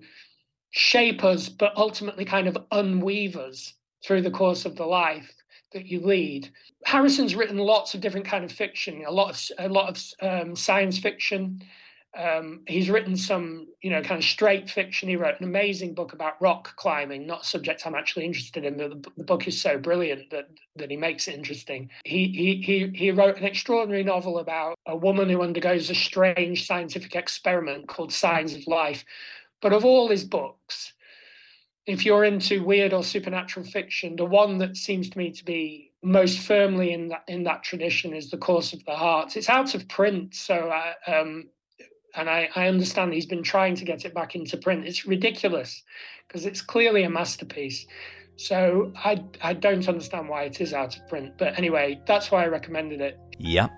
shape 0.70 1.22
us, 1.22 1.48
but 1.48 1.76
ultimately 1.76 2.24
kind 2.24 2.48
of 2.48 2.58
unweave 2.72 3.36
us 3.36 3.74
through 4.04 4.22
the 4.22 4.30
course 4.30 4.64
of 4.64 4.76
the 4.76 4.84
life 4.84 5.32
that 5.72 5.86
you 5.86 6.00
lead. 6.00 6.50
Harrison's 6.84 7.34
written 7.34 7.58
lots 7.58 7.94
of 7.94 8.00
different 8.00 8.26
kind 8.26 8.44
of 8.44 8.52
fiction, 8.52 9.04
a 9.06 9.10
lot 9.10 9.30
of 9.30 9.40
a 9.58 9.68
lot 9.68 9.88
of 9.88 10.48
um, 10.48 10.56
science 10.56 10.98
fiction, 10.98 11.62
um, 12.16 12.60
he's 12.66 12.90
written 12.90 13.16
some, 13.16 13.66
you 13.82 13.90
know, 13.90 14.02
kind 14.02 14.18
of 14.18 14.24
straight 14.24 14.70
fiction. 14.70 15.08
He 15.08 15.16
wrote 15.16 15.38
an 15.40 15.44
amazing 15.46 15.94
book 15.94 16.12
about 16.12 16.40
rock 16.40 16.76
climbing, 16.76 17.26
not 17.26 17.44
subject 17.44 17.86
I'm 17.86 17.94
actually 17.94 18.24
interested 18.24 18.64
in. 18.64 18.76
The, 18.76 19.02
the 19.16 19.24
book 19.24 19.48
is 19.48 19.60
so 19.60 19.78
brilliant 19.78 20.30
that 20.30 20.48
that 20.76 20.90
he 20.90 20.96
makes 20.96 21.28
it 21.28 21.34
interesting. 21.34 21.90
He 22.04 22.28
he 22.28 22.62
he 22.62 22.96
he 22.96 23.10
wrote 23.10 23.38
an 23.38 23.44
extraordinary 23.44 24.04
novel 24.04 24.38
about 24.38 24.76
a 24.86 24.96
woman 24.96 25.28
who 25.28 25.42
undergoes 25.42 25.90
a 25.90 25.94
strange 25.94 26.66
scientific 26.66 27.16
experiment 27.16 27.88
called 27.88 28.12
Signs 28.12 28.54
of 28.54 28.66
Life. 28.66 29.04
But 29.60 29.72
of 29.72 29.84
all 29.84 30.08
his 30.08 30.24
books, 30.24 30.92
if 31.86 32.04
you're 32.04 32.24
into 32.24 32.64
weird 32.64 32.92
or 32.92 33.02
supernatural 33.02 33.66
fiction, 33.66 34.16
the 34.16 34.24
one 34.24 34.58
that 34.58 34.76
seems 34.76 35.10
to 35.10 35.18
me 35.18 35.32
to 35.32 35.44
be 35.44 35.92
most 36.02 36.38
firmly 36.40 36.92
in 36.92 37.08
that 37.08 37.24
in 37.26 37.44
that 37.44 37.62
tradition 37.62 38.14
is 38.14 38.30
the 38.30 38.38
Course 38.38 38.72
of 38.72 38.84
the 38.84 38.94
Heart. 38.94 39.36
It's 39.36 39.48
out 39.48 39.74
of 39.74 39.88
print, 39.88 40.34
so 40.34 40.70
I, 40.70 40.94
um, 41.10 41.48
and 42.16 42.28
I, 42.28 42.48
I 42.54 42.68
understand 42.68 43.12
he's 43.12 43.26
been 43.26 43.42
trying 43.42 43.76
to 43.76 43.84
get 43.84 44.04
it 44.04 44.14
back 44.14 44.34
into 44.34 44.56
print. 44.56 44.86
It's 44.86 45.06
ridiculous 45.06 45.82
because 46.26 46.48
it's 46.48 46.62
clearly 46.62 47.04
a 47.04 47.10
masterpiece. 47.10 47.86
So 48.36 48.92
I, 48.96 49.22
I 49.42 49.54
don't 49.54 49.88
understand 49.88 50.28
why 50.28 50.44
it 50.44 50.60
is 50.60 50.72
out 50.72 50.96
of 50.96 51.08
print. 51.08 51.38
But 51.38 51.58
anyway, 51.58 52.00
that's 52.06 52.30
why 52.30 52.44
I 52.44 52.48
recommended 52.48 53.00
it. 53.00 53.14
Ja, 53.38 53.68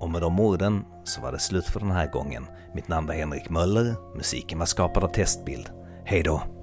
och 0.00 0.10
med 0.10 0.22
de 0.22 0.40
orden 0.40 0.84
så 1.04 1.20
var 1.20 1.32
det 1.32 1.38
slut 1.38 1.66
för 1.66 1.80
den 1.80 1.90
här 1.90 2.10
gången. 2.10 2.46
Mitt 2.74 2.88
namn 2.88 3.06
var 3.06 3.14
Henrik 3.14 3.50
Möller, 3.50 4.16
musiken 4.16 4.58
var 4.58 4.66
skapad 4.66 5.04
av 5.04 5.08
Testbild. 5.08 5.70
Hej 6.04 6.22
då! 6.22 6.61